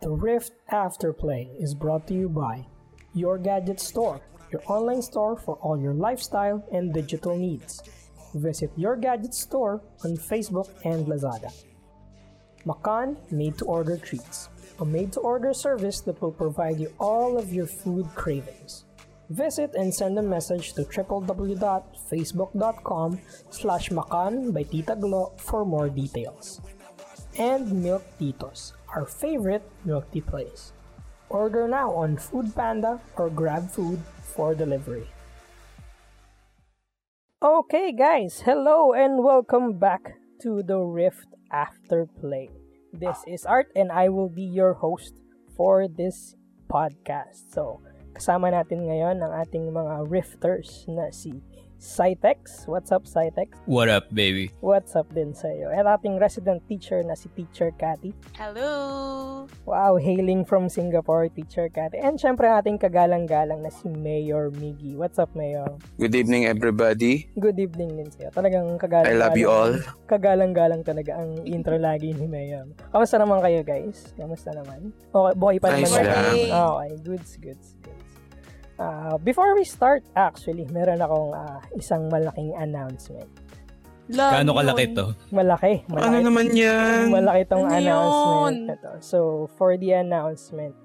The 0.00 0.10
Rift 0.10 0.52
Afterplay 0.72 1.50
is 1.60 1.74
brought 1.74 2.06
to 2.08 2.14
you 2.14 2.30
by 2.30 2.64
Your 3.12 3.36
Gadget 3.36 3.80
Store, 3.80 4.22
your 4.50 4.62
online 4.66 5.02
store 5.02 5.36
for 5.36 5.56
all 5.56 5.78
your 5.78 5.92
lifestyle 5.92 6.64
and 6.72 6.94
digital 6.94 7.36
needs. 7.36 7.82
Visit 8.34 8.70
Your 8.76 8.96
Gadget 8.96 9.34
Store 9.34 9.82
on 10.02 10.16
Facebook 10.16 10.70
and 10.84 11.06
Lazada. 11.06 11.52
Makan 12.64 13.18
Made 13.30 13.58
to 13.58 13.66
Order 13.66 13.98
Treats, 13.98 14.48
a 14.80 14.86
made 14.86 15.12
to 15.12 15.20
order 15.20 15.52
service 15.52 16.00
that 16.00 16.22
will 16.22 16.32
provide 16.32 16.80
you 16.80 16.90
all 16.98 17.36
of 17.36 17.52
your 17.52 17.66
food 17.66 18.06
cravings. 18.14 18.85
Visit 19.30 19.74
and 19.74 19.92
send 19.92 20.16
a 20.18 20.22
message 20.22 20.72
to 20.74 20.82
www.facebook.com 20.86 23.18
slash 23.50 23.90
makan 23.90 24.52
by 24.52 24.62
Tita 24.62 24.94
Glo 24.94 25.32
for 25.36 25.64
more 25.64 25.88
details. 25.88 26.60
And 27.38 27.82
Milk 27.82 28.04
Titos, 28.20 28.72
our 28.94 29.04
favorite 29.04 29.68
milk 29.84 30.08
tea 30.12 30.22
place. 30.22 30.72
Order 31.28 31.66
now 31.66 31.90
on 31.90 32.16
Food 32.16 32.54
Panda 32.54 33.00
or 33.16 33.28
Grab 33.28 33.68
Food 33.68 33.98
for 34.22 34.54
delivery. 34.54 35.08
Okay, 37.42 37.90
guys, 37.92 38.42
hello 38.46 38.92
and 38.94 39.24
welcome 39.24 39.78
back 39.78 40.14
to 40.40 40.62
the 40.62 40.78
Rift 40.78 41.26
After 41.50 42.06
Play. 42.06 42.48
This 42.92 43.24
is 43.26 43.44
Art 43.44 43.72
and 43.74 43.90
I 43.90 44.08
will 44.08 44.28
be 44.30 44.46
your 44.46 44.74
host 44.74 45.14
for 45.56 45.88
this 45.88 46.36
podcast. 46.70 47.50
So, 47.52 47.80
kasama 48.16 48.48
natin 48.48 48.88
ngayon 48.88 49.20
ang 49.20 49.32
ating 49.44 49.68
mga 49.68 50.08
rifters 50.08 50.88
na 50.88 51.12
si 51.12 51.36
Cytex. 51.76 52.64
What's 52.64 52.88
up, 52.88 53.04
Cytex? 53.04 53.52
What 53.68 53.92
up, 53.92 54.08
baby? 54.08 54.48
What's 54.64 54.96
up 54.96 55.12
din 55.12 55.36
sa'yo? 55.36 55.68
At 55.68 55.84
ating 55.84 56.16
resident 56.16 56.64
teacher 56.64 57.04
na 57.04 57.12
si 57.12 57.28
Teacher 57.36 57.68
Cathy. 57.76 58.16
Hello! 58.32 59.44
Wow, 59.68 60.00
hailing 60.00 60.48
from 60.48 60.72
Singapore, 60.72 61.28
Teacher 61.28 61.68
Cathy. 61.68 62.00
And 62.00 62.16
syempre 62.16 62.48
ating 62.48 62.80
kagalang-galang 62.80 63.60
na 63.60 63.68
si 63.68 63.92
Mayor 63.92 64.48
Miggy. 64.56 64.96
What's 64.96 65.20
up, 65.20 65.36
Mayor? 65.36 65.76
Good 66.00 66.16
evening, 66.16 66.48
everybody. 66.48 67.28
Good 67.36 67.60
evening 67.60 68.00
din 68.00 68.08
sa'yo. 68.08 68.32
Talagang 68.32 68.72
kagalang 68.80 69.12
I 69.12 69.20
love 69.20 69.36
you 69.36 69.52
all. 69.52 69.76
Kagalang-galang 70.08 70.80
talaga 70.80 71.20
ang 71.20 71.44
intro 71.44 71.76
lagi 71.76 72.16
ni 72.16 72.24
Mayor. 72.24 72.64
Kamusta 72.88 73.20
naman 73.20 73.44
kayo, 73.44 73.60
guys? 73.60 74.16
Kamusta 74.16 74.56
naman? 74.56 74.96
Okay, 75.12 75.32
buhay 75.36 75.60
pa 75.60 75.76
naman. 75.76 75.84
Ayos 75.84 75.92
kayo? 75.92 76.08
lang. 76.08 76.32
Okay, 76.56 76.90
goods, 77.04 77.30
goods, 77.36 77.68
goods. 77.84 77.95
Ah, 78.76 79.16
before 79.16 79.56
we 79.56 79.64
start, 79.64 80.04
actually, 80.12 80.68
meron 80.68 81.00
akong 81.00 81.32
ah, 81.32 81.64
isang 81.72 82.12
malaking 82.12 82.52
announcement. 82.60 83.28
Love 84.06 84.32
Gaano 84.38 84.52
yun. 84.52 84.58
kalaki 84.62 84.84
to? 84.94 85.06
Malaki. 85.34 85.82
malaki. 85.90 86.04
Ano 86.06 86.16
naman 86.22 86.46
yan? 86.54 87.10
Malaki 87.16 87.42
tong 87.50 87.66
Ano 87.66 87.74
announcement 87.74 88.54
yun? 88.54 88.54
na 88.70 88.74
to. 88.78 88.92
So, 89.02 89.18
for 89.58 89.74
the 89.74 89.98
announcement, 89.98 90.76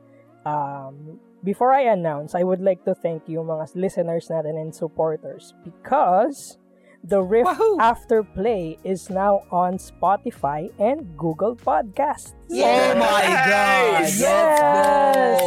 um, 0.42 1.19
before 1.44 1.69
I 1.69 1.92
announce, 1.94 2.34
I 2.34 2.42
would 2.42 2.62
like 2.64 2.81
to 2.89 2.95
thank 2.97 3.30
you 3.30 3.45
mga 3.45 3.75
listeners 3.78 4.25
natin 4.31 4.58
and 4.58 4.73
supporters 4.73 5.53
because 5.62 6.58
the 7.04 7.22
Rift 7.22 7.46
Wahoo! 7.46 7.78
Afterplay 7.78 8.78
is 8.84 9.10
now 9.10 9.44
on 9.52 9.78
Spotify 9.82 10.70
and 10.80 11.18
Google 11.18 11.56
Podcasts. 11.56 12.34
Yeah! 12.48 12.94
Oh 12.94 13.00
my 13.00 13.24
God! 13.26 14.02
Yes! 14.06 14.22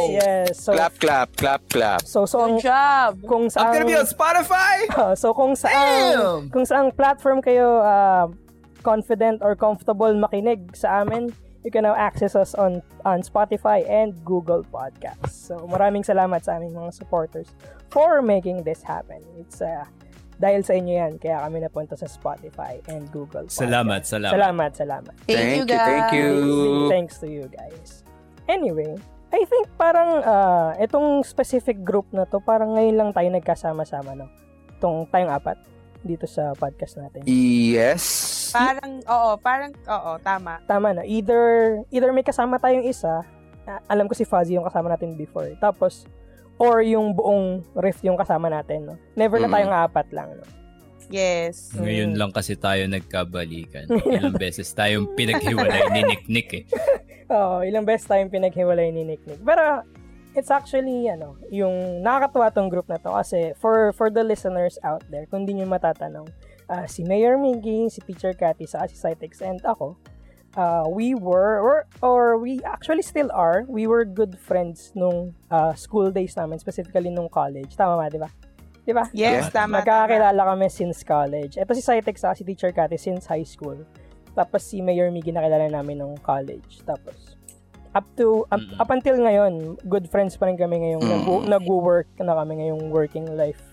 Yes! 0.09 0.59
So, 0.59 0.73
Clap, 0.73 0.99
clap, 0.99 1.35
clap, 1.37 1.61
clap. 1.69 2.01
so, 2.03 2.25
so, 2.25 2.43
ang, 2.43 2.55
Good 2.59 2.63
job! 2.67 3.21
kung 3.23 3.47
I'm 3.47 3.53
saan, 3.53 3.73
gonna 3.73 3.85
be 3.87 3.95
on 3.95 4.05
Spotify! 4.07 4.75
so 5.21 5.33
kung 5.33 5.55
saan, 5.55 6.51
kung 6.51 6.65
saang 6.67 6.91
platform 6.95 7.41
kayo 7.41 7.79
ah, 7.81 8.27
confident 8.83 9.41
or 9.41 9.55
comfortable 9.55 10.11
makinig 10.13 10.75
sa 10.75 11.01
amin, 11.01 11.31
you 11.65 11.71
can 11.71 11.81
now 11.81 11.95
access 11.97 12.35
us 12.37 12.53
on 12.53 12.85
on 13.09 13.25
Spotify 13.25 13.81
and 13.89 14.13
Google 14.21 14.61
Podcasts. 14.61 15.33
So 15.49 15.65
maraming 15.65 16.05
salamat 16.05 16.45
sa 16.45 16.61
aming 16.61 16.77
mga 16.77 16.93
supporters 16.93 17.49
for 17.89 18.21
making 18.21 18.61
this 18.61 18.85
happen. 18.85 19.25
It's 19.41 19.65
uh, 19.65 19.89
dahil 20.35 20.61
sa 20.67 20.75
inyo 20.75 20.93
yan, 20.93 21.13
kaya 21.15 21.39
kami 21.47 21.63
napunta 21.63 21.95
sa 21.95 22.11
Spotify 22.11 22.83
and 22.91 23.07
Google 23.09 23.47
Podcasts. 23.47 23.63
Salamat, 23.63 24.01
salamat. 24.03 24.33
Salamat, 24.35 24.71
salamat. 24.75 25.13
Thank, 25.23 25.39
Thank 25.39 25.55
you, 25.55 25.65
guys! 25.65 25.87
thank 25.87 26.07
you. 26.11 26.31
Thanks 26.91 27.15
to 27.23 27.27
you 27.31 27.45
guys. 27.47 28.03
Anyway, 28.51 28.99
I 29.31 29.41
think 29.47 29.71
parang 29.79 30.21
ah, 30.27 30.75
itong 30.77 31.23
specific 31.23 31.81
group 31.87 32.05
na 32.11 32.27
to, 32.27 32.43
parang 32.43 32.75
ngayon 32.75 32.95
lang 32.99 33.09
tayo 33.15 33.31
nagkasama-sama, 33.31 34.11
no? 34.15 34.27
Itong 34.75 35.07
tayong 35.07 35.31
apat 35.31 35.55
dito 36.05 36.29
sa 36.29 36.53
podcast 36.53 37.01
natin. 37.01 37.25
Yes. 37.25 38.03
Parang, 38.53 39.01
oo, 39.01 39.31
parang, 39.41 39.71
oo, 39.73 40.11
tama. 40.21 40.61
Tama 40.69 41.01
na. 41.01 41.03
Either, 41.03 41.79
either 41.89 42.13
may 42.13 42.23
kasama 42.23 42.61
tayong 42.61 42.85
isa, 42.85 43.25
alam 43.89 44.05
ko 44.05 44.13
si 44.13 44.23
Fuzzy 44.23 44.53
yung 44.53 44.67
kasama 44.67 44.93
natin 44.93 45.17
before. 45.17 45.49
Tapos, 45.57 46.05
or 46.57 46.79
yung 46.79 47.11
buong 47.11 47.63
rift 47.75 47.99
yung 48.01 48.15
kasama 48.15 48.47
natin, 48.47 48.87
no? 48.87 48.95
Never 49.13 49.37
na 49.37 49.47
Mm. 49.47 49.53
tayong 49.53 49.75
apat 49.85 50.07
lang, 50.11 50.29
no? 50.35 50.45
Yes. 51.05 51.69
Ngayon 51.77 52.17
lang 52.17 52.33
kasi 52.33 52.57
tayo 52.57 52.81
nagkabalikan. 52.89 53.85
Ilang 54.09 54.33
beses 54.35 54.73
tayong 54.73 55.13
pinaghiwalay 55.13 55.93
ni 55.93 56.01
Nick 56.01 56.23
Nick 56.25 56.49
eh. 56.51 56.63
Oo, 57.35 57.61
ilang 57.61 57.85
beses 57.85 58.09
tayong 58.09 58.33
pinaghiwalay 58.33 58.89
ni 58.89 59.05
Nick 59.05 59.21
Nick. 59.23 59.37
Pero, 59.41 59.85
it's 60.33 60.49
actually, 60.49 61.05
ano, 61.05 61.37
yung 61.47 62.01
nakakatuwa 62.01 62.49
tong 62.49 62.69
group 62.69 62.89
na 62.89 62.97
to 62.97 63.13
kasi 63.13 63.53
for 63.55 63.93
for 63.93 64.09
the 64.09 64.19
listeners 64.19 64.81
out 64.81 65.05
there, 65.07 65.29
kung 65.29 65.45
di 65.45 65.53
nyo 65.53 65.69
matatanong, 65.69 66.25
ah, 66.67 66.89
si 66.89 67.05
Mayor 67.05 67.37
Miggy, 67.37 67.85
si 67.87 68.01
Teacher 68.01 68.33
Cathy, 68.33 68.65
sa 68.65 68.83
si 68.83 68.97
Cytex, 68.97 69.45
and 69.45 69.61
ako, 69.61 69.93
uh, 70.55 70.83
we 70.87 71.13
were, 71.13 71.59
or, 71.61 71.77
or 72.01 72.37
we 72.37 72.59
actually 72.63 73.03
still 73.03 73.29
are, 73.31 73.63
we 73.67 73.87
were 73.87 74.03
good 74.03 74.35
friends 74.39 74.91
nung 74.95 75.35
ah, 75.47 75.75
school 75.75 76.11
days 76.11 76.35
namin, 76.35 76.59
specifically 76.59 77.11
nung 77.11 77.29
college. 77.29 77.75
Tama 77.75 77.95
ba, 77.95 78.07
di 78.09 78.17
ba? 78.17 78.29
Di 78.81 78.93
ba? 78.93 79.05
Yes, 79.11 79.49
Yeah. 79.49 79.65
tama. 79.65 79.81
Magkakakilala 79.81 80.41
kami 80.45 80.67
since 80.69 81.01
college. 81.01 81.57
Ito 81.57 81.73
si 81.73 81.81
Cytex 81.81 82.21
sa 82.21 82.33
si 82.33 82.45
Teacher 82.45 82.69
Cathy 82.69 82.97
since 82.97 83.25
high 83.25 83.45
school. 83.45 83.81
Tapos 84.35 84.61
si 84.61 84.83
Mayor 84.83 85.09
Miggy 85.09 85.31
nakilala 85.31 85.71
namin 85.71 86.03
nung 86.03 86.15
college. 86.19 86.83
Tapos 86.83 87.33
up 87.95 88.03
to 88.19 88.43
up, 88.51 88.59
Mm-mm. 88.59 88.75
up 88.77 88.89
until 88.91 89.15
ngayon, 89.17 89.79
good 89.87 90.05
friends 90.11 90.35
pa 90.35 90.45
rin 90.45 90.59
kami 90.59 90.83
ngayong 90.83 91.01
Mm. 91.01 91.11
nag- 91.15 91.47
nag-work 91.57 92.11
na 92.19 92.35
kami 92.35 92.59
ngayong 92.59 92.91
working 92.91 93.25
life. 93.33 93.63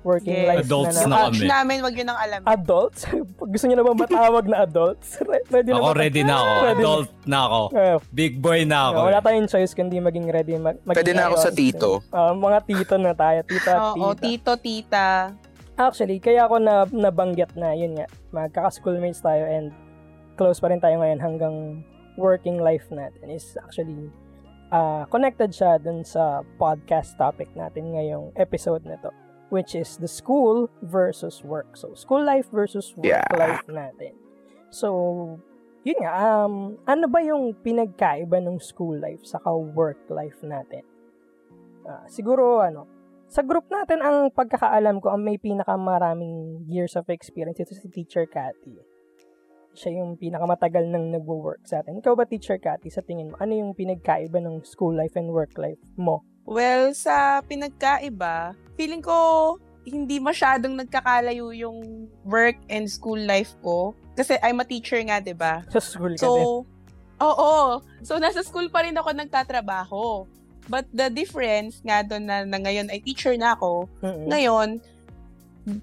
Working 0.00 0.32
Yes. 0.34 0.48
life 0.48 0.64
Adults 0.64 0.96
na, 0.96 1.04
na 1.04 1.16
ouch 1.22 1.36
kami. 1.36 1.44
namin, 1.46 1.76
wag 1.80 1.92
yun 1.92 2.08
ang 2.08 2.16
alam. 2.18 2.40
Adults? 2.42 3.00
Gusto 3.52 3.64
niyo 3.64 3.76
na 3.76 3.84
ba 3.84 3.92
matawag 3.94 4.44
na 4.44 4.56
adults? 4.60 5.08
Re- 5.28 5.44
ready 5.46 5.70
na 5.70 5.76
Ako 5.76 5.84
ba? 5.84 5.94
ready 5.94 6.22
na 6.22 6.34
ako. 6.34 6.52
Ready 6.56 6.80
Adult 6.80 7.08
na 7.22 7.38
ako. 7.42 7.60
Eh, 7.70 7.96
Big 8.10 8.34
boy 8.36 8.60
na 8.64 8.78
ako. 8.86 8.98
wala 9.06 9.20
tayong 9.20 9.46
choice 9.46 9.72
kundi 9.72 9.96
maging 9.98 10.26
ready. 10.26 10.56
Mag, 10.56 10.80
maging 10.80 10.96
Pwede 10.96 11.12
na 11.12 11.28
ako 11.28 11.36
sa 11.36 11.52
tito. 11.52 11.90
Ah, 12.08 12.32
mga 12.32 12.58
tito 12.64 12.94
na 12.96 13.12
tayo. 13.12 13.38
Tita 13.44 13.70
at 13.70 13.82
Oo, 13.92 14.10
tita. 14.10 14.22
tito, 14.22 14.50
tita. 14.56 15.06
Actually, 15.76 16.16
kaya 16.16 16.44
ako 16.44 16.56
na 16.58 16.84
nabanggit 16.86 17.52
na 17.52 17.72
yun 17.72 17.92
nga, 17.94 18.04
magkaka-schoolmates 18.30 19.20
tayo 19.20 19.44
and 19.44 19.72
close 20.34 20.56
pa 20.56 20.68
rin 20.68 20.76
tayo 20.76 20.96
ngayon 20.96 21.16
hanggang 21.16 21.56
working 22.16 22.56
life 22.56 22.88
natin 22.88 23.28
is 23.28 23.56
actually 23.58 24.08
ah, 24.68 25.04
connected 25.06 25.48
siya 25.50 25.76
dun 25.76 26.00
sa 26.02 26.40
podcast 26.56 27.16
topic 27.16 27.48
natin 27.52 27.92
ngayong 27.92 28.32
episode 28.34 28.80
na 28.82 28.96
to 28.96 29.12
which 29.50 29.74
is 29.74 29.98
the 29.98 30.08
school 30.08 30.70
versus 30.82 31.42
work. 31.42 31.76
So, 31.76 31.92
school 31.94 32.22
life 32.22 32.48
versus 32.50 32.94
work 32.96 33.06
Yeah. 33.06 33.26
life 33.34 33.66
natin. 33.66 34.14
So, 34.70 34.88
yun 35.82 35.98
nga, 36.00 36.12
um, 36.46 36.78
ano 36.86 37.06
ba 37.10 37.20
yung 37.20 37.58
pinagkaiba 37.58 38.38
ng 38.38 38.62
school 38.62 38.96
life 38.96 39.26
sa 39.26 39.42
work 39.50 40.06
life 40.08 40.38
natin? 40.46 40.86
Ah, 41.82 42.06
siguro, 42.06 42.62
ano, 42.62 42.86
sa 43.30 43.42
group 43.46 43.66
natin, 43.70 44.02
ang 44.02 44.30
pagkakaalam 44.34 44.98
ko, 45.02 45.14
ang 45.14 45.22
may 45.22 45.38
pinakamaraming 45.38 46.66
years 46.66 46.98
of 46.98 47.06
experience, 47.10 47.62
ito 47.62 47.74
si 47.74 47.86
Teacher 47.90 48.26
Cathy. 48.26 48.74
Siya 49.70 50.02
yung 50.02 50.18
pinakamatagal 50.18 50.90
nang 50.90 51.14
nagwo-work 51.14 51.62
sa 51.62 51.78
atin. 51.78 52.02
Ikaw 52.02 52.18
ba, 52.18 52.26
Teacher 52.26 52.58
Cathy, 52.58 52.90
sa 52.90 53.06
tingin 53.06 53.30
mo, 53.30 53.38
ano 53.38 53.54
yung 53.54 53.72
pinagkaiba 53.74 54.42
ng 54.42 54.66
school 54.66 54.98
life 54.98 55.14
and 55.14 55.30
work 55.30 55.54
life 55.58 55.78
mo? 55.94 56.26
Well, 56.42 56.90
sa 56.98 57.38
pinagkaiba, 57.46 58.58
feeling 58.80 59.04
ko 59.04 59.60
hindi 59.84 60.16
masyadong 60.16 60.80
nagkakalayo 60.80 61.52
yung 61.52 62.08
work 62.24 62.56
and 62.72 62.88
school 62.88 63.20
life 63.20 63.52
ko. 63.60 63.92
Kasi 64.16 64.40
I'm 64.40 64.60
a 64.60 64.64
teacher 64.64 65.00
nga, 65.04 65.20
'di 65.20 65.36
ba? 65.36 65.64
Sa 65.68 65.80
school 65.80 66.16
ka 66.16 66.24
din. 66.24 66.44
So, 66.44 66.64
oo. 67.20 67.52
So, 68.00 68.16
nasa 68.16 68.40
school 68.40 68.72
pa 68.72 68.84
rin 68.84 68.96
ako 68.96 69.12
nagtatrabaho. 69.12 70.24
But 70.68 70.88
the 70.92 71.08
difference 71.12 71.80
nga 71.84 72.04
doon 72.04 72.24
na, 72.28 72.44
na 72.44 72.56
ngayon 72.60 72.92
ay 72.92 73.00
teacher 73.02 73.34
na 73.36 73.56
ako, 73.56 73.88
Mm-mm. 74.04 74.28
ngayon, 74.30 74.68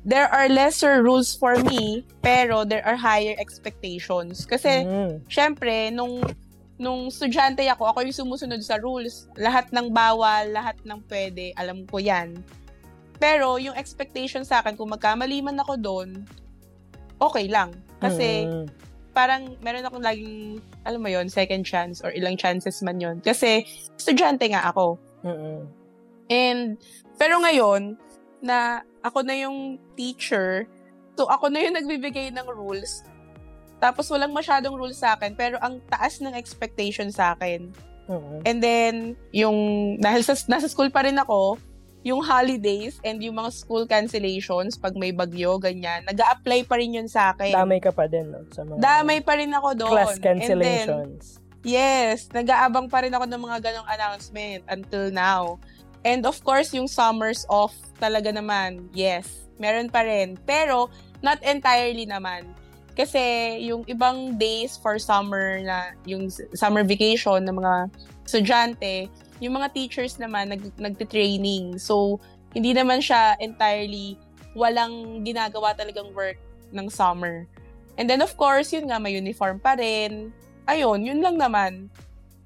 there 0.05 0.29
are 0.31 0.47
lesser 0.47 1.03
rules 1.03 1.35
for 1.35 1.59
me, 1.59 2.05
pero 2.23 2.63
there 2.63 2.85
are 2.85 2.95
higher 2.95 3.35
expectations. 3.38 4.45
Kasi, 4.47 4.85
Mm. 4.88 5.25
syempre, 5.27 5.91
nung 5.91 6.23
nung 6.77 7.09
estudyante 7.09 7.65
ako, 7.65 7.89
ako 7.89 8.00
yung 8.05 8.13
sumusunod 8.15 8.61
sa 8.61 8.77
rules. 8.77 9.25
Lahat 9.33 9.65
ng 9.73 9.89
bawal, 9.89 10.53
lahat 10.53 10.77
ng 10.85 11.01
pwede, 11.09 11.50
alam 11.57 11.83
ko 11.89 11.97
yan. 11.97 12.38
Pero, 13.17 13.57
yung 13.57 13.73
expectation 13.73 14.45
sa 14.45 14.61
akin, 14.61 14.77
kung 14.77 14.89
magkamali 14.89 15.41
man 15.41 15.57
ako 15.57 15.73
doon, 15.77 16.09
okay 17.17 17.49
lang. 17.49 17.73
Kasi, 17.97 18.45
Mm. 18.45 18.65
parang 19.09 19.57
meron 19.65 19.81
akong 19.81 20.05
laging, 20.05 20.61
alam 20.85 21.01
mo 21.01 21.09
yon 21.09 21.25
second 21.25 21.65
chance 21.65 22.05
or 22.05 22.13
ilang 22.13 22.37
chances 22.37 22.85
man 22.85 23.01
yon 23.01 23.17
Kasi, 23.17 23.65
estudyante 23.97 24.45
nga 24.53 24.69
ako. 24.69 25.01
Mm-mm. 25.25 25.65
And, 26.29 26.77
pero 27.17 27.41
ngayon, 27.41 27.97
na 28.37 28.85
ako 29.01 29.25
na 29.25 29.33
yung 29.33 29.81
teacher, 29.97 30.69
so 31.17 31.25
ako 31.25 31.49
na 31.49 31.65
yung 31.65 31.73
nagbibigay 31.73 32.29
ng 32.29 32.45
rules, 32.45 33.01
tapos 33.81 34.05
walang 34.13 34.33
masyadong 34.33 34.77
rules 34.77 35.01
sa 35.01 35.17
akin, 35.17 35.33
pero 35.33 35.57
ang 35.65 35.81
taas 35.89 36.21
ng 36.21 36.37
expectation 36.37 37.09
sa 37.09 37.33
akin. 37.33 37.73
Mm-mm. 38.05 38.45
And 38.45 38.61
then, 38.61 38.93
yung, 39.33 39.57
dahil 40.05 40.21
sa, 40.21 40.37
nasa 40.45 40.69
school 40.69 40.93
pa 40.93 41.01
rin 41.01 41.17
ako, 41.17 41.57
yung 42.07 42.24
holidays 42.24 43.04
and 43.04 43.19
yung 43.19 43.36
mga 43.36 43.51
school 43.51 43.83
cancellations, 43.83 44.80
pag 44.80 44.95
may 44.95 45.12
bagyo, 45.12 45.59
ganyan, 45.59 46.07
nag 46.07 46.15
apply 46.15 46.63
pa 46.63 46.80
rin 46.80 46.95
yun 46.95 47.12
sa 47.12 47.36
akin. 47.36 47.51
Damay 47.51 47.83
ka 47.83 47.92
pa 47.92 48.07
din, 48.07 48.31
no? 48.31 48.48
Sa 48.56 48.63
mga 48.63 48.80
Damay 48.80 49.19
pa 49.19 49.36
rin 49.36 49.51
ako 49.51 49.69
doon. 49.75 49.92
class 49.92 50.15
And 50.15 50.24
then, 50.24 50.39
cancellations. 50.39 51.44
Yes, 51.68 52.31
nag-aabang 52.31 52.88
pa 52.88 53.04
rin 53.04 53.12
ako 53.12 53.27
ng 53.27 53.42
mga 53.44 53.57
ganong 53.59 53.88
announcement 53.92 54.63
until 54.71 55.12
now. 55.12 55.59
And 56.07 56.24
of 56.24 56.39
course, 56.48 56.71
yung 56.71 56.88
summers 56.88 57.44
off 57.51 57.75
talaga 58.00 58.31
naman, 58.31 58.88
yes, 58.95 59.51
meron 59.60 59.92
pa 59.92 60.07
rin. 60.07 60.39
Pero, 60.48 60.88
not 61.19 61.44
entirely 61.44 62.07
naman. 62.07 62.48
Kasi 62.95 63.19
yung 63.68 63.83
ibang 63.86 64.39
days 64.39 64.80
for 64.80 64.95
summer 64.95 65.60
na, 65.60 65.92
yung 66.07 66.31
summer 66.56 66.88
vacation 66.88 67.44
ng 67.44 67.60
mga 67.60 67.74
estudyante, 68.24 69.12
yung 69.39 69.57
mga 69.57 69.74
teachers 69.74 70.18
naman 70.18 70.50
nag, 70.51 70.63
nagte-training. 70.78 71.78
So, 71.78 72.19
hindi 72.54 72.74
naman 72.74 73.04
siya 73.04 73.38
entirely 73.38 74.18
walang 74.57 75.22
ginagawa 75.22 75.78
talagang 75.78 76.10
work 76.18 76.39
ng 76.74 76.89
summer. 76.89 77.45
And 77.98 78.10
then 78.10 78.22
of 78.22 78.34
course, 78.38 78.74
yun 78.74 78.89
nga, 78.89 78.98
may 78.98 79.13
uniform 79.13 79.62
pa 79.62 79.78
rin 79.78 80.34
ayun, 80.68 81.01
yun 81.01 81.24
lang 81.24 81.39
naman. 81.39 81.88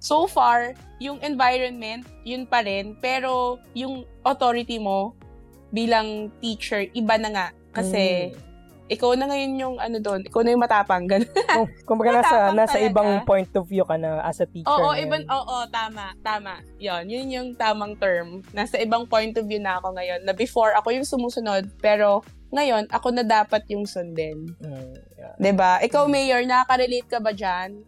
So 0.01 0.29
far, 0.29 0.77
yung 1.01 1.17
environment, 1.25 2.05
yun 2.25 2.45
pa 2.45 2.61
rin. 2.61 2.97
Pero, 3.01 3.57
yung 3.73 4.05
authority 4.21 4.77
mo 4.77 5.17
bilang 5.73 6.29
teacher, 6.41 6.85
iba 6.93 7.17
na 7.17 7.29
nga. 7.33 7.47
Kasi, 7.73 8.29
Mm. 8.29 8.37
Ikaw 8.91 9.15
na 9.15 9.25
ngayon 9.25 9.51
yung 9.55 9.75
ano 9.79 9.97
doon, 9.97 10.19
ikaw 10.21 10.43
na 10.43 10.51
yung 10.51 10.59
matapang. 10.59 11.07
Ganun. 11.07 11.31
Kung, 11.55 11.67
kumbaga 11.87 12.19
nasa, 12.19 12.35
Matapang 12.43 12.57
nasa 12.57 12.75
talaga. 12.75 12.89
ibang 12.91 13.09
point 13.23 13.51
of 13.55 13.63
view 13.63 13.81
ka 13.81 13.95
na 13.95 14.19
as 14.21 14.37
a 14.37 14.45
teacher. 14.45 14.67
Oo, 14.67 14.91
ngayon. 14.91 15.01
ibang, 15.01 15.23
oo, 15.25 15.57
tama, 15.71 16.05
tama. 16.19 16.53
Yun, 16.75 17.07
yun 17.07 17.25
yung 17.29 17.49
tamang 17.55 17.95
term. 17.95 18.43
Nasa 18.51 18.75
ibang 18.75 19.07
point 19.07 19.31
of 19.33 19.47
view 19.47 19.57
na 19.57 19.79
ako 19.79 19.95
ngayon. 19.95 20.19
Na 20.21 20.35
before, 20.35 20.75
ako 20.75 20.91
yung 20.91 21.07
sumusunod. 21.07 21.71
Pero, 21.79 22.19
ngayon, 22.51 22.91
ako 22.91 23.07
na 23.09 23.23
dapat 23.23 23.63
yung 23.71 23.87
sundin. 23.87 24.51
Mm, 24.59 24.91
yeah. 25.15 25.33
'Di 25.39 25.51
ba? 25.55 25.79
Ikaw, 25.79 26.03
Mayor, 26.05 26.43
nakaka-relate 26.43 27.07
ka 27.07 27.17
ba 27.17 27.31
dyan? 27.31 27.79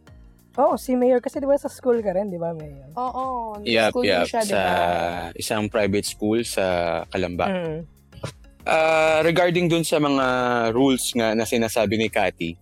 Oo, 0.53 0.77
si 0.77 0.93
Mayor 0.93 1.17
kasi 1.17 1.41
di 1.41 1.49
ba 1.49 1.57
sa 1.57 1.67
school 1.67 1.99
ka 1.99 2.13
rin, 2.13 2.29
di 2.29 2.37
ba, 2.37 2.53
Mayor? 2.53 2.93
Oo, 2.95 3.57
Yup, 3.59 3.91
school 3.91 4.05
yup. 4.05 4.23
din 4.23 4.29
siya, 4.29 4.41
di 4.41 4.53
Sa 4.53 4.61
ba? 4.61 4.77
isang 5.35 5.65
private 5.65 6.05
school 6.05 6.39
sa 6.45 6.63
Kalamba. 7.09 7.49
Mm. 7.49 7.79
Ah, 8.63 9.19
regarding 9.19 9.67
dun 9.67 9.83
sa 9.83 9.99
mga 9.99 10.25
rules 10.71 11.11
nga 11.11 11.35
na 11.35 11.43
sinasabi 11.43 11.99
ni 11.99 12.07
Cathy, 12.07 12.55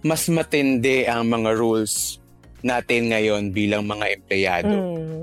mas 0.00 0.24
matindi 0.32 1.04
ang 1.04 1.28
mga 1.28 1.52
rules 1.52 2.16
natin 2.64 3.12
ngayon 3.12 3.52
bilang 3.52 3.84
mga 3.84 4.16
empleyado. 4.16 4.72
Mm. 4.72 5.22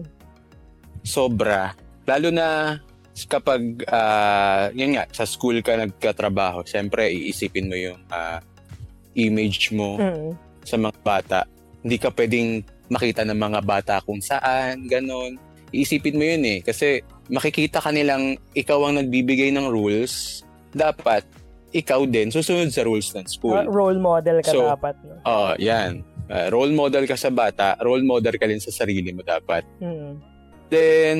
Sobra. 1.01 1.73
Lalo 2.05 2.29
na 2.29 2.77
kapag, 3.25 3.81
ah, 3.89 4.69
yun 4.71 4.93
nga, 4.93 5.09
sa 5.09 5.25
school 5.25 5.65
ka 5.65 5.81
nagkatrabaho, 5.81 6.61
siyempre 6.61 7.09
iisipin 7.09 7.69
mo 7.69 7.75
yung 7.75 8.01
ah, 8.13 8.37
image 9.17 9.73
mo 9.73 9.97
Mm. 9.97 10.31
sa 10.61 10.77
mga 10.77 10.97
bata. 11.01 11.39
Hindi 11.81 11.97
ka 11.97 12.13
pwedeng 12.13 12.61
makita 12.87 13.25
ng 13.25 13.37
mga 13.37 13.59
bata 13.65 13.95
kung 14.05 14.21
saan, 14.21 14.85
ganon. 14.85 15.41
Iisipin 15.73 16.15
mo 16.15 16.23
yun 16.23 16.43
eh. 16.45 16.59
Kasi 16.61 17.01
makikita 17.33 17.81
ka 17.81 17.89
nilang 17.89 18.37
ikaw 18.53 18.79
ang 18.85 19.01
nagbibigay 19.01 19.49
ng 19.49 19.67
rules. 19.67 20.45
Dapat, 20.71 21.25
ikaw 21.73 22.05
din 22.05 22.29
susunod 22.29 22.69
sa 22.69 22.85
rules 22.85 23.09
ng 23.17 23.25
school. 23.25 23.57
role 23.65 23.97
model 23.97 24.45
ka 24.45 24.53
So, 24.53 24.69
dapat, 24.69 24.95
no? 25.01 25.17
Oo, 25.25 25.51
yan. 25.57 26.05
Ah, 26.29 26.47
role 26.53 26.71
model 26.71 27.03
ka 27.09 27.17
sa 27.17 27.33
bata, 27.33 27.75
role 27.83 28.05
model 28.05 28.37
ka 28.39 28.45
rin 28.47 28.61
sa 28.61 28.71
sarili 28.71 29.11
mo 29.11 29.25
dapat. 29.25 29.65
Mm. 29.81 30.11
Then, 30.71 31.17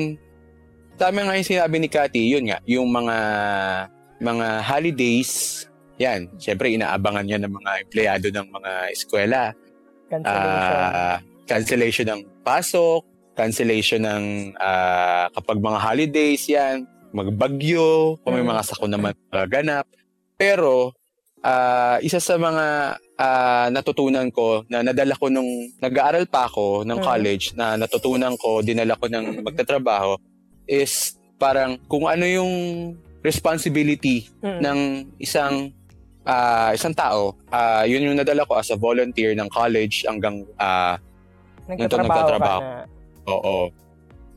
tama 0.96 1.26
nga 1.26 1.36
yung 1.36 1.46
sinabi 1.46 1.76
ni 1.76 1.88
Cathy, 1.90 2.32
yun 2.32 2.48
nga, 2.48 2.62
yung 2.64 2.88
mga 2.88 3.16
mga 4.22 4.46
holidays, 4.64 5.66
yan, 6.00 6.30
syempre 6.40 6.72
inaabangan 6.72 7.28
yan 7.28 7.42
ng 7.44 7.52
mga 7.52 7.70
empleyado 7.84 8.26
ng 8.30 8.46
mga 8.48 8.72
eskwela. 8.94 9.42
Cancellation. 10.08 10.78
Ah, 10.80 11.18
cancellation 11.44 12.06
ng 12.08 12.22
pasok, 12.40 13.02
cancellation 13.34 14.00
ng 14.00 14.24
ah, 14.56 15.26
kapag 15.30 15.58
mga 15.58 15.78
holidays 15.78 16.42
yan, 16.46 16.86
magbagyo, 17.10 18.18
kung 18.22 18.34
may 18.34 18.42
Mm. 18.42 18.50
mga 18.50 18.62
sako 18.64 18.84
naman 18.86 19.14
ganap. 19.46 19.86
Pero, 20.34 20.90
ah, 21.40 21.98
isa 22.00 22.18
sa 22.18 22.34
mga 22.34 22.66
ah, 23.14 23.70
natutunan 23.70 24.26
ko 24.30 24.66
na 24.66 24.82
nadala 24.82 25.14
ko 25.14 25.30
nung 25.30 25.46
nag-aaral 25.78 26.26
pa 26.26 26.46
ako 26.46 26.82
ng 26.82 26.98
Mm. 26.98 27.04
college 27.04 27.44
na 27.54 27.74
natutunan 27.74 28.34
ko, 28.34 28.58
dinala 28.58 28.98
ko 28.98 29.06
ng 29.06 29.42
magtatrabaho 29.42 30.18
is 30.66 31.14
parang 31.36 31.78
kung 31.86 32.06
ano 32.06 32.26
yung 32.26 32.52
responsibility 33.20 34.26
Mm. 34.42 34.58
ng 34.60 34.78
isang 35.18 35.70
ah, 36.24 36.72
isang 36.72 36.90
tao, 36.90 37.36
ah, 37.52 37.84
yun 37.84 38.00
yung 38.00 38.16
nadala 38.16 38.42
ko 38.42 38.56
as 38.56 38.72
a 38.72 38.76
volunteer 38.76 39.36
ng 39.36 39.46
college 39.46 40.08
hanggang 40.08 40.42
ah, 40.56 40.96
nagtatrabaho, 41.68 42.08
nagtatrabaho. 42.08 42.60
ka 42.60 42.66
na. 42.66 42.84
Oo. 43.26 43.70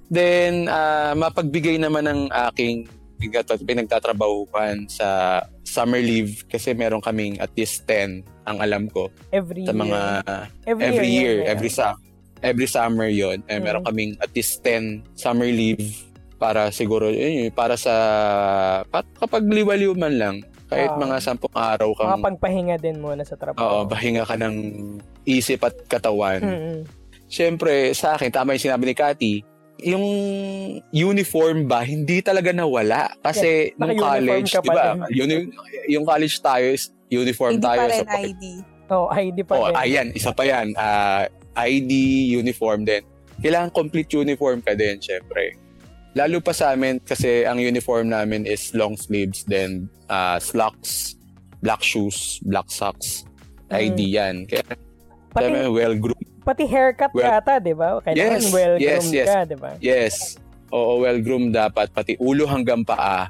Then 0.08 0.68
ah, 0.68 1.12
mapagbigay 1.14 1.78
naman 1.78 2.06
ng 2.06 2.22
aking 2.50 2.88
pinagtat- 3.18 3.62
pinagtatrabahuhan 3.62 4.88
sa 4.88 5.42
summer 5.62 6.00
leave 6.00 6.46
kasi 6.46 6.72
meron 6.72 7.02
kaming 7.02 7.36
at 7.38 7.52
least 7.52 7.84
10 7.84 8.24
ang 8.46 8.58
alam 8.58 8.88
ko 8.88 9.12
Every 9.30 9.64
sa 9.64 9.74
year. 9.74 9.82
mga 9.82 10.00
every, 10.64 10.84
every 10.86 11.10
year, 11.10 11.36
year, 11.36 11.50
every 11.50 11.68
sa 11.68 11.98
every 12.40 12.66
summer 12.66 13.10
yon 13.10 13.44
eh, 13.44 13.58
meron 13.58 13.82
Mm. 13.82 13.88
kaming 13.88 14.12
at 14.18 14.32
least 14.32 14.62
10 14.62 15.04
summer 15.14 15.46
leave 15.46 15.84
para 16.38 16.70
siguro 16.70 17.10
yun, 17.10 17.34
yun, 17.44 17.52
para 17.52 17.74
sa 17.74 17.96
pa, 18.86 19.02
kapag 19.18 19.44
liwaliw 19.44 19.92
man 19.92 20.14
lang 20.14 20.36
kahit 20.68 20.88
Ah. 20.88 20.96
mga 20.96 21.18
sampung 21.18 21.52
araw 21.52 21.90
kang 21.94 22.14
Makapagpahinga 22.14 22.78
din 22.78 23.02
muna 23.02 23.24
sa 23.24 23.34
oo, 23.34 23.42
trabaho. 23.42 23.76
bahinga 23.84 24.24
ka 24.24 24.36
ng 24.38 24.56
isip 25.26 25.64
at 25.64 25.76
katawan. 25.88 26.40
Mm-mm. 26.40 26.80
Siyempre, 27.28 27.92
sa 27.92 28.16
akin, 28.16 28.32
tama 28.32 28.56
yung 28.56 28.64
sinabi 28.64 28.84
ni 28.88 28.96
Cathy, 28.96 29.36
yung 29.84 30.06
uniform 30.90 31.68
ba, 31.68 31.84
hindi 31.84 32.24
talaga 32.24 32.50
nawala. 32.50 33.14
Kasi 33.22 33.76
nung 33.78 33.94
naka-uniform 33.94 34.26
college, 34.42 34.50
ka 34.50 34.62
di 34.62 34.68
pa 34.68 34.74
ba, 34.74 34.86
yun, 35.12 35.28
yung, 35.30 35.46
yung 35.88 36.06
college 36.08 36.36
tayo, 36.40 36.66
is 36.72 36.90
uniform 37.12 37.60
Hindi 37.60 37.68
tayo. 37.68 37.80
pa 37.80 37.86
rin 37.88 38.02
sa 38.02 38.18
ID. 38.18 38.44
Oh, 38.88 39.06
ID 39.12 39.38
pa 39.44 39.54
Oh, 39.54 39.68
din. 39.68 39.76
ayan, 39.76 40.08
isa 40.16 40.32
pa 40.32 40.44
yan. 40.48 40.72
Ah, 40.74 41.28
ID, 41.60 41.92
uniform 42.34 42.88
din. 42.88 43.04
Kailangan 43.38 43.70
complete 43.70 44.10
uniform 44.16 44.64
ka 44.64 44.74
din, 44.74 44.98
syempre. 44.98 45.54
Lalo 46.16 46.42
pa 46.42 46.56
sa 46.56 46.74
amin, 46.74 46.98
kasi 47.04 47.46
ang 47.46 47.62
uniform 47.62 48.10
namin 48.10 48.48
is 48.48 48.74
long 48.74 48.98
sleeves, 48.98 49.46
then 49.46 49.86
ah, 50.08 50.40
slacks, 50.40 51.14
black 51.62 51.84
shoes, 51.84 52.40
black 52.42 52.66
socks, 52.72 53.28
ID 53.70 54.16
yan. 54.16 54.48
Kaya, 54.48 54.64
Pati, 55.30 55.44
syempre, 55.44 55.70
well-groomed. 55.70 56.27
Pati 56.48 56.64
haircut 56.64 57.12
Well- 57.12 57.28
yata, 57.28 57.60
di 57.60 57.76
ba? 57.76 58.00
Kailangan 58.00 58.40
Yes, 58.40 58.48
well-groomed 58.50 58.82
yes, 58.82 59.04
yes. 59.12 59.28
ka, 59.28 59.40
di 59.44 59.58
ba? 59.58 59.72
Yes. 59.78 60.16
Oo, 60.70 61.04
well-groomed 61.04 61.52
dapat. 61.52 61.92
Pati 61.92 62.16
ulo 62.18 62.48
hanggang 62.48 62.82
paa. 62.82 63.28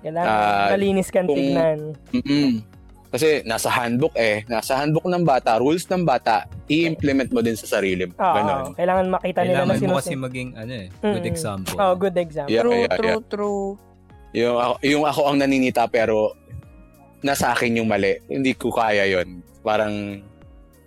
Kailangan 0.00 0.28
Ah, 0.28 0.68
malinis 0.70 1.08
kang 1.08 1.24
kung- 1.24 1.38
tignan. 1.38 1.96
Mm-mm. 2.12 2.60
Kasi 3.08 3.44
nasa 3.44 3.68
handbook 3.68 4.12
eh. 4.14 4.40
Nasa 4.46 4.72
handbook 4.74 5.04
ng 5.04 5.20
bata, 5.22 5.56
rules 5.56 5.84
ng 5.84 6.00
bata, 6.02 6.44
i-implement 6.66 7.28
mo 7.28 7.40
din 7.40 7.52
sa 7.52 7.68
sarili 7.70 8.04
mo. 8.04 8.12
Oo, 8.14 8.34
Ganon. 8.34 8.72
kailangan 8.72 9.06
makita 9.10 9.40
nila 9.42 9.52
na 9.52 9.52
Kailangan 9.52 9.68
mo 9.68 9.76
sinusunod. 9.76 10.00
kasi 10.00 10.12
maging 10.18 10.48
ano 10.54 10.72
eh, 10.72 10.86
good 10.90 11.12
Mm-mm. 11.14 11.28
example. 11.28 11.76
Oh, 11.76 11.92
good 11.94 12.16
example. 12.16 12.50
Yeah, 12.50 12.64
True, 12.64 12.72
yeah, 12.78 12.96
true, 12.96 13.08
yeah. 13.10 13.30
true. 13.30 13.64
Yung, 14.32 14.56
ako, 14.56 14.74
yung 14.82 15.04
ako 15.04 15.20
ang 15.28 15.36
naninita 15.38 15.84
pero 15.86 16.32
nasa 17.20 17.52
akin 17.52 17.78
yung 17.78 17.86
mali. 17.86 18.16
Hindi 18.26 18.52
ko 18.52 18.72
kaya 18.72 19.04
yon 19.06 19.44
Parang 19.60 20.24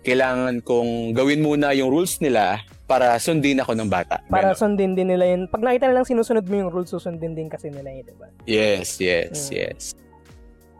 kailangan 0.06 0.62
kong 0.62 1.10
gawin 1.12 1.42
muna 1.42 1.74
yung 1.74 1.90
rules 1.90 2.22
nila 2.22 2.62
para 2.86 3.18
sundin 3.18 3.58
ako 3.58 3.74
ng 3.74 3.90
bata. 3.90 4.22
Para 4.30 4.54
Ganon. 4.54 4.62
sundin 4.62 4.94
din 4.94 5.10
nila 5.10 5.26
yun. 5.26 5.50
Pag 5.50 5.66
nakita 5.66 5.90
nilang 5.90 6.06
sinusunod 6.06 6.46
mo 6.46 6.54
yung 6.54 6.70
rules, 6.70 6.86
susundin 6.86 7.34
din 7.34 7.50
kasi 7.50 7.66
nila 7.66 7.90
yun, 7.90 8.06
di 8.06 8.14
ba? 8.14 8.30
Yes, 8.46 9.02
yes, 9.02 9.50
Mm. 9.50 9.52
yes. 9.52 9.82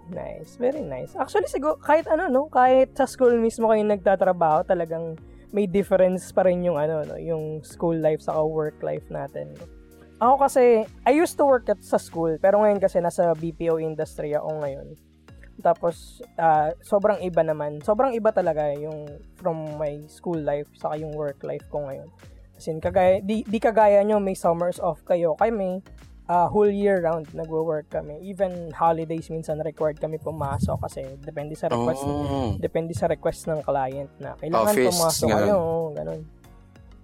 Nice. 0.06 0.54
Very 0.54 0.86
nice. 0.86 1.18
Actually, 1.18 1.50
siguro, 1.50 1.74
kahit 1.76 2.06
ano, 2.06 2.30
no? 2.30 2.46
Kahit 2.46 2.94
sa 2.94 3.04
school 3.04 3.34
mismo 3.34 3.66
kayo 3.66 3.82
nagtatrabaho, 3.82 4.62
talagang 4.62 5.18
may 5.50 5.66
difference 5.66 6.30
pa 6.30 6.46
rin 6.46 6.62
yung 6.62 6.78
ano, 6.78 7.02
no? 7.02 7.18
Yung 7.18 7.66
school 7.66 7.98
life 7.98 8.22
sa 8.22 8.38
work 8.38 8.78
life 8.80 9.02
natin. 9.10 9.50
no? 9.58 9.66
Ako 10.16 10.46
kasi, 10.46 10.86
I 11.02 11.12
used 11.12 11.34
to 11.34 11.44
work 11.44 11.66
at 11.66 11.82
sa 11.82 11.98
school, 11.98 12.38
pero 12.38 12.56
ngayon 12.56 12.78
kasi 12.78 13.02
nasa 13.02 13.34
BPO 13.34 13.82
industry 13.82 14.32
ako 14.32 14.62
ngayon. 14.62 14.94
Tapos, 15.60 16.20
ah, 16.36 16.72
sobrang 16.84 17.20
iba 17.24 17.40
naman. 17.40 17.80
Sobrang 17.80 18.12
iba 18.12 18.32
talaga 18.32 18.72
yung 18.76 19.08
from 19.40 19.76
my 19.80 20.04
school 20.08 20.38
life 20.38 20.68
sa 20.76 20.96
yung 20.96 21.12
work 21.16 21.40
life 21.44 21.64
ko 21.72 21.86
ngayon. 21.86 22.08
As 22.56 22.68
in, 22.68 22.80
kagaya, 22.80 23.20
di, 23.20 23.44
di 23.44 23.58
kagaya 23.60 24.00
nyo, 24.00 24.16
may 24.16 24.36
summers 24.36 24.80
off 24.80 25.04
kayo. 25.04 25.36
Kami, 25.36 25.84
uh, 26.28 26.46
whole 26.50 26.70
year 26.70 27.02
round 27.02 27.26
nagwo-work 27.32 27.88
kami. 27.90 28.20
Even 28.26 28.70
holidays 28.74 29.30
minsan 29.30 29.58
required 29.62 29.98
kami 29.98 30.18
pumasok 30.18 30.78
kasi 30.86 31.04
depende 31.22 31.54
sa 31.54 31.70
request. 31.70 32.02
Oh. 32.04 32.54
Depende 32.58 32.92
sa 32.92 33.06
request 33.06 33.46
ng 33.50 33.62
client 33.62 34.10
na 34.20 34.34
kailangan 34.38 34.74
Office, 34.74 34.88
pumasok 34.94 35.28
ganun. 35.30 35.40
kayo, 35.40 35.58
ganun. 35.94 36.20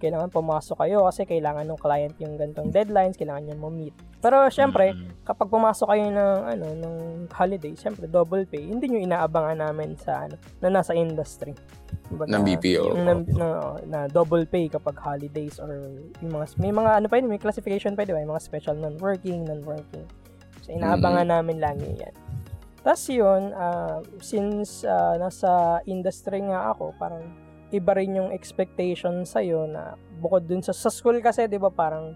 Kailangan 0.03 0.27
pumasok 0.35 0.83
kayo 0.83 1.07
kasi 1.07 1.23
kailangan 1.23 1.63
ng 1.63 1.79
client 1.79 2.11
yung 2.19 2.35
gantong 2.35 2.75
deadlines, 2.75 3.15
kailangan 3.15 3.47
niya 3.47 3.55
ma-meet. 3.55 3.95
Pero 4.19 4.43
syempre, 4.51 4.91
kapag 5.23 5.47
pumasok 5.47 5.87
kayo 5.95 6.11
ng 6.11 6.39
ano 6.43 6.65
ng 6.75 6.95
holiday, 7.31 7.71
syempre 7.79 8.11
double 8.11 8.43
pay. 8.43 8.67
Hindi 8.67 8.91
niyo 8.91 8.99
inaabangan 9.07 9.63
namin 9.63 9.95
sa 9.95 10.27
ano 10.27 10.35
na 10.59 10.67
nasa 10.67 10.91
industry. 10.91 11.55
Kumbaga, 12.11 12.35
Ng 12.35 12.43
BPO. 12.43 12.83
Yung 12.91 13.03
na, 13.07 13.13
na, 13.31 13.47
na 13.87 13.99
double 14.11 14.43
pay 14.43 14.67
kapag 14.67 14.99
holidays 14.99 15.55
or 15.63 15.71
yung 16.19 16.31
mga 16.35 16.51
may 16.59 16.75
mga 16.75 16.91
ano 16.99 17.07
pa 17.07 17.15
yun, 17.23 17.31
may 17.31 17.39
classification 17.39 17.95
pa 17.95 18.03
ba? 18.03 18.19
Yung 18.19 18.35
mga 18.35 18.43
special 18.43 18.75
non-working, 18.75 19.47
non-working. 19.47 20.03
So 20.67 20.75
inaabangan 20.75 21.31
namin 21.31 21.63
lagi 21.63 21.87
'yan. 21.95 22.15
Tapos 22.83 23.07
yun, 23.07 23.55
ah, 23.55 24.03
since 24.19 24.83
ah, 24.83 25.15
nasa 25.15 25.79
industry 25.87 26.43
nga 26.43 26.75
ako, 26.75 26.91
parang 26.99 27.23
iba 27.73 27.91
rin 27.97 28.15
yung 28.15 28.29
expectation 28.29 29.25
sa'yo 29.25 29.65
na 29.65 29.97
bukod 30.21 30.45
dun 30.45 30.61
sa, 30.61 30.71
sa 30.71 30.93
school 30.93 31.17
kasi, 31.19 31.49
di 31.49 31.57
ba, 31.57 31.73
parang 31.73 32.13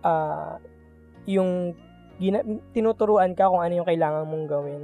ah, 0.00 0.56
yung 1.28 1.76
gina, 2.18 2.40
tinuturuan 2.72 3.36
ka 3.36 3.48
kung 3.48 3.60
ano 3.60 3.84
yung 3.84 3.88
kailangan 3.88 4.24
mong 4.26 4.46
gawin. 4.48 4.82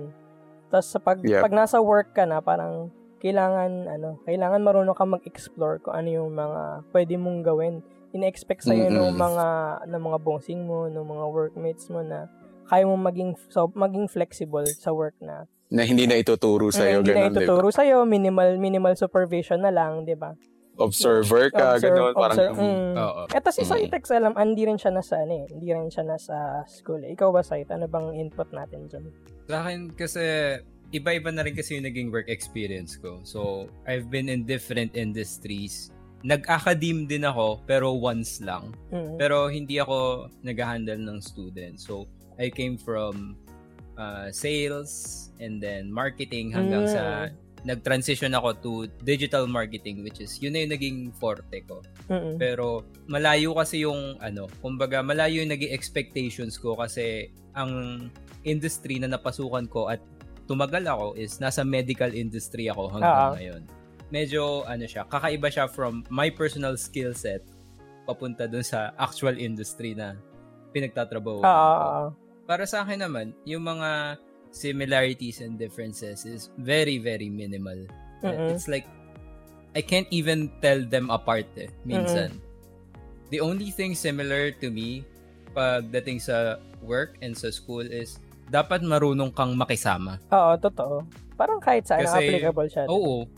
Tapos 0.71 0.87
sa 0.87 0.99
pag, 1.03 1.19
Yep. 1.19 1.43
pag 1.43 1.53
nasa 1.57 1.83
work 1.83 2.15
ka 2.15 2.25
na, 2.29 2.39
parang 2.39 2.93
kailangan, 3.21 3.91
ano, 3.91 4.17
kailangan 4.25 4.65
marunong 4.65 4.97
ka 4.97 5.05
mag-explore 5.05 5.83
kung 5.83 5.93
ano 5.97 6.09
yung 6.09 6.31
mga 6.33 6.89
pwede 6.95 7.15
mong 7.21 7.41
gawin. 7.45 7.75
Ina-expect 8.11 8.65
sa'yo 8.65 8.89
ng 8.91 9.15
Mm-mm. 9.15 9.21
mga, 9.21 9.47
ng 9.87 10.03
mga 10.03 10.19
bossing 10.25 10.63
mo, 10.65 10.89
ng 10.89 11.05
mga 11.05 11.25
workmates 11.31 11.87
mo 11.93 12.01
na 12.01 12.27
kaya 12.71 12.87
mo 12.87 12.95
maging 12.95 13.35
so, 13.51 13.67
maging 13.75 14.07
flexible 14.07 14.63
sa 14.67 14.95
work 14.95 15.19
na 15.19 15.51
Na 15.71 15.83
hindi 15.83 16.05
na 16.05 16.19
ituturo 16.19 16.69
sa 16.69 16.83
sa'yo, 16.83 16.99
hindi 17.01 17.11
na 17.11 17.17
ganun, 17.17 17.31
di 17.31 17.37
ba? 17.37 17.41
ituturo 17.41 17.69
sa'yo, 17.71 17.97
minimal 18.03 18.59
minimal 18.59 18.95
supervision 18.95 19.63
na 19.63 19.71
lang, 19.71 20.03
'di 20.03 20.15
ba? 20.15 20.35
Observer 20.77 21.53
ka, 21.53 21.77
Observe- 21.77 21.93
ganun. 21.93 22.13
Parang, 22.17 22.37
observe- 22.37 22.57
mm. 22.57 22.93
Oo. 22.97 23.23
Eto 23.29 23.49
si 23.53 23.63
Mm. 23.63 23.69
Saitex, 23.69 24.03
alam, 24.11 24.33
hindi 24.35 24.63
rin 24.65 24.75
siya 24.75 24.91
nasa, 24.91 25.21
ano 25.21 25.35
eh, 25.37 25.47
hindi 25.47 25.69
rin 25.69 25.87
siya 25.87 26.03
nasa 26.03 26.37
school. 26.65 27.05
eh. 27.05 27.13
Ikaw 27.13 27.29
ba, 27.29 27.45
Sait? 27.45 27.69
Ano 27.69 27.85
bang 27.85 28.17
input 28.17 28.49
natin 28.51 28.89
dyan? 28.89 29.05
Sa 29.45 29.61
akin 29.61 29.93
kasi, 29.93 30.23
iba-iba 30.91 31.29
na 31.29 31.45
rin 31.45 31.53
kasi 31.53 31.77
yung 31.77 31.85
naging 31.85 32.09
work 32.09 32.27
experience 32.27 32.97
ko. 32.97 33.21
So, 33.23 33.69
I've 33.85 34.09
been 34.09 34.27
in 34.27 34.43
different 34.43 34.97
industries. 34.97 35.93
Nag-academe 36.23 37.05
din 37.05 37.23
ako, 37.23 37.61
pero 37.63 37.93
once 37.93 38.41
lang. 38.41 38.73
Mm. 38.89 39.21
Pero 39.21 39.47
hindi 39.47 39.77
ako 39.77 40.29
nag-handle 40.41 40.97
ng 40.99 41.21
students. 41.21 41.85
So, 41.85 42.09
I 42.41 42.49
came 42.49 42.81
from 42.81 43.37
uh, 44.01 44.33
sales 44.33 44.91
and 45.37 45.61
then 45.61 45.93
marketing 45.93 46.49
hanggang 46.51 46.89
Mm. 46.89 46.93
sa 46.93 47.03
nag-transition 47.61 48.33
ako 48.33 48.49
to 48.57 48.71
digital 49.05 49.45
marketing 49.45 50.01
which 50.01 50.17
is 50.17 50.41
yun 50.41 50.57
na 50.57 50.65
yung 50.65 50.73
naging 50.73 50.99
forte 51.13 51.61
ko. 51.69 51.85
Mm-mm. 52.09 52.41
Pero 52.41 52.89
malayo 53.05 53.53
kasi 53.53 53.85
yung 53.85 54.17
ano, 54.17 54.49
kumbaga 54.65 55.05
malayo 55.05 55.45
yung 55.45 55.53
naging 55.53 55.69
expectations 55.69 56.57
ko 56.57 56.73
kasi 56.73 57.29
ang 57.53 58.09
industry 58.49 58.97
na 58.97 59.13
napasukan 59.13 59.69
ko 59.69 59.93
at 59.93 60.01
tumagal 60.49 60.89
ako 60.89 61.07
is 61.21 61.37
nasa 61.37 61.61
medical 61.61 62.09
industry 62.11 62.73
ako 62.73 62.89
hanggang 62.89 63.13
Oo. 63.13 63.35
ngayon. 63.37 63.63
Medyo 64.09 64.43
ano 64.65 64.89
siya, 64.89 65.05
kakaiba 65.05 65.53
siya 65.53 65.69
from 65.69 66.01
my 66.09 66.33
personal 66.33 66.81
skill 66.81 67.13
set 67.13 67.45
papunta 68.09 68.49
dun 68.49 68.65
sa 68.65 68.91
actual 68.97 69.37
industry 69.37 69.93
na 69.93 70.17
pinagtatrabaho. 70.73 71.45
Oo, 71.45 71.53
oo. 71.77 72.05
Para 72.51 72.67
sa 72.67 72.83
akin 72.83 72.99
naman, 72.99 73.31
yung 73.47 73.63
mga 73.63 74.19
similarities 74.51 75.39
and 75.39 75.55
differences 75.55 76.27
is 76.27 76.51
very 76.59 76.99
very 76.99 77.31
minimal. 77.31 77.79
Mm-mm. 78.27 78.51
It's 78.51 78.67
like 78.67 78.91
I 79.79 79.87
can't 79.87 80.11
even 80.11 80.51
tell 80.59 80.83
them 80.83 81.15
apart 81.15 81.47
eh, 81.55 81.71
minsan. 81.87 82.35
The 83.31 83.39
only 83.39 83.71
thing 83.71 83.95
similar 83.95 84.51
to 84.59 84.67
me 84.67 85.07
pagdating 85.55 86.19
sa 86.19 86.59
work 86.83 87.23
and 87.23 87.39
sa 87.39 87.55
school 87.55 87.87
is 87.87 88.19
dapat 88.51 88.83
marunong 88.83 89.31
kang 89.31 89.55
makisama. 89.55 90.19
Oo, 90.35 90.59
totoo. 90.59 91.07
Parang 91.39 91.63
kahit 91.63 91.87
saan, 91.87 92.03
Kasi- 92.03 92.35
applicable 92.35 92.67
siya. 92.67 92.85
Oo. 92.91 93.31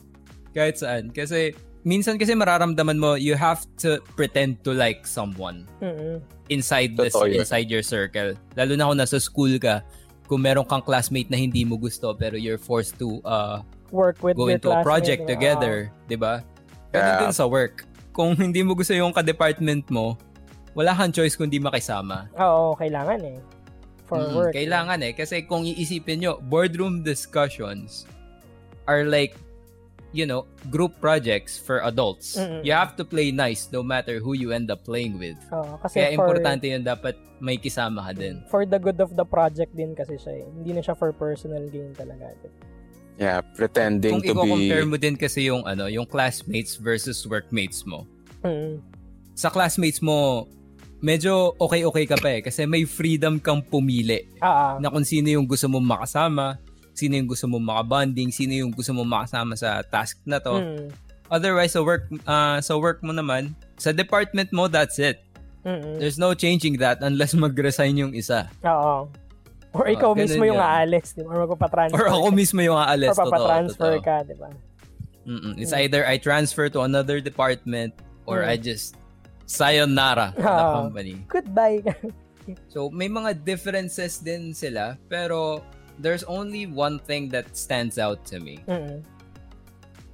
Kahit 0.56 0.80
saan. 0.80 1.12
Kasi 1.12 1.52
minsan 1.82 2.14
kasi 2.16 2.32
mararamdaman 2.32 2.94
mo 2.94 3.14
you 3.14 3.34
have 3.34 3.62
to 3.76 3.98
pretend 4.14 4.58
to 4.62 4.70
like 4.70 5.02
someone 5.02 5.66
Mm-mm. 5.82 6.22
inside 6.48 6.94
the 6.94 7.10
Totoo 7.10 7.26
yun. 7.28 7.42
inside 7.42 7.66
your 7.66 7.82
circle. 7.82 8.34
Lalo 8.54 8.72
na 8.74 8.86
kung 8.86 8.98
nasa 8.98 9.18
school 9.18 9.58
ka, 9.58 9.82
kung 10.26 10.40
meron 10.40 10.64
kang 10.64 10.82
classmate 10.82 11.26
na 11.26 11.36
hindi 11.36 11.62
mo 11.62 11.74
gusto 11.76 12.14
pero 12.14 12.38
you're 12.38 12.60
forced 12.60 12.94
to 12.96 13.18
uh, 13.22 13.60
Work 13.92 14.24
with 14.24 14.38
go 14.38 14.48
your 14.48 14.56
into 14.56 14.72
a 14.72 14.80
project 14.80 15.28
together, 15.28 15.92
'di 16.06 16.16
ba? 16.16 16.40
Ganun 16.90 17.12
Yeah. 17.12 17.20
din 17.24 17.32
sa 17.32 17.44
work. 17.44 17.84
Kung 18.12 18.36
hindi 18.36 18.60
mo 18.60 18.72
gusto 18.72 18.92
yung 18.92 19.12
ka-department 19.12 19.88
mo, 19.88 20.16
wala 20.72 20.92
kang 20.92 21.12
choice 21.12 21.36
kundi 21.36 21.60
makisama. 21.60 22.28
Oo, 22.36 22.72
kailangan 22.76 23.20
eh. 23.24 23.36
For 24.04 24.20
Mm, 24.20 24.32
work. 24.36 24.52
Kailangan 24.52 24.98
eh. 25.00 25.12
Kasi 25.12 25.44
kung 25.44 25.64
iisipin 25.64 26.20
nyo, 26.20 26.36
boardroom 26.44 27.00
discussions 27.00 28.04
are 28.84 29.08
like, 29.08 29.32
you 30.12 30.24
know, 30.24 30.44
group 30.68 30.92
projects 30.98 31.56
for 31.56 31.80
adults. 31.82 32.36
Mm-mm. 32.36 32.60
You 32.60 32.72
have 32.72 32.94
to 32.96 33.04
play 33.04 33.32
nice 33.32 33.68
no 33.68 33.82
matter 33.82 34.20
who 34.20 34.32
you 34.32 34.52
end 34.52 34.68
up 34.68 34.84
playing 34.84 35.16
with. 35.16 35.36
Oo, 35.48 35.80
kasi 35.80 35.98
Kaya 35.98 36.12
for, 36.12 36.28
importante 36.28 36.68
yun, 36.68 36.80
dapat 36.80 37.16
may 37.38 37.56
kisama 37.56 38.04
ka 38.04 38.12
din. 38.14 38.44
for 38.46 38.62
the 38.62 38.76
good 38.76 39.00
of 39.00 39.12
the 39.12 39.24
project 39.24 39.72
din 39.72 39.92
kasi 39.92 40.14
siya 40.14 40.38
eh. 40.38 40.46
Hindi 40.46 40.76
na 40.76 40.80
siya 40.80 40.92
for 40.92 41.10
personal 41.10 41.64
gain 41.66 41.90
talaga. 41.92 42.30
yeah, 43.16 43.40
pretending 43.54 44.12
Kung 44.12 44.24
to 44.24 44.32
be... 44.32 44.40
i-compare 44.42 44.86
mo 44.86 44.96
din 44.96 45.16
kasi 45.16 45.46
yung 45.46 45.64
ano, 45.64 45.86
yung 45.86 46.04
classmates 46.04 46.76
versus 46.76 47.24
workmates 47.24 47.82
mo. 47.82 48.04
Mm. 48.40 48.80
Sa 49.32 49.48
classmates 49.48 49.98
mo, 49.98 50.48
medyo 50.98 51.56
okay-okay 51.56 52.04
ka 52.04 52.14
pa 52.14 52.30
eh 52.30 52.40
kasi 52.40 52.62
may 52.62 52.84
freedom 52.84 53.36
kang 53.36 53.58
pumili 53.60 54.28
Ah, 54.38 54.46
ah. 54.46 54.72
na 54.78 54.86
kung 54.86 55.02
sino 55.02 55.26
yung 55.28 55.44
gusto 55.44 55.66
mong 55.66 55.82
makasama, 55.84 56.56
sino 56.92 57.16
yung 57.16 57.26
gusto 57.26 57.44
mong 57.46 57.64
makabonding, 57.64 58.28
sino 58.28 58.52
yung 58.52 58.70
gusto 58.70 58.92
mong 58.92 59.08
makasama 59.08 59.54
sa 59.54 59.80
task 59.82 60.20
na 60.24 60.38
to. 60.38 60.56
Mm. 60.56 60.88
Otherwise, 61.26 61.72
sa 61.72 61.80
work, 61.80 62.06
ah, 62.24 62.60
sa 62.60 62.76
work 62.76 63.00
mo 63.00 63.10
naman, 63.10 63.56
sa 63.76 63.90
department 63.90 64.52
mo, 64.52 64.68
that's 64.68 65.00
it. 65.00 65.24
Mm-mm. 65.64 65.96
There's 65.96 66.18
no 66.18 66.34
changing 66.34 66.76
that 66.78 67.00
unless 67.00 67.32
mag-resign 67.32 67.96
yung 67.96 68.12
isa. 68.12 68.50
Oo. 68.62 69.08
Or 69.72 69.88
Ah, 69.88 69.94
ikaw 69.94 70.12
ganun 70.12 70.28
mismo 70.28 70.44
yung 70.44 70.60
aalis, 70.60 71.16
di 71.16 71.24
ba? 71.24 71.32
Or 71.32 71.48
magpapatransfer. 71.48 71.96
Or 71.96 72.04
ako 72.06 72.28
mismo 72.30 72.60
yung 72.60 72.76
aalis. 72.76 73.16
Or 73.16 73.24
papatransfer 73.24 73.92
totoo, 73.96 74.04
ka, 74.04 74.16
di 74.22 74.36
ba? 74.36 74.50
totoo. 74.52 74.70
Mm-mm. 75.22 75.54
It's 75.56 75.72
either 75.72 76.02
I 76.04 76.18
transfer 76.18 76.66
to 76.68 76.82
another 76.82 77.22
department 77.22 77.94
or 78.26 78.42
Mm. 78.42 78.48
I 78.48 78.54
just 78.58 78.98
sayonara 79.46 80.34
the 80.34 80.44
Ah. 80.44 80.82
company. 80.82 81.22
Goodbye. 81.26 81.80
So, 82.66 82.90
may 82.90 83.06
mga 83.06 83.46
differences 83.46 84.18
din 84.18 84.50
sila, 84.50 84.98
pero 85.06 85.62
there's 85.98 86.24
only 86.24 86.64
one 86.66 86.98
thing 86.98 87.28
that 87.30 87.56
stands 87.56 87.98
out 87.98 88.24
to 88.32 88.40
me. 88.40 88.60
Mm-mm. 88.68 89.02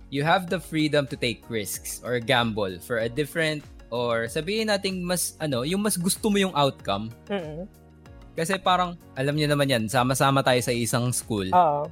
You 0.08 0.24
have 0.24 0.48
the 0.48 0.56
freedom 0.56 1.04
to 1.12 1.16
take 1.16 1.44
risks 1.52 2.00
or 2.00 2.16
gamble 2.18 2.80
for 2.80 3.04
a 3.04 3.08
different 3.12 3.60
or 3.92 4.24
sabihin 4.24 4.72
nating 4.72 5.04
mas 5.04 5.36
ano, 5.36 5.62
yung 5.62 5.84
mas 5.84 6.00
gusto 6.00 6.32
mo 6.32 6.40
yung 6.40 6.54
outcome. 6.56 7.12
Mm-mm. 7.28 7.68
Kasi 8.32 8.54
parang, 8.56 8.94
alam 9.18 9.34
niyo 9.34 9.50
naman 9.50 9.66
yan, 9.66 9.84
sama-sama 9.90 10.46
tayo 10.46 10.62
sa 10.62 10.70
isang 10.70 11.10
school. 11.10 11.50
Oo. 11.50 11.90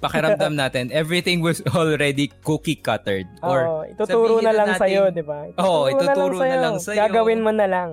Pakiramdam 0.00 0.56
natin, 0.64 0.88
everything 0.88 1.44
was 1.44 1.60
already 1.76 2.32
cookie 2.40 2.80
cuttered. 2.80 3.28
Or, 3.44 3.68
Oo, 3.68 3.80
ituturo 3.92 4.40
na 4.40 4.56
lang 4.56 4.72
natin- 4.72 4.80
sa'yo, 4.80 5.02
di 5.12 5.20
ba? 5.20 5.44
Oo, 5.60 5.92
ituturo 5.92 6.40
na 6.40 6.56
lang 6.56 6.74
sa'yo. 6.80 6.98
Gagawin 7.04 7.44
mo 7.44 7.52
na 7.52 7.68
lang. 7.68 7.90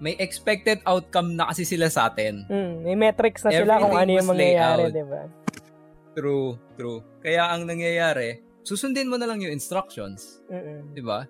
May 0.00 0.16
expected 0.16 0.80
outcome 0.88 1.36
na 1.36 1.52
kasi 1.52 1.62
sila 1.62 1.92
sa 1.92 2.08
atin. 2.08 2.48
Mm, 2.48 2.72
may 2.82 2.96
metrics 2.96 3.44
na 3.44 3.52
sila 3.52 3.76
kung 3.78 3.92
ano 3.92 4.10
yung 4.10 4.28
mangyayari, 4.28 4.88
di 4.88 5.04
ba? 5.04 5.22
True, 6.16 6.56
true. 6.74 7.04
Kaya 7.20 7.52
ang 7.52 7.68
nangyayari, 7.68 8.40
susundin 8.64 9.06
mo 9.06 9.20
na 9.20 9.28
lang 9.28 9.38
yung 9.38 9.52
instructions. 9.52 10.40
Mm-mm. 10.48 10.90
di 10.90 11.04
ba? 11.04 11.28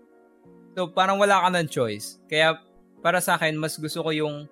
So, 0.79 0.87
parang 0.89 1.19
wala 1.19 1.43
ka 1.43 1.51
ng 1.51 1.67
choice. 1.67 2.23
Kaya, 2.31 2.63
para 3.03 3.19
sa 3.19 3.35
akin, 3.35 3.59
mas 3.59 3.75
gusto 3.75 4.07
ko 4.07 4.15
yung 4.15 4.47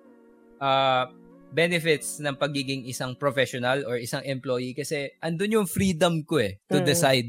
ah, 0.59 1.07
benefits 1.49 2.19
ng 2.19 2.35
pagiging 2.35 2.85
isang 2.85 3.15
professional 3.15 3.81
or 3.87 3.97
isang 3.97 4.21
employee 4.21 4.75
kasi 4.75 5.09
andun 5.17 5.63
yung 5.63 5.67
freedom 5.67 6.21
ko 6.21 6.37
eh 6.37 6.61
to 6.69 6.77
Mm. 6.77 6.85
decide 6.85 7.27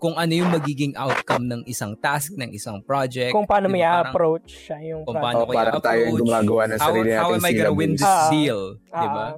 kung 0.00 0.16
ano 0.16 0.32
yung 0.32 0.48
magiging 0.48 0.96
outcome 0.96 1.44
ng 1.44 1.60
isang 1.68 1.92
task, 1.94 2.32
ng 2.32 2.50
isang 2.50 2.80
project. 2.80 3.36
Kung 3.36 3.44
paano 3.44 3.68
may? 3.68 3.84
Parang 3.84 4.08
approach 4.08 4.48
siya 4.64 4.80
yung 4.80 5.04
Kung 5.04 5.12
project. 5.12 5.24
paano 5.28 5.36
Oh, 5.36 5.46
ko 5.46 5.52
parang 5.52 5.76
tayo 5.78 6.00
yung 6.08 6.18
gumagawa 6.18 6.62
ng 6.66 6.78
how, 6.80 6.88
sarili 6.88 7.08
how 7.12 7.28
nating 7.28 7.36
am 7.36 7.44
I 7.44 7.52
gonna 7.52 7.74
win 7.76 7.92
this 7.94 8.08
Ah. 8.08 8.30
deal? 8.32 8.60
di 8.80 9.06
ba? 9.06 9.26
Ah, 9.28 9.36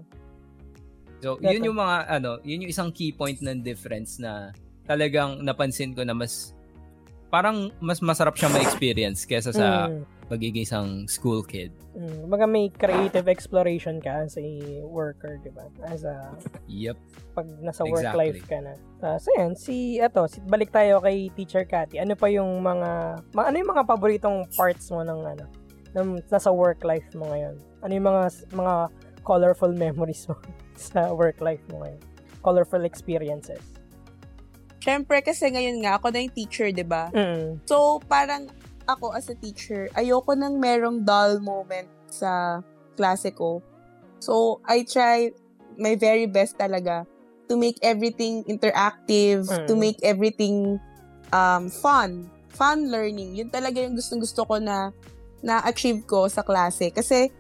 So, 1.19 1.39
yun 1.39 1.63
yung 1.63 1.79
mga, 1.79 1.97
ano, 2.09 2.43
yun 2.43 2.67
yung 2.67 2.71
isang 2.71 2.91
key 2.91 3.11
point 3.11 3.39
ng 3.39 3.63
difference 3.63 4.19
na 4.19 4.51
talagang 4.83 5.39
napansin 5.39 5.95
ko 5.95 6.03
na 6.03 6.15
mas, 6.15 6.51
parang 7.27 7.71
mas 7.79 7.99
masarap 7.99 8.35
siya 8.35 8.51
ma-experience 8.51 9.23
kesa 9.23 9.51
sa 9.51 9.87
Mm, 9.87 10.03
pagiging 10.33 10.65
isang 10.65 10.89
school 11.05 11.45
kid. 11.45 11.69
mm. 11.93 12.25
Baga 12.33 12.49
may 12.49 12.73
creative 12.73 13.29
exploration 13.29 14.01
ka 14.01 14.25
as 14.25 14.41
a 14.41 14.81
worker, 14.81 15.37
di 15.45 15.53
ba? 15.53 15.69
As 15.85 16.09
a, 16.09 16.33
Yep. 16.65 16.97
pag 17.37 17.47
nasa 17.61 17.85
Exactly. 17.85 17.93
work 17.93 18.17
life 18.17 18.41
ka 18.49 18.59
na. 18.65 18.73
Uh, 19.05 19.21
so 19.21 19.29
yan, 19.37 19.53
si, 19.53 20.01
eto, 20.01 20.25
si, 20.25 20.41
balik 20.49 20.73
tayo 20.73 21.05
kay 21.05 21.29
Teacher 21.37 21.69
Cathy. 21.69 22.01
Ano 22.01 22.17
pa 22.17 22.33
yung 22.33 22.65
mga, 22.65 23.21
ma, 23.37 23.53
ano 23.53 23.57
yung 23.61 23.71
mga 23.77 23.85
paboritong 23.85 24.49
parts 24.57 24.89
mo 24.89 25.05
ng, 25.05 25.21
ano, 25.37 25.45
ng, 25.93 26.25
nasa 26.33 26.49
work 26.49 26.81
life 26.81 27.05
mo 27.13 27.29
ngayon? 27.29 27.61
Ano 27.85 27.93
yung 27.93 28.07
mga, 28.09 28.23
mga 28.57 28.75
colorful 29.21 29.77
memories 29.77 30.25
mo 30.33 30.41
sa 30.89 31.13
work 31.13 31.45
life 31.45 31.61
mo 31.69 31.85
ngayon? 31.85 32.01
Colorful 32.41 32.89
experiences. 32.89 33.61
Syempre, 34.81 35.21
kasi 35.23 35.47
ngayon 35.47 35.85
nga, 35.85 36.01
ako 36.01 36.11
na 36.11 36.25
yung 36.25 36.35
teacher, 36.35 36.73
di 36.73 36.83
ba? 36.83 37.07
Mm. 37.15 37.63
So, 37.71 38.03
parang 38.11 38.51
ako 38.87 39.15
as 39.15 39.29
a 39.29 39.37
teacher, 39.37 39.89
ayoko 39.95 40.35
nang 40.37 40.59
merong 40.59 41.03
dull 41.03 41.39
moment 41.41 41.89
sa 42.09 42.61
klase 42.95 43.33
ko. 43.33 43.63
So, 44.23 44.63
I 44.65 44.87
try 44.87 45.35
my 45.81 45.97
very 45.97 46.29
best 46.29 46.61
talaga 46.61 47.09
to 47.49 47.59
make 47.59 47.77
everything 47.83 48.45
interactive, 48.47 49.49
Mm. 49.49 49.67
to 49.67 49.75
make 49.75 49.99
everything 50.05 50.79
um, 51.35 51.69
fun. 51.69 52.29
Fun 52.53 52.93
learning. 52.93 53.35
Yun 53.35 53.49
talaga 53.49 53.81
yung 53.83 53.97
gustong-gusto 53.97 54.45
ko 54.45 54.61
na 54.61 54.93
na-achieve 55.43 56.07
ko 56.07 56.29
sa 56.31 56.45
klase. 56.47 56.93
Kasi, 56.95 57.33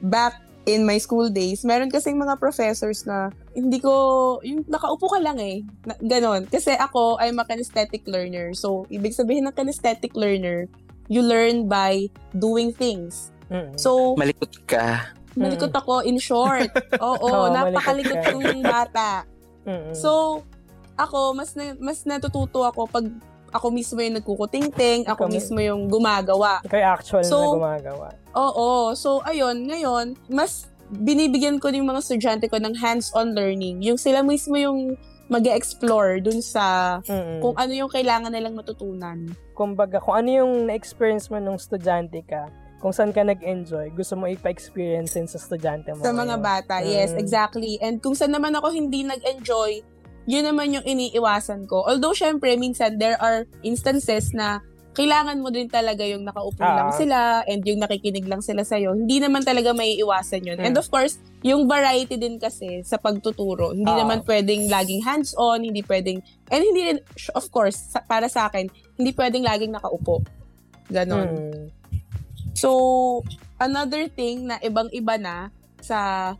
back 0.00 0.51
in 0.64 0.86
my 0.86 0.98
school 0.98 1.26
days, 1.26 1.66
meron 1.66 1.90
kasing 1.90 2.14
mga 2.16 2.38
professors 2.38 3.02
na 3.02 3.30
hindi 3.52 3.82
ko, 3.82 4.38
yung 4.46 4.62
nakaupo 4.70 5.10
ka 5.10 5.18
lang 5.18 5.38
eh. 5.42 5.66
Na, 5.82 5.98
ganon. 5.98 6.46
Kasi 6.46 6.78
ako, 6.78 7.18
I'm 7.18 7.38
a 7.38 7.44
kinesthetic 7.44 8.06
learner. 8.06 8.54
So, 8.54 8.86
ibig 8.86 9.12
sabihin 9.12 9.50
ng 9.50 9.54
kinesthetic 9.54 10.14
learner, 10.14 10.70
you 11.10 11.20
learn 11.20 11.66
by 11.66 12.06
doing 12.38 12.70
things. 12.70 13.34
Mm. 13.50 13.74
So, 13.74 14.14
Malikot 14.14 14.54
ka. 14.64 15.12
malikot 15.34 15.72
ako 15.72 16.04
in 16.04 16.20
short. 16.20 16.70
Oo, 17.02 17.26
Oo, 17.26 17.50
napakalikot 17.50 18.20
ka. 18.20 18.30
kong 18.30 18.62
bata. 18.62 19.24
Mm-mm. 19.66 19.96
So, 19.96 20.42
ako, 20.94 21.34
mas 21.34 21.56
na, 21.58 21.74
mas 21.80 22.04
natututo 22.04 22.62
ako 22.62 22.86
pag 22.86 23.06
ako 23.52 23.70
mismo 23.70 23.98
yung 23.98 24.16
nagkukuting-ting, 24.16 25.04
ako 25.04 25.22
Ikaw 25.22 25.28
mi- 25.28 25.36
mismo 25.36 25.58
yung 25.58 25.86
gumagawa. 25.86 26.60
Ikaw 26.62 26.80
actual 26.82 27.22
So, 27.22 27.36
na 27.36 27.46
gumagawa. 27.54 28.06
Oo. 28.32 28.92
So, 28.92 29.20
ayun, 29.22 29.64
ngayon, 29.64 30.06
mas 30.26 30.66
binibigyan 30.90 31.56
ko 31.56 31.68
yung 31.68 31.86
mga 31.86 32.00
estudyante 32.00 32.46
ko 32.46 32.56
ng 32.56 32.74
hands-on 32.74 33.32
learning. 33.32 33.80
Yung 33.80 33.96
sila 33.96 34.20
mismo 34.20 34.54
yung 34.54 34.96
mag 35.26 35.46
explore 35.46 36.20
dun 36.20 36.40
sa 36.40 36.98
Mm-mm. 37.02 37.40
kung 37.40 37.56
ano 37.56 37.72
yung 37.72 37.88
kailangan 37.88 38.28
nilang 38.28 38.52
matutunan. 38.52 39.32
kumbaga, 39.52 39.96
kung 39.96 40.12
ano 40.14 40.28
yung 40.34 40.52
na-experience 40.66 41.28
mo 41.28 41.38
nung 41.38 41.56
estudyante 41.56 42.20
ka, 42.22 42.48
kung 42.78 42.90
saan 42.90 43.08
ka 43.08 43.22
nag-enjoy, 43.22 43.92
gusto 43.92 44.12
mo 44.12 44.26
ipa-experience 44.26 45.14
sa 45.14 45.38
estudyante 45.38 45.92
mo. 45.92 46.02
Sa 46.02 46.10
mga 46.10 46.34
ngayon. 46.34 46.42
bata, 46.42 46.74
yes, 46.82 47.12
Mm. 47.12 47.20
exactly. 47.20 47.72
And 47.78 47.96
kung 47.96 48.12
saan 48.12 48.32
naman 48.32 48.52
ako 48.52 48.68
hindi 48.68 49.06
nag-enjoy, 49.06 49.86
yun 50.24 50.46
naman 50.46 50.74
yung 50.74 50.86
iniiwasan 50.86 51.66
ko. 51.66 51.82
Although, 51.82 52.14
syempre, 52.14 52.54
minsan 52.54 52.98
there 52.98 53.18
are 53.18 53.44
instances 53.62 54.30
na 54.30 54.62
kailangan 54.92 55.40
mo 55.40 55.48
din 55.48 55.72
talaga 55.72 56.04
yung 56.04 56.28
nakaupo 56.28 56.60
Ah. 56.60 56.76
lang 56.76 56.90
sila 56.92 57.18
and 57.48 57.64
yung 57.64 57.80
nakikinig 57.80 58.28
lang 58.28 58.44
sila 58.44 58.60
sa'yo. 58.60 58.92
Hindi 58.92 59.24
naman 59.24 59.40
talaga 59.40 59.72
may 59.72 59.96
iwasan 59.96 60.44
yun. 60.44 60.60
Mm. 60.60 60.68
And 60.68 60.74
of 60.76 60.92
course, 60.92 61.16
yung 61.40 61.64
variety 61.64 62.20
din 62.20 62.36
kasi 62.36 62.84
sa 62.84 63.00
pagtuturo. 63.00 63.72
Hindi 63.72 63.88
Ah. 63.88 64.04
naman 64.04 64.20
pwedeng 64.28 64.68
laging 64.68 65.00
hands-on, 65.00 65.64
hindi 65.64 65.80
pwedeng, 65.88 66.20
and 66.52 66.60
hindi 66.60 66.92
rin, 66.92 66.98
of 67.32 67.48
course, 67.48 67.96
sa- 67.96 68.04
para 68.04 68.28
sa 68.28 68.52
akin, 68.52 68.68
hindi 69.00 69.16
pwedeng 69.16 69.48
laging 69.48 69.72
nakaupo. 69.72 70.20
Ganon. 70.92 71.28
Mm. 71.40 71.66
So, 72.52 72.68
another 73.56 74.12
thing 74.12 74.44
na 74.44 74.60
ibang-iba 74.60 75.16
na 75.16 75.48
sa 75.80 76.32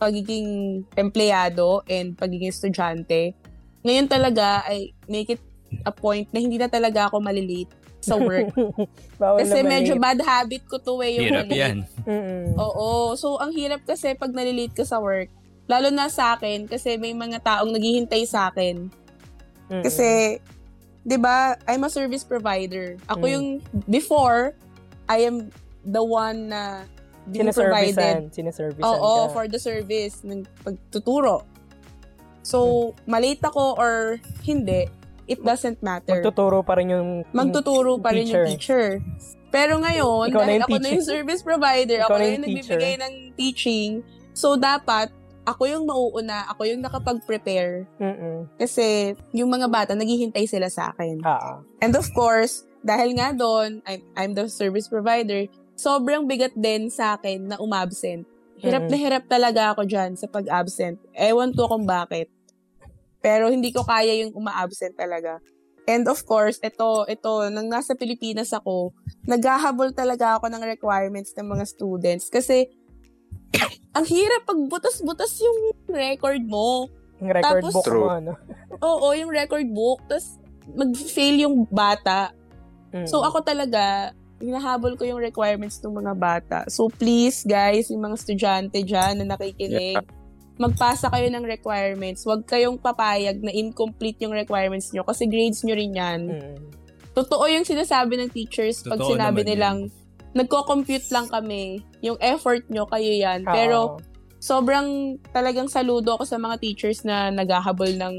pagiging 0.00 0.48
empleyado 0.96 1.84
and 1.86 2.16
pagiging 2.16 2.48
estudyante, 2.48 3.36
ngayon 3.84 4.08
talaga 4.08 4.64
ay 4.64 4.96
make 5.06 5.30
it 5.30 5.42
a 5.84 5.92
point 5.92 6.26
na 6.32 6.40
hindi 6.40 6.56
na 6.56 6.66
talaga 6.66 7.06
ako 7.06 7.20
malilate 7.20 7.68
sa 8.00 8.16
work. 8.16 8.48
Bawal 9.20 9.44
kasi 9.44 9.60
medyo 9.60 9.94
bad 9.94 10.16
habit 10.18 10.64
ko 10.64 10.80
to 10.80 11.04
eh. 11.04 11.20
Yung 11.20 11.24
Hirap 11.28 11.44
malilate. 11.44 11.60
yan. 11.60 11.76
Mm-mm. 12.08 12.56
Oo. 12.56 13.12
So, 13.14 13.36
ang 13.36 13.52
hirap 13.52 13.84
kasi 13.84 14.16
pag 14.16 14.32
nalilate 14.32 14.72
ka 14.72 14.88
sa 14.88 14.96
work, 14.98 15.28
lalo 15.68 15.92
na 15.92 16.08
sa 16.08 16.34
akin, 16.34 16.64
kasi 16.64 16.96
may 16.96 17.12
mga 17.12 17.44
taong 17.44 17.70
naghihintay 17.70 18.24
sa 18.24 18.48
akin. 18.48 18.88
Mm-mm. 19.68 19.84
Kasi, 19.84 20.40
'di 21.04 21.16
ba, 21.16 21.54
I'm 21.64 21.84
a 21.84 21.92
service 21.92 22.24
provider. 22.24 22.96
Ako 23.06 23.22
Mm. 23.22 23.32
yung 23.36 23.46
before 23.86 24.56
I 25.06 25.28
am 25.28 25.52
the 25.80 26.00
one 26.00 26.50
na 26.50 26.88
being 27.30 27.50
provided. 27.54 28.28
Sineservicean 28.30 28.84
Oo, 28.84 29.30
ka. 29.30 29.32
for 29.32 29.44
the 29.46 29.58
service 29.58 30.20
ng 30.26 30.44
pagtuturo. 30.60 31.46
So, 32.42 32.92
malate 33.04 33.40
ako 33.44 33.76
or 33.76 34.16
hindi, 34.42 34.88
it 35.28 35.40
doesn't 35.44 35.78
matter. 35.84 36.18
Magtuturo 36.18 36.64
pa 36.64 36.74
rin 36.74 36.90
yung 36.90 37.22
Magtuturo 37.30 38.00
pa 38.00 38.10
rin 38.10 38.26
yung 38.26 38.48
teacher. 38.48 38.98
Pero 39.50 39.82
ngayon, 39.82 40.30
Ikaw 40.30 40.40
na 40.40 40.46
dahil 40.46 40.58
yung 40.58 40.66
ako 40.66 40.70
na 40.70 40.78
teacher. 40.80 40.94
yung 40.94 41.06
service 41.06 41.42
provider, 41.42 41.98
Ikaw 42.00 42.08
ako 42.08 42.16
na 42.16 42.22
na 42.22 42.26
yung 42.26 42.44
teacher. 42.46 42.78
nagbibigay 42.78 42.94
ng 42.98 43.14
teaching, 43.34 43.90
so 44.32 44.54
dapat, 44.54 45.10
ako 45.42 45.62
yung 45.66 45.84
mauuna, 45.84 46.46
ako 46.48 46.62
yung 46.68 46.80
nakapag-prepare. 46.80 47.88
Mm-mm. 47.98 48.46
Kasi 48.54 49.18
yung 49.34 49.50
mga 49.50 49.66
bata, 49.66 49.92
naghihintay 49.98 50.46
sila 50.46 50.70
sa 50.70 50.94
akin. 50.94 51.18
Ah. 51.26 51.58
And 51.82 51.92
of 51.98 52.06
course, 52.14 52.62
dahil 52.80 53.18
nga 53.18 53.34
doon, 53.34 53.82
I'm, 53.84 54.02
I'm 54.14 54.32
the 54.32 54.46
service 54.46 54.86
provider, 54.86 55.50
sobrang 55.80 56.28
bigat 56.28 56.52
din 56.52 56.92
sa 56.92 57.16
akin 57.16 57.48
na 57.48 57.56
umabsent. 57.56 58.28
Hirap 58.60 58.92
na 58.92 58.96
hirap 59.00 59.24
talaga 59.24 59.72
ako 59.72 59.88
dyan 59.88 60.20
sa 60.20 60.28
pag-absent. 60.28 61.00
Ewan 61.16 61.56
ko 61.56 61.64
kung 61.64 61.88
bakit. 61.88 62.28
Pero 63.24 63.48
hindi 63.48 63.72
ko 63.72 63.80
kaya 63.88 64.20
yung 64.20 64.36
uma-absent 64.36 65.00
talaga. 65.00 65.40
And 65.88 66.04
of 66.04 66.20
course, 66.28 66.60
ito, 66.60 67.08
ito, 67.08 67.32
nang 67.48 67.72
nasa 67.72 67.96
Pilipinas 67.96 68.52
ako, 68.52 68.92
naghahabol 69.24 69.96
talaga 69.96 70.36
ako 70.36 70.52
ng 70.52 70.62
requirements 70.68 71.32
ng 71.32 71.48
mga 71.48 71.64
students. 71.64 72.28
Kasi, 72.28 72.68
ang 73.96 74.04
hirap 74.04 74.44
pag 74.44 74.60
butas-butas 74.68 75.40
yung 75.40 75.58
record 75.88 76.44
mo. 76.44 76.92
Yung 77.24 77.32
record 77.32 77.64
Tapos- 77.64 77.74
book 77.80 77.88
mo, 77.96 78.12
ano? 78.12 78.32
Oo, 78.84 79.16
yung 79.16 79.32
record 79.32 79.68
book. 79.72 80.04
Tapos, 80.04 80.36
mag-fail 80.76 81.48
yung 81.48 81.64
bata. 81.64 82.36
Mm. 82.92 83.08
So 83.08 83.24
ako 83.24 83.40
talaga, 83.40 84.12
hinahabol 84.40 84.96
ko 84.96 85.04
yung 85.04 85.20
requirements 85.20 85.78
ng 85.78 85.92
mga 85.92 86.12
bata. 86.16 86.58
So 86.66 86.88
please 86.88 87.44
guys, 87.44 87.92
yung 87.92 88.02
mga 88.02 88.16
estudyante 88.16 88.80
dyan 88.80 89.20
na 89.20 89.36
nakikinig, 89.36 90.00
magpasa 90.56 91.08
kayo 91.08 91.28
ng 91.28 91.44
requirements. 91.44 92.24
Huwag 92.24 92.44
kayong 92.44 92.76
papayag 92.76 93.40
na 93.40 93.52
incomplete 93.52 94.20
yung 94.20 94.32
requirements 94.32 94.92
nyo 94.92 95.04
kasi 95.04 95.24
grades 95.24 95.60
nyo 95.62 95.76
rin 95.76 95.92
yan. 95.92 96.20
Mm. 96.28 96.56
Totoo 97.12 97.44
yung 97.46 97.64
sinasabi 97.64 98.16
ng 98.16 98.30
teachers 98.30 98.80
pag 98.82 98.96
Totoo 98.96 99.12
sinabi 99.12 99.40
naman 99.40 99.48
nilang 99.48 99.78
nagko-compute 100.30 101.10
lang 101.10 101.26
kami. 101.26 101.82
Yung 102.00 102.16
effort 102.22 102.62
nyo, 102.70 102.86
kayo 102.86 103.10
yan. 103.10 103.42
Oo. 103.42 103.50
Pero 103.50 103.78
sobrang 104.38 105.18
talagang 105.34 105.66
saludo 105.66 106.16
ako 106.16 106.24
sa 106.24 106.38
mga 106.38 106.56
teachers 106.56 107.02
na 107.02 107.28
naghahabol 107.28 107.90
ng 107.92 108.14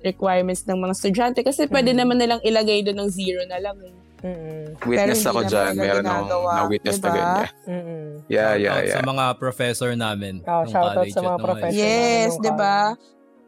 requirements 0.00 0.64
ng 0.64 0.78
mga 0.78 0.92
estudyante 0.94 1.40
kasi 1.42 1.66
pwede 1.66 1.90
Mhm. 1.92 1.98
naman 1.98 2.16
nilang 2.16 2.40
ilagay 2.40 2.80
doon 2.80 3.02
ng 3.02 3.10
zero 3.10 3.42
na 3.44 3.58
lang. 3.58 3.76
eh. 3.82 3.92
Mm-mm. 4.26 4.62
Witness 4.82 5.22
Pero 5.22 5.30
ako 5.30 5.40
dyan. 5.46 5.72
Meron 5.78 6.04
akong 6.04 6.30
na-witness 6.50 6.98
na 6.98 7.06
diba? 7.06 7.14
ganyan. 7.14 7.48
Mm-mm. 7.70 8.06
Yeah, 8.26 8.52
yeah, 8.58 8.74
Shoutout 8.74 8.86
yeah. 8.90 8.96
Sa 8.98 9.00
mga 9.06 9.24
professor 9.38 9.90
namin. 9.94 10.34
Oh, 10.42 10.64
shoutout 10.66 10.94
college 10.98 11.14
sa 11.14 11.22
mga 11.22 11.38
professor. 11.38 11.78
Yes, 11.78 12.30
'di 12.42 12.52
ba? 12.58 12.78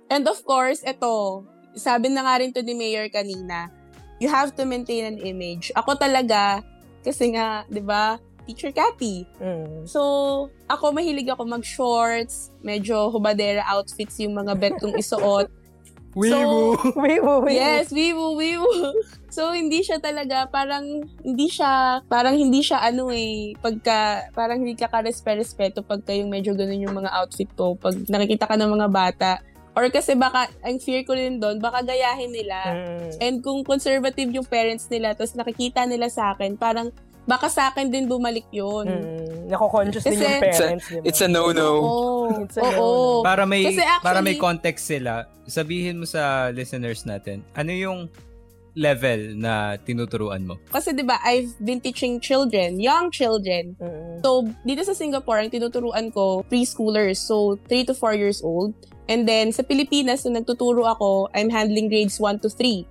And 0.08 0.24
of 0.30 0.38
course, 0.46 0.80
ito, 0.86 1.44
sabi 1.74 2.14
na 2.14 2.24
nga 2.24 2.38
rin 2.40 2.54
to 2.54 2.62
ni 2.62 2.78
Mayor 2.78 3.10
kanina, 3.10 3.68
you 4.22 4.30
have 4.30 4.54
to 4.54 4.62
maintain 4.64 5.04
an 5.04 5.18
image. 5.18 5.74
Ako 5.74 5.98
talaga, 5.98 6.62
kasi 7.02 7.34
nga, 7.34 7.66
'di 7.66 7.82
ba, 7.82 8.22
teacher 8.48 8.72
Cathy. 8.72 9.28
Mm. 9.42 9.84
So, 9.84 10.00
ako 10.70 10.96
mahilig 10.96 11.28
ako 11.28 11.44
mag-shorts, 11.44 12.48
medyo 12.64 13.12
hubadera 13.12 13.60
outfits 13.68 14.16
yung 14.24 14.32
mga 14.32 14.56
bet 14.56 14.74
kong 14.80 14.96
isuot. 14.96 15.52
Weibo! 16.16 16.76
Wait, 16.96 17.20
wait, 17.20 17.40
wait. 17.44 17.56
Yes, 17.58 17.92
wiwu, 17.92 18.36
wiwu. 18.36 18.70
So, 19.28 19.52
hindi 19.52 19.84
siya 19.84 20.00
talaga, 20.00 20.48
parang, 20.48 21.04
hindi 21.20 21.46
siya, 21.52 22.00
parang 22.08 22.34
hindi 22.34 22.64
siya 22.64 22.80
ano 22.80 23.12
eh, 23.12 23.52
pagka, 23.60 24.32
parang 24.32 24.64
hindi 24.64 24.72
ka 24.72 24.88
ka-respeto 24.88 25.84
pagka 25.84 26.16
yung 26.16 26.32
medyo 26.32 26.56
ganun 26.56 26.80
yung 26.80 26.96
mga 26.96 27.12
outfit 27.12 27.46
ko, 27.52 27.76
pag 27.76 27.94
nakikita 28.08 28.48
ka 28.48 28.56
ng 28.56 28.72
mga 28.72 28.88
bata. 28.88 29.38
Or 29.78 29.86
kasi 29.94 30.18
baka, 30.18 30.50
ang 30.64 30.82
fear 30.82 31.06
ko 31.06 31.14
rin 31.14 31.38
doon, 31.38 31.62
baka 31.62 31.86
gayahin 31.86 32.34
nila. 32.34 32.56
Mm. 32.66 33.10
And 33.22 33.36
kung 33.44 33.62
conservative 33.62 34.32
yung 34.32 34.48
parents 34.48 34.90
nila, 34.90 35.14
tapos 35.14 35.36
nakikita 35.38 35.86
nila 35.86 36.10
sa 36.10 36.34
akin, 36.34 36.58
parang 36.58 36.90
baka 37.28 37.52
sa 37.52 37.68
akin 37.68 37.92
din 37.92 38.08
bumalik 38.08 38.48
yun. 38.48 38.88
Mm, 38.88 39.52
nako-conscious 39.52 40.02
din 40.02 40.16
yung 40.16 40.40
parents, 40.40 40.88
di 40.88 40.98
ba? 40.98 41.04
It's 41.04 41.20
a 41.20 41.28
no-no. 41.28 41.68
Oo. 41.76 42.42
It's 42.42 42.56
a 42.56 42.64
Oo. 42.64 42.72
no-no. 43.20 43.22
Para 43.22 43.44
may 43.44 43.68
Kasi 43.68 43.84
actually- 43.84 44.06
para 44.08 44.20
may 44.24 44.34
context 44.34 44.88
sila, 44.88 45.12
sabihin 45.44 46.00
mo 46.00 46.08
sa 46.08 46.48
listeners 46.48 47.04
natin, 47.04 47.44
ano 47.52 47.68
yung 47.68 48.00
level 48.72 49.34
na 49.34 49.74
tinuturuan 49.76 50.46
mo? 50.46 50.54
Kasi 50.70 50.94
'di 50.94 51.02
ba, 51.02 51.18
I've 51.20 51.50
been 51.58 51.82
teaching 51.82 52.22
children, 52.22 52.78
young 52.78 53.10
children. 53.10 53.74
Mm, 53.76 54.22
So, 54.22 54.42
dito 54.62 54.82
sa 54.82 54.94
Singapore, 54.94 55.42
ang 55.42 55.50
tinuturuan 55.50 56.10
ko 56.10 56.42
preschoolers, 56.46 57.18
so 57.18 57.58
3 57.66 57.84
to 57.84 57.94
4 57.94 58.14
years 58.14 58.40
old. 58.40 58.72
And 59.08 59.24
then 59.24 59.50
sa 59.50 59.64
Pilipinas, 59.64 60.22
nung 60.22 60.36
nagtuturo 60.36 60.84
ako, 60.84 61.32
I'm 61.32 61.48
handling 61.48 61.88
grades 61.88 62.20
1 62.20 62.38
to 62.44 62.48
3. 62.52 62.84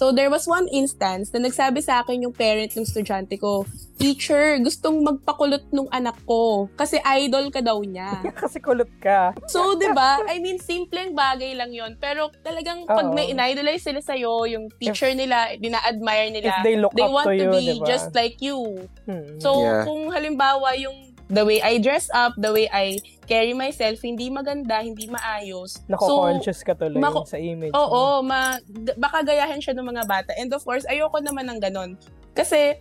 So, 0.00 0.16
there 0.16 0.32
was 0.32 0.48
one 0.48 0.64
instance 0.72 1.28
na 1.28 1.44
nagsabi 1.44 1.84
sa 1.84 2.00
akin 2.00 2.24
yung 2.24 2.32
parent 2.32 2.72
ng 2.72 2.88
estudyante 2.88 3.36
ko, 3.36 3.68
Teacher, 4.00 4.56
gustong 4.64 5.04
magpakulot 5.04 5.68
nung 5.76 5.92
anak 5.92 6.16
ko 6.24 6.72
kasi 6.72 6.96
idol 7.04 7.52
ka 7.52 7.60
daw 7.60 7.76
niya. 7.84 8.24
Kasi 8.40 8.56
kulot 8.56 8.88
ka. 8.96 9.36
So, 9.44 9.76
'di 9.76 9.92
ba? 9.92 10.24
I 10.24 10.40
mean, 10.40 10.56
simpleng 10.56 11.12
bagay 11.12 11.52
lang 11.52 11.68
'yon, 11.68 12.00
pero 12.00 12.32
talagang 12.40 12.88
pag 12.88 13.04
Oo. 13.04 13.12
may 13.12 13.28
inidolize 13.28 13.84
sila 13.84 14.00
sa 14.00 14.16
yung 14.16 14.72
teacher 14.80 15.12
nila, 15.12 15.52
dina-admire 15.60 16.32
nila, 16.32 16.48
If 16.48 16.64
they 16.64 16.80
look 16.80 16.96
they 16.96 17.04
up 17.04 17.12
want 17.12 17.28
to 17.28 17.36
to 17.36 17.44
you, 17.44 17.52
be 17.52 17.60
di 17.60 17.74
ba? 17.76 17.92
just 17.92 18.08
like 18.16 18.40
you. 18.40 18.88
Mm. 19.04 19.36
So, 19.36 19.52
Yeah. 19.60 19.84
kung 19.84 20.08
halimbawa 20.08 20.72
yung 20.80 21.09
the 21.30 21.42
way 21.42 21.62
I 21.62 21.78
dress 21.78 22.10
up, 22.10 22.34
the 22.36 22.50
way 22.50 22.66
I 22.66 22.98
carry 23.24 23.54
myself, 23.54 24.02
hindi 24.02 24.26
maganda, 24.28 24.82
hindi 24.82 25.06
maayos. 25.06 25.78
Nako-conscious 25.86 26.60
ka 26.60 26.74
tuloy 26.74 26.98
mako- 26.98 27.24
sa 27.24 27.38
image. 27.38 27.70
So, 27.70 27.78
oo, 27.80 28.02
ma, 28.20 28.58
d- 28.60 28.98
baka 28.98 29.22
gayahin 29.22 29.62
siya 29.62 29.72
ng 29.72 29.86
mga 29.86 30.04
bata. 30.04 30.34
And 30.34 30.50
of 30.50 30.60
course, 30.60 30.82
ayoko 30.84 31.22
naman 31.22 31.46
ng 31.46 31.62
ganon. 31.62 31.94
Kasi, 32.34 32.74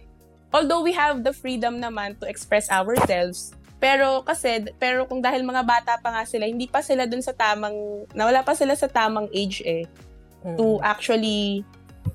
although 0.49 0.81
we 0.81 0.91
have 0.91 1.21
the 1.21 1.31
freedom 1.31 1.77
naman 1.77 2.17
to 2.17 2.25
express 2.25 2.65
ourselves, 2.67 3.53
pero 3.77 4.25
kasi, 4.25 4.65
pero 4.75 5.05
kung 5.05 5.21
dahil 5.21 5.39
mga 5.41 5.63
bata 5.63 5.93
pa 5.95 6.11
nga 6.11 6.23
sila, 6.25 6.43
hindi 6.43 6.65
pa 6.65 6.81
sila 6.81 7.05
dun 7.05 7.21
sa 7.21 7.31
tamang, 7.31 7.77
nawala 8.11 8.41
pa 8.41 8.51
sila 8.51 8.73
sa 8.73 8.89
tamang 8.89 9.29
age 9.31 9.61
eh, 9.63 9.85
Mm. 10.39 10.55
to 10.55 10.79
actually 10.81 11.67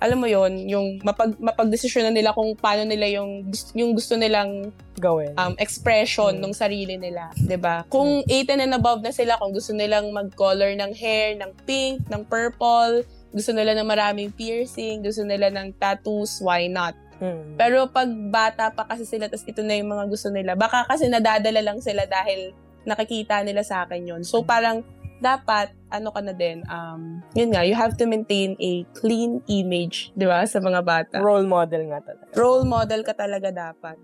alam 0.05 0.21
mo 0.21 0.29
yon 0.29 0.69
yung 0.69 1.01
mapag 1.01 1.33
mapagdesisyonan 1.40 2.12
nila 2.12 2.31
kung 2.31 2.53
paano 2.55 2.85
nila 2.85 3.09
yung 3.09 3.49
yung 3.73 3.97
gusto 3.97 4.14
nilang 4.14 4.69
gawin. 4.95 5.33
um, 5.35 5.57
expression 5.57 6.37
Mm. 6.37 6.43
ng 6.45 6.55
sarili 6.55 6.95
nila, 6.95 7.33
'di 7.35 7.57
ba? 7.57 7.88
Kung 7.88 8.21
18 8.23 8.61
and 8.61 8.75
above 8.75 9.01
na 9.01 9.11
sila, 9.11 9.40
kung 9.40 9.51
gusto 9.51 9.73
nilang 9.73 10.12
mag-color 10.12 10.77
ng 10.77 10.93
hair, 10.93 11.35
ng 11.35 11.51
pink, 11.64 12.05
ng 12.07 12.23
purple, 12.25 13.01
gusto 13.31 13.51
nila 13.51 13.73
ng 13.73 13.88
maraming 13.88 14.29
piercing, 14.31 15.01
gusto 15.01 15.25
nila 15.25 15.49
ng 15.49 15.73
tattoos, 15.75 16.38
why 16.38 16.69
not? 16.69 16.93
Mm. 17.17 17.57
Pero 17.57 17.88
pag 17.88 18.07
bata 18.29 18.69
pa 18.69 18.85
kasi 18.85 19.03
sila, 19.03 19.27
tas 19.27 19.43
ito 19.43 19.62
na 19.62 19.75
yung 19.75 19.88
mga 19.88 20.05
gusto 20.07 20.29
nila, 20.29 20.53
baka 20.55 20.85
kasi 20.85 21.09
nadadala 21.09 21.64
lang 21.64 21.81
sila 21.81 22.05
dahil 22.05 22.53
nakikita 22.85 23.40
nila 23.40 23.64
sa 23.64 23.83
akin 23.83 24.05
yon 24.05 24.23
So 24.23 24.45
parang 24.45 24.85
dapat, 25.22 25.70
ano 25.90 26.11
ka 26.11 26.20
na 26.20 26.35
din, 26.35 26.62
um, 26.66 27.22
yun 27.38 27.55
nga, 27.55 27.62
you 27.62 27.74
have 27.74 27.94
to 27.98 28.05
maintain 28.07 28.59
a 28.59 28.83
clean 28.98 29.38
image, 29.46 30.11
di 30.18 30.27
ba, 30.27 30.42
sa 30.46 30.59
mga 30.59 30.81
bata. 30.83 31.16
Role 31.22 31.46
model 31.46 31.90
nga 31.92 32.00
talaga. 32.03 32.33
Role 32.35 32.66
model 32.66 33.00
ka 33.07 33.14
talaga 33.14 33.48
dapat. 33.55 33.96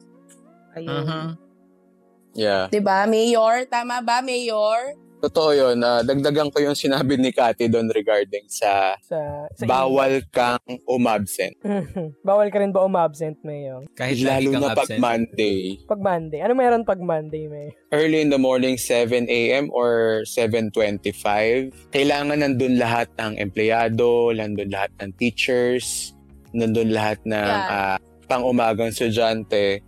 Ayun. 0.79 1.03
Mhm. 1.03 1.27
Yeah. 2.31 2.70
'Di 2.70 2.79
ba? 2.79 3.11
Mayor, 3.11 3.66
tama 3.66 3.99
ba, 4.07 4.23
Mayor? 4.23 4.94
Totoo 5.21 5.51
yun. 5.53 5.77
Ah, 5.85 6.01
dagdagan 6.01 6.49
ko 6.49 6.65
yung 6.65 6.73
sinabi 6.73 7.21
ni 7.21 7.29
Cathy 7.31 7.69
doon 7.69 7.93
regarding 7.93 8.49
sa 8.49 8.97
Sa, 9.05 9.45
sa 9.53 9.65
bawal 9.69 10.25
kang 10.33 10.65
umabsent. 10.89 11.55
Bawal 12.29 12.49
ka 12.49 12.57
rin 12.57 12.73
ba 12.73 12.81
umabsent, 12.83 13.37
Mayo? 13.45 13.85
Kahit 13.93 14.25
Lalo 14.25 14.49
na 14.57 14.73
pag 14.73 14.89
absent. 14.89 15.01
Monday. 15.01 15.77
Pag 15.85 16.01
Monday. 16.01 16.41
Ano 16.41 16.57
meron 16.57 16.89
pag 16.89 17.01
Monday, 17.05 17.47
Mayo? 17.47 17.71
Early 17.93 18.25
in 18.25 18.33
the 18.33 18.41
morning, 18.41 18.81
7 18.81 19.29
a.m. 19.29 19.69
or 19.77 20.25
7.25. 20.25 21.93
Kailangan 21.93 22.41
nandun 22.41 22.81
lahat 22.81 23.13
ng 23.21 23.37
empleyado, 23.37 24.33
nandun 24.33 24.73
lahat 24.73 24.91
ng 25.05 25.13
teachers, 25.21 26.17
nandun 26.57 26.91
lahat 26.97 27.21
ng 27.29 27.37
Yeah. 27.51 27.97
ah, 27.97 27.99
pang-umagang 28.31 28.95
estudyante 28.95 29.83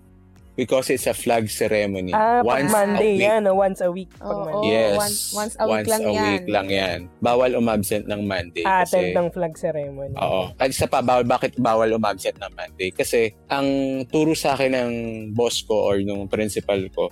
because 0.55 0.93
it's 0.93 1.09
a 1.09 1.17
flag 1.17 1.49
ceremony. 1.49 2.13
Ah, 2.13 2.45
pag 2.45 2.69
Once 2.69 2.73
Monday 2.73 3.13
a 3.13 3.17
week. 3.17 3.27
yan. 3.27 3.41
no? 3.45 3.53
Once 3.57 3.81
a 3.81 3.91
week. 3.91 4.11
Pag. 4.19 4.37
Monday. 4.37 4.69
Yes. 4.69 4.97
once- 4.97 5.31
once 5.33 5.55
a 5.59 5.65
week 5.65 5.89
lang 5.89 6.03
yan. 6.03 6.27
week 6.29 6.47
lang 6.49 6.69
yan. 6.69 6.99
Bawal 7.25 7.51
umabsent 7.57 8.05
ng 8.09 8.23
Monday. 8.29 8.65
Ah, 8.65 8.85
kasi, 8.85 9.13
attend 9.13 9.17
ng 9.17 9.29
flag 9.33 9.55
ceremony. 9.57 10.15
Oo. 10.17 10.53
At 10.61 10.69
isa 10.69 10.85
pa, 10.85 11.01
bawal, 11.01 11.25
bakit 11.25 11.57
bawal 11.57 11.89
umabsent 11.97 12.37
ng 12.37 12.53
Monday? 12.53 12.93
Kasi 12.93 13.33
ang 13.49 13.69
turo 14.13 14.37
sa 14.37 14.53
akin 14.53 14.73
ng 14.77 14.93
boss 15.33 15.65
ko 15.65 15.89
or 15.89 16.01
ng 16.01 16.29
principal 16.29 16.81
ko, 16.93 17.09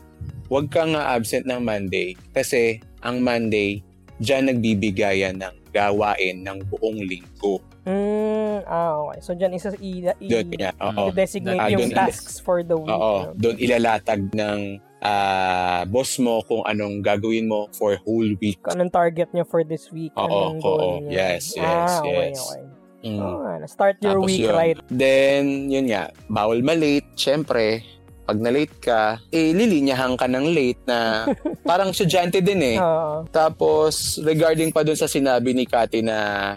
huwag 0.52 0.68
kang 0.68 0.92
absent 0.98 1.48
ng 1.48 1.62
Monday 1.62 2.12
kasi 2.36 2.82
ang 3.00 3.24
Monday, 3.24 3.80
dyan 4.20 4.52
nagbibigayan 4.52 5.40
ng 5.40 5.54
gawain 5.72 6.44
ng 6.44 6.58
buong 6.68 7.00
linggo. 7.06 7.62
Mm, 7.90 8.62
ah, 8.64 9.02
okay. 9.02 9.18
So, 9.20 9.34
dyan 9.34 9.52
isa 9.52 9.74
i- 9.76 10.06
i- 10.06 10.30
Doon 10.30 10.46
niya. 10.48 10.70
Oo. 10.80 11.10
i-designate 11.10 11.58
Ah, 11.58 11.68
yung 11.68 11.90
tasks 11.90 12.38
for 12.38 12.62
the 12.62 12.76
week. 12.76 12.86
Oo. 12.88 13.34
Doon 13.34 13.56
ilalatag 13.58 14.30
ng 14.30 14.60
ah, 15.00 15.82
boss 15.86 16.16
mo 16.16 16.44
kung 16.44 16.60
anong 16.62 17.00
gagawin 17.00 17.48
mo 17.48 17.66
for 17.72 17.96
whole 18.04 18.36
week. 18.36 18.60
Kung 18.60 18.76
anong 18.76 18.92
target 18.92 19.32
niya 19.32 19.42
for 19.42 19.64
this 19.64 19.88
week. 19.88 20.12
Oo, 20.14 20.54
oo. 20.56 20.88
Yes, 21.08 21.56
yes, 21.56 21.64
ah, 21.90 21.98
okay, 21.98 22.14
yes. 22.28 22.38
okay. 22.38 22.64
Mm. 23.00 23.16
Oo 23.16 23.36
nga, 23.40 23.54
start 23.64 23.96
your 23.98 24.20
Tapos 24.20 24.28
week 24.28 24.44
yun. 24.44 24.52
right. 24.52 24.78
Then, 24.86 25.42
yun 25.66 25.88
nga, 25.88 26.12
bawal 26.28 26.60
malate. 26.60 27.08
Siyempre, 27.16 27.80
pag 28.22 28.36
na-late 28.36 28.76
ka, 28.76 29.00
eh, 29.32 29.50
lilinyahan 29.50 30.14
ka 30.14 30.28
ng 30.28 30.46
late 30.52 30.84
na 30.84 31.24
parang 31.66 31.90
estudyante 31.90 32.38
din 32.38 32.60
eh. 32.60 32.76
Oo. 32.76 33.24
Tapos, 33.26 34.20
regarding 34.20 34.68
pa 34.68 34.84
dun 34.84 34.94
sa 34.94 35.08
sinabi 35.08 35.50
ni 35.50 35.64
Kati 35.64 36.04
na 36.04 36.54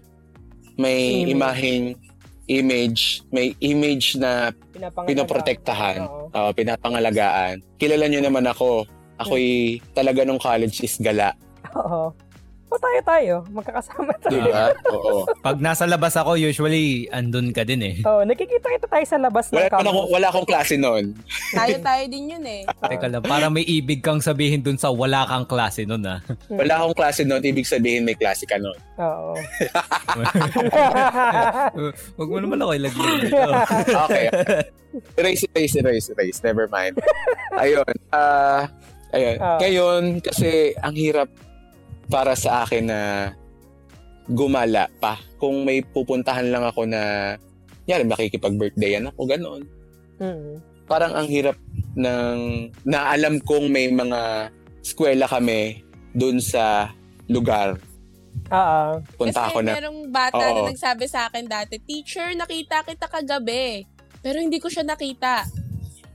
may 0.78 1.24
Image. 1.24 1.32
imahing 1.34 1.86
image, 2.48 3.24
may 3.32 3.56
image 3.64 4.20
na 4.20 4.52
pinoprotektahan, 5.08 6.04
uh, 6.36 6.52
pinapangalagaan. 6.52 7.64
Kilala 7.80 8.06
nyo 8.12 8.22
naman 8.24 8.46
ako. 8.48 8.84
Ako'y 9.16 9.80
talaga 9.94 10.26
nung 10.26 10.42
college 10.42 10.84
is 10.84 10.98
gala. 11.00 11.32
Oo. 11.78 12.12
O 12.74 12.82
tayo 12.82 13.00
tayo. 13.06 13.36
Magkakasama 13.54 14.18
tayo. 14.18 14.34
Di 14.34 14.50
ba? 14.50 14.74
Oo. 14.98 15.30
Pag 15.46 15.62
nasa 15.62 15.86
labas 15.86 16.18
ako, 16.18 16.42
usually 16.42 17.06
andun 17.14 17.54
ka 17.54 17.62
din 17.62 17.86
eh. 17.86 17.96
Oo, 18.02 18.26
nakikita 18.26 18.66
kita 18.66 18.90
tayo 18.90 19.06
sa 19.06 19.22
labas 19.22 19.54
ng 19.54 19.62
Wala, 19.62 19.70
pa 19.70 19.78
campus. 19.78 19.94
ako, 19.94 20.02
wala 20.10 20.28
akong 20.34 20.48
klase 20.50 20.74
noon. 20.82 21.14
Tayo-tayo 21.54 22.04
din 22.10 22.34
yun 22.34 22.42
eh. 22.42 22.66
Teka 22.90 23.14
lang, 23.14 23.22
parang 23.22 23.54
may 23.54 23.62
ibig 23.62 24.02
kang 24.02 24.18
sabihin 24.26 24.66
dun 24.66 24.82
sa 24.82 24.90
wala 24.90 25.22
kang 25.30 25.46
klase 25.46 25.86
nun 25.86 26.02
ah. 26.02 26.18
Wala 26.50 26.82
akong 26.82 26.98
klase 26.98 27.22
noon, 27.22 27.46
ibig 27.46 27.70
sabihin 27.70 28.10
may 28.10 28.18
klase 28.18 28.50
ka 28.50 28.58
noon. 28.58 28.80
Oo. 28.98 29.38
Huwag 32.18 32.30
mo 32.34 32.38
naman 32.42 32.58
ako 32.58 32.72
ilagay 32.74 33.10
dito. 33.22 33.50
Okay. 34.10 34.26
erase, 35.22 35.46
erase, 35.54 35.78
erase, 35.78 36.08
erase. 36.18 36.40
Never 36.42 36.66
mind. 36.74 36.98
Ayun. 37.54 37.94
Ah, 38.10 38.66
ayun. 39.14 39.38
Ah. 39.38 39.62
Ngayon, 39.62 40.02
kasi 40.26 40.74
ang 40.82 40.98
hirap 40.98 41.30
para 42.08 42.36
sa 42.36 42.64
akin 42.64 42.86
na 42.88 43.02
gumala 44.30 44.88
pa. 45.00 45.20
Kung 45.40 45.68
may 45.68 45.84
pupuntahan 45.84 46.48
lang 46.48 46.64
ako 46.64 46.88
na, 46.88 47.36
yan, 47.90 48.08
makikipag-birthdayan 48.08 49.12
ako, 49.12 49.28
gano'n. 49.28 49.62
Mm. 50.24 50.64
Parang 50.88 51.12
ang 51.16 51.28
hirap 51.28 51.56
ng, 51.96 52.70
na 52.88 53.12
alam 53.12 53.40
kong 53.44 53.68
may 53.72 53.92
mga 53.92 54.52
eskwela 54.84 55.28
kami 55.28 55.84
dun 56.16 56.40
sa 56.40 56.92
lugar. 57.28 57.80
Oo. 58.52 59.00
Punta 59.16 59.48
Kasi 59.48 59.50
ako 59.52 59.60
na, 59.64 59.72
merong 59.76 60.00
bata 60.12 60.44
Oo. 60.44 60.56
na 60.64 60.72
nagsabi 60.72 61.06
sa 61.08 61.28
akin 61.28 61.48
dati, 61.48 61.80
Teacher, 61.80 62.36
nakita 62.36 62.84
kita 62.84 63.08
kagabi. 63.08 63.88
Pero 64.24 64.40
hindi 64.40 64.60
ko 64.60 64.72
siya 64.72 64.88
nakita. 64.88 65.44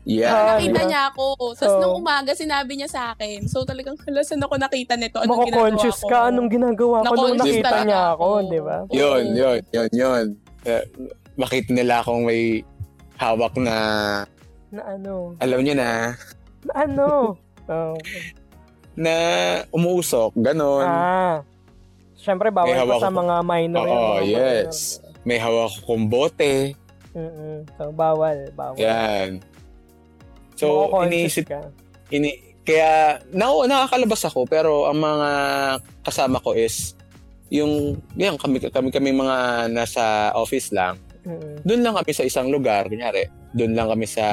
Yeah. 0.08 0.32
Ah, 0.32 0.44
nakita 0.56 0.72
diba? 0.74 0.88
niya 0.88 1.02
ako. 1.12 1.24
Tapos 1.52 1.68
So- 1.68 1.78
nung 1.78 2.00
umaga, 2.00 2.32
sinabi 2.32 2.72
niya 2.74 2.88
sa 2.88 3.12
akin. 3.12 3.44
So 3.44 3.62
talagang, 3.62 4.00
hala, 4.00 4.24
saan 4.24 4.40
ako 4.40 4.56
nakita 4.56 4.96
nito? 4.96 5.20
Anong 5.20 5.44
ginagawa 5.44 5.68
Mako-conscious 5.68 5.98
ko? 6.00 6.08
ka. 6.08 6.18
Anong 6.26 6.48
ginagawa 6.48 6.96
ko 7.02 7.14
nung 7.14 7.36
nakita 7.36 7.76
niya 7.84 8.00
ako, 8.10 8.26
ako. 8.34 8.48
di 8.48 8.60
ba? 8.60 8.76
Yun, 8.88 9.04
Oo. 9.22 9.36
yun, 9.36 9.58
yun, 9.70 9.88
yun. 9.92 10.24
Uh, 10.64 10.84
makita 11.36 11.70
nila 11.70 12.00
akong 12.00 12.24
may 12.24 12.64
hawak 13.14 13.54
na, 13.54 13.76
Na 14.72 14.82
ano? 14.88 15.36
alam 15.38 15.60
niyo 15.60 15.74
na, 15.76 16.16
Na 16.64 16.72
ano? 16.74 17.08
Oh. 17.68 18.00
na 18.96 19.12
umuusok, 19.68 20.32
ganon. 20.34 20.80
Ah. 20.82 21.44
Siyempre, 22.16 22.48
bawal 22.48 22.72
pa 22.72 22.96
sa 22.96 23.12
mga 23.12 23.44
minor. 23.44 23.84
Oo, 23.84 24.24
yung 24.24 24.40
mga 24.40 24.64
yes. 24.66 25.04
May 25.22 25.36
hawak 25.36 25.76
akong 25.76 26.08
bote. 26.08 26.72
minor. 26.72 26.88
Mm-mm. 27.14 27.58
So, 27.74 27.90
bawal. 27.90 28.36
Bawal. 28.52 28.78
Yan. 28.78 29.40
So, 30.58 30.90
iniisip, 31.06 31.46
ka. 31.46 31.70
ini, 32.10 32.34
kaya, 32.66 33.22
na, 33.32 33.48
nakakalabas 33.64 34.26
ako, 34.26 34.44
pero 34.44 34.90
ang 34.90 34.98
mga 34.98 35.30
kasama 36.02 36.42
ko 36.42 36.52
is, 36.52 36.98
yung, 37.48 37.96
yan, 38.18 38.36
kami, 38.36 38.60
kami, 38.60 38.90
kami 38.90 39.08
mga 39.14 39.70
nasa 39.72 40.34
office 40.34 40.74
lang, 40.74 40.98
Mm-mm. 41.28 41.60
Doon 41.60 41.80
lang 41.84 41.94
kami 42.00 42.10
sa 42.16 42.24
isang 42.24 42.48
lugar, 42.48 42.88
kunyari, 42.88 43.28
doon 43.52 43.76
lang 43.76 43.88
kami 43.92 44.08
sa 44.08 44.24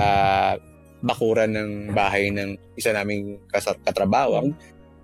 bakuran 1.04 1.52
ng 1.52 1.70
bahay 1.92 2.32
ng 2.32 2.56
isa 2.80 2.96
naming 2.96 3.36
katrabaho. 3.84 4.48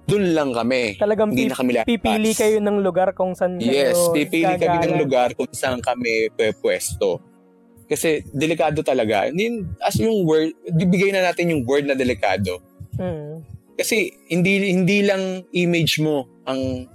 Doon 0.07 0.34
lang 0.34 0.49
kami. 0.55 0.97
Talagang 0.97 1.29
Hindi 1.29 1.45
pip- 1.45 1.51
na 1.51 1.57
kami 1.60 1.71
lalabas. 1.75 1.89
pipili 1.91 2.31
kayo 2.34 2.57
ng 2.57 2.77
lugar 2.81 3.13
kung 3.13 3.36
saan 3.38 3.62
Yes, 3.62 3.95
kayo 3.95 4.15
pipili 4.15 4.53
kami 4.57 4.77
ng 4.88 4.95
lugar 4.97 5.36
kung 5.38 5.51
saan 5.51 5.84
kami 5.84 6.31
pwesto. 6.57 7.21
Kasi 7.91 8.23
delikado 8.32 8.80
talaga. 8.88 9.27
Hindi, 9.27 9.67
as 9.84 9.99
yung 9.99 10.23
word, 10.23 10.56
bibigay 10.63 11.12
na 11.12 11.27
natin 11.27 11.51
yung 11.51 11.67
word 11.67 11.84
na 11.84 11.95
delikado. 11.99 12.63
Mm. 12.95 13.43
Kasi 13.75 14.15
hindi 14.32 14.71
hindi 14.71 15.04
lang 15.04 15.43
image 15.51 15.99
mo 15.99 16.23
ang 16.47 16.88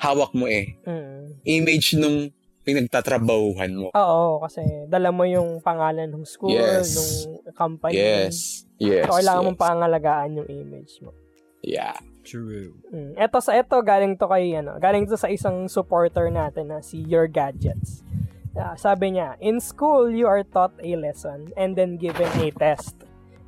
hawak 0.00 0.32
mo 0.32 0.48
eh. 0.48 0.72
Mm. 0.88 1.36
Image 1.44 2.00
nung 2.00 2.32
pinagtatrabahuhan 2.64 3.72
mo. 3.76 3.86
Oo, 3.92 4.40
kasi 4.40 4.64
dala 4.88 5.12
mo 5.12 5.28
yung 5.28 5.60
pangalan 5.60 6.08
ng 6.08 6.24
school, 6.24 6.56
Yes. 6.56 7.26
ng 7.28 7.52
company. 7.52 7.98
Yes. 8.00 8.64
Yes. 8.80 9.04
So, 9.10 9.18
kailangan 9.20 9.42
yes. 9.44 9.46
mong 9.52 9.60
pangalagaan 9.60 10.30
yung 10.40 10.48
image 10.48 10.96
mo. 11.04 11.12
Yeah. 11.60 11.98
True. 12.22 12.78
Mm. 12.94 13.18
Eto 13.18 13.42
sa 13.42 13.58
eto 13.58 13.82
galing 13.82 14.14
to 14.14 14.30
kay 14.30 14.54
ano, 14.54 14.78
galing 14.78 15.10
to 15.10 15.18
sa 15.18 15.26
isang 15.26 15.66
supporter 15.66 16.30
natin 16.30 16.70
na 16.70 16.78
si 16.78 17.02
Your 17.02 17.26
Gadgets. 17.26 18.06
Ah, 18.52 18.76
sabi 18.76 19.16
niya, 19.16 19.40
in 19.40 19.58
school 19.58 20.12
you 20.12 20.28
are 20.28 20.44
taught 20.44 20.76
a 20.78 20.92
lesson 20.94 21.48
and 21.56 21.72
then 21.72 21.96
given 21.96 22.28
a 22.36 22.52
test. 22.52 22.92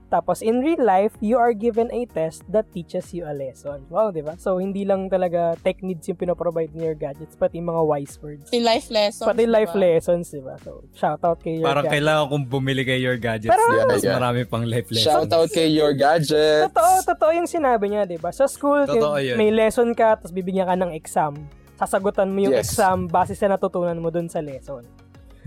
Tapos 0.09 0.41
in 0.41 0.63
real 0.63 0.79
life, 0.79 1.11
you 1.19 1.35
are 1.35 1.51
given 1.51 1.91
a 1.91 2.07
test 2.07 2.47
that 2.47 2.71
teaches 2.71 3.11
you 3.11 3.27
a 3.27 3.35
lesson. 3.35 3.83
Wow, 3.91 4.15
'di 4.15 4.23
ba? 4.23 4.39
So 4.39 4.63
hindi 4.63 4.87
lang 4.87 5.11
talaga 5.11 5.59
tech 5.59 5.83
needs 5.83 6.07
yung 6.07 6.17
pinoprovide 6.17 6.71
ni 6.71 6.87
Your 6.87 6.95
Gadgets, 6.95 7.35
pati 7.35 7.59
mga 7.59 7.83
wise 7.83 8.15
words. 8.23 8.47
Si 8.47 8.63
life 8.63 8.89
lessons. 8.89 9.27
Pati 9.27 9.43
life 9.45 9.75
diba? 9.75 9.99
lessons, 9.99 10.31
'di 10.31 10.41
ba? 10.41 10.55
So 10.63 10.87
shout 10.95 11.19
out 11.21 11.43
kay 11.43 11.59
Your 11.59 11.67
Parang 11.67 11.91
Gadgets. 11.91 11.99
kailangan 11.99 12.25
kong 12.31 12.45
bumili 12.47 12.83
kay 12.87 13.03
Your 13.03 13.19
Gadgets. 13.19 13.51
Pero- 13.51 13.91
mas 13.91 14.01
Yeah, 14.01 14.15
yeah. 14.15 14.17
marami 14.17 14.41
pang 14.47 14.65
life 14.65 14.87
lessons. 14.89 15.05
Shout 15.05 15.33
out 15.35 15.51
kay 15.51 15.67
Your 15.69 15.93
Gadgets. 15.93 16.71
Totoo, 16.71 16.93
totoo 17.05 17.31
yung 17.35 17.51
sinabi 17.51 17.85
niya, 17.91 18.07
'di 18.07 18.17
ba? 18.17 18.31
Sa 18.31 18.47
school, 18.47 18.87
Totoo 18.87 19.19
yun. 19.19 19.35
may 19.35 19.51
lesson 19.51 19.93
ka 19.93 20.15
tapos 20.15 20.31
bibigyan 20.31 20.65
ka 20.65 20.79
ng 20.79 20.95
exam. 20.95 21.35
Sasagutan 21.75 22.31
mo 22.31 22.39
yung 22.41 22.55
Yes. 22.55 22.71
exam 22.71 23.07
base 23.07 23.35
sa 23.35 23.47
natutunan 23.47 23.99
mo 23.99 24.09
dun 24.09 24.27
sa 24.27 24.39
lesson. 24.39 24.87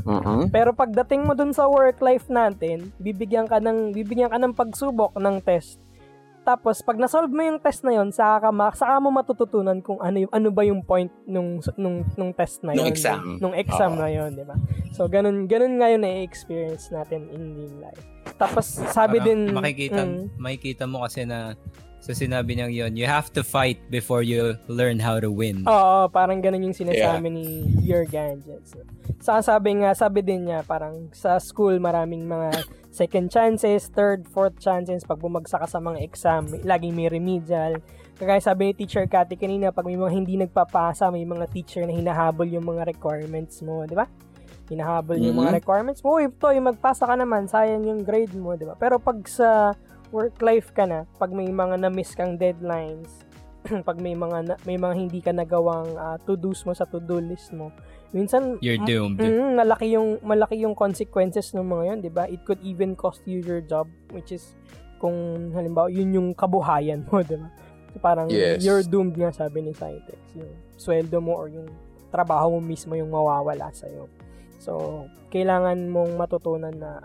Mhm. 0.03 0.49
Pero 0.49 0.71
pagdating 0.71 1.23
mo 1.23 1.33
dun 1.33 1.51
sa 1.51 1.65
work 1.65 1.99
life 1.99 2.27
natin, 2.27 2.93
bibigyan 2.97 3.43
ka 3.43 3.57
ng 3.57 3.91
bibigyan 3.91 4.29
ka 4.29 4.37
ng 4.37 4.53
pagsubok 4.53 5.15
ng 5.15 5.41
test. 5.41 5.79
Tapos 6.41 6.79
pag 6.79 6.95
na-solve 6.95 7.27
mo 7.27 7.43
yung 7.43 7.59
test 7.59 7.83
na 7.83 7.91
yon, 7.91 8.07
saka 8.07 8.47
ka 8.47 8.49
ma- 8.49 8.71
saka 8.71 9.03
mo 9.03 9.11
matututunan 9.11 9.83
kung 9.83 9.99
ano 9.99 10.23
yung, 10.23 10.31
ano 10.31 10.47
ba 10.47 10.63
yung 10.63 10.79
point 10.79 11.11
nung 11.27 11.59
nung 11.75 12.07
nung 12.15 12.31
test 12.31 12.63
na 12.63 12.71
Nung 12.71 12.87
yon. 12.87 12.93
exam. 12.95 13.19
Nung 13.43 13.51
exam 13.51 13.91
Oo. 13.91 13.99
na 13.99 14.07
yon, 14.07 14.31
di 14.31 14.47
ba? 14.47 14.55
So 14.95 15.11
ganun 15.11 15.43
ganun 15.43 15.75
ngayon 15.75 15.99
na 15.99 16.23
experience 16.23 16.87
natin 16.87 17.27
in 17.27 17.51
real 17.53 17.75
life. 17.83 17.99
Tapos 18.39 18.63
sabi 18.87 19.19
Parang 19.19 19.27
din 19.27 19.39
makikita, 19.51 20.01
mm, 20.01 20.39
makikita 20.39 20.83
mo 20.87 21.03
kasi 21.03 21.27
na 21.27 21.51
sa 22.07 22.15
sinabi 22.15 22.55
niyang 22.55 22.71
yon, 22.71 22.91
you 22.95 23.03
have 23.03 23.27
to 23.35 23.43
fight 23.43 23.75
before 23.91 24.23
you 24.23 24.55
learn 24.71 24.95
how 24.95 25.19
to 25.19 25.27
win. 25.27 25.67
Oo, 25.67 26.07
parang 26.07 26.39
ganun 26.39 26.71
yung 26.71 26.77
sinasabi 26.77 27.27
ni 27.27 27.67
Your 27.83 28.07
Gadgets. 28.07 28.79
Sa 29.19 29.43
sabi 29.43 29.83
nga, 29.83 29.91
sabi 29.91 30.23
din 30.23 30.47
niya, 30.47 30.63
parang 30.63 31.11
sa 31.11 31.35
school 31.35 31.75
maraming 31.83 32.23
mga 32.23 32.63
second 32.95 33.27
chances, 33.27 33.91
third, 33.91 34.23
fourth 34.31 34.55
chances 34.55 35.03
pag 35.03 35.19
bumagsak 35.19 35.59
ka 35.59 35.67
sa 35.67 35.83
mga 35.83 35.99
exam, 35.99 36.47
laging 36.63 36.95
may 36.95 37.11
remedial. 37.11 37.75
Kagaya 38.15 38.39
sabi 38.39 38.71
ni 38.71 38.73
Teacher 38.73 39.03
Cathy 39.03 39.35
kanina, 39.35 39.75
pag 39.75 39.83
may 39.83 39.99
mga 39.99 40.13
hindi 40.15 40.39
nagpapasa, 40.39 41.11
may 41.11 41.27
mga 41.27 41.43
teacher 41.51 41.83
na 41.83 41.91
hinahabol 41.91 42.47
yung 42.47 42.63
mga 42.63 42.87
requirements 42.87 43.59
mo, 43.59 43.83
di 43.83 43.99
ba? 43.99 44.07
Hinahabol 44.71 45.19
yung 45.19 45.37
mga 45.37 45.51
Mhm. 45.53 45.59
requirements 45.59 45.99
mo. 45.99 46.15
Uy, 46.17 46.31
Toy, 46.31 46.57
magpasa 46.63 47.03
ka 47.03 47.19
naman, 47.19 47.51
sayang 47.51 47.83
yung 47.83 48.01
grade 48.07 48.33
mo, 48.33 48.55
di 48.55 48.63
ba? 48.63 48.79
Pero 48.79 48.95
pag 48.97 49.19
sa 49.27 49.75
work 50.09 50.39
life 50.39 50.71
ka 50.71 50.83
na, 50.83 51.03
pag 51.15 51.29
may 51.29 51.47
mga 51.47 51.79
na-miss 51.79 52.13
kang 52.13 52.35
deadlines, 52.35 53.25
pag 53.87 53.99
may 53.99 54.15
mga 54.15 54.37
na- 54.45 54.59
may 54.63 54.75
mga 54.75 54.93
hindi 54.95 55.19
ka 55.19 55.31
nagawang 55.31 55.95
ah, 55.95 56.15
to-dos 56.21 56.63
mo 56.63 56.71
sa 56.71 56.85
to-do 56.85 57.19
list 57.19 57.51
mo, 57.51 57.71
minsan 58.09 58.55
You're 58.59 58.79
doomed. 58.79 59.19
mm, 59.19 59.59
malaki 59.59 59.91
yung 59.91 60.23
malaki 60.23 60.63
yung 60.63 60.71
consequences 60.71 61.51
ng 61.51 61.65
mga 61.65 61.83
'yon, 61.85 61.97
'di 61.99 62.11
ba? 62.11 62.23
It 62.25 62.43
could 62.43 62.63
even 62.63 62.95
cost 62.95 63.19
you 63.27 63.39
your 63.39 63.59
job, 63.59 63.85
which 64.09 64.31
is 64.31 64.55
kung 64.97 65.13
halimbawa 65.51 65.91
yun 65.91 66.09
yung 66.09 66.29
kabuhayan 66.31 67.03
mo, 67.03 67.19
'di 67.27 67.35
ba? 67.35 67.49
So, 67.91 67.99
parang 67.99 68.27
Yes. 68.29 68.63
you're 68.63 68.83
doomed 68.83 69.15
nga 69.15 69.31
sabi 69.31 69.59
ni 69.61 69.71
Cytex. 69.71 70.15
Yung 70.33 70.51
sweldo 70.75 71.19
mo 71.19 71.35
or 71.35 71.49
yung 71.49 71.67
trabaho 72.07 72.55
mo 72.55 72.59
mismo 72.61 72.95
yung 72.95 73.11
mawawala 73.11 73.67
sa 73.75 73.83
iyo. 73.85 74.07
So, 74.57 75.03
kailangan 75.27 75.91
mong 75.91 76.15
matutunan 76.15 76.71
na 76.71 77.03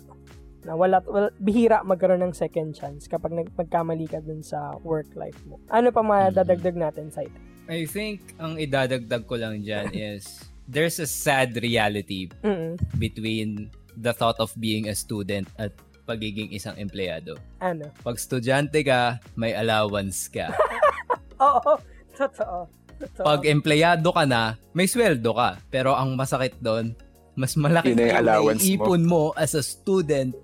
na 0.63 0.79
wala, 0.79 1.03
wala 1.07 1.29
bihira 1.43 1.83
magkaroon 1.83 2.23
ng 2.23 2.35
second 2.35 2.75
chance 2.75 3.11
kapag 3.11 3.35
nag, 3.35 3.51
magkamali 3.55 4.07
ka 4.07 4.23
dun 4.23 4.43
sa 4.43 4.79
work 4.87 5.11
life 5.19 5.39
mo. 5.47 5.59
Ano 5.71 5.91
pa 5.91 6.03
madadagdag 6.03 6.77
natin, 6.79 7.11
Cytex? 7.11 7.39
I 7.71 7.87
think 7.87 8.35
ang 8.43 8.59
idadagdag 8.59 9.27
ko 9.27 9.39
lang 9.39 9.63
dyan 9.63 9.91
is 10.15 10.27
there's 10.67 10.99
a 11.03 11.07
sad 11.07 11.59
reality 11.59 12.31
Mm 12.43 12.79
between 12.99 13.71
the 13.99 14.15
thought 14.15 14.39
of 14.41 14.49
being 14.57 14.89
a 14.89 14.97
student 14.97 15.45
at 15.61 15.75
pagiging 16.09 16.51
isang 16.51 16.75
empleyado. 16.81 17.39
Ano? 17.63 17.87
Pag 18.03 18.19
estudyante 18.19 18.83
ka, 18.83 19.21
may 19.39 19.55
allowance 19.55 20.27
ka. 20.27 20.51
Oo, 21.43 21.79
totoo. 22.17 22.67
Totoo. 23.03 23.25
Pag 23.27 23.51
empleyado 23.51 24.15
ka 24.15 24.25
na, 24.27 24.55
may 24.75 24.87
sweldo 24.87 25.35
ka. 25.35 25.59
Pero 25.71 25.95
ang 25.95 26.15
masakit 26.15 26.55
doon, 26.63 26.95
mas 27.35 27.57
malaki 27.57 27.93
Yun 27.93 27.97
na 27.97 28.05
yung 28.05 28.19
allowance 28.21 28.63
mo. 28.63 28.73
ipon 28.77 29.03
mo 29.03 29.23
as 29.35 29.57
a 29.57 29.65
student 29.65 30.37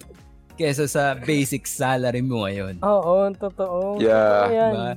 kesa 0.59 0.91
sa 0.91 1.15
basic 1.15 1.69
salary 1.71 2.19
mo 2.19 2.43
ngayon. 2.43 2.83
Oo, 2.83 3.31
totoo. 3.37 4.03
Yeah. 4.03 4.49
Totoo 4.49 4.57
yan. 4.57 4.73
Diba? 4.75 4.93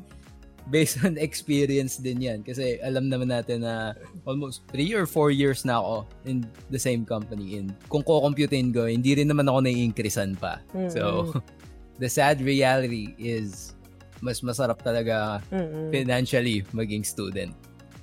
Based 0.71 0.97
on 1.03 1.19
experience 1.19 1.99
din 1.99 2.17
yan. 2.17 2.39
Kasi 2.41 2.79
alam 2.81 3.11
naman 3.11 3.29
natin 3.29 3.61
na 3.61 3.93
almost 4.25 4.65
3 4.73 4.97
or 4.97 5.05
4 5.05 5.29
years 5.29 5.61
na 5.61 5.77
ako 5.77 6.07
in 6.25 6.47
the 6.73 6.79
same 6.81 7.05
company. 7.05 7.61
And 7.61 7.75
kung 7.91 8.01
kukomputin 8.01 8.73
ko, 8.73 8.89
hindi 8.89 9.13
rin 9.13 9.29
naman 9.29 9.45
ako 9.51 9.67
nai-increasean 9.67 10.39
pa. 10.39 10.63
Mm-mm. 10.73 10.89
So, 10.89 11.35
the 12.01 12.09
sad 12.09 12.41
reality 12.41 13.13
is 13.21 13.75
mas 14.21 14.41
masarap 14.41 14.81
talaga 14.81 15.41
Mm-mm. 15.49 15.89
financially 15.93 16.61
maging 16.73 17.05
student. 17.05 17.53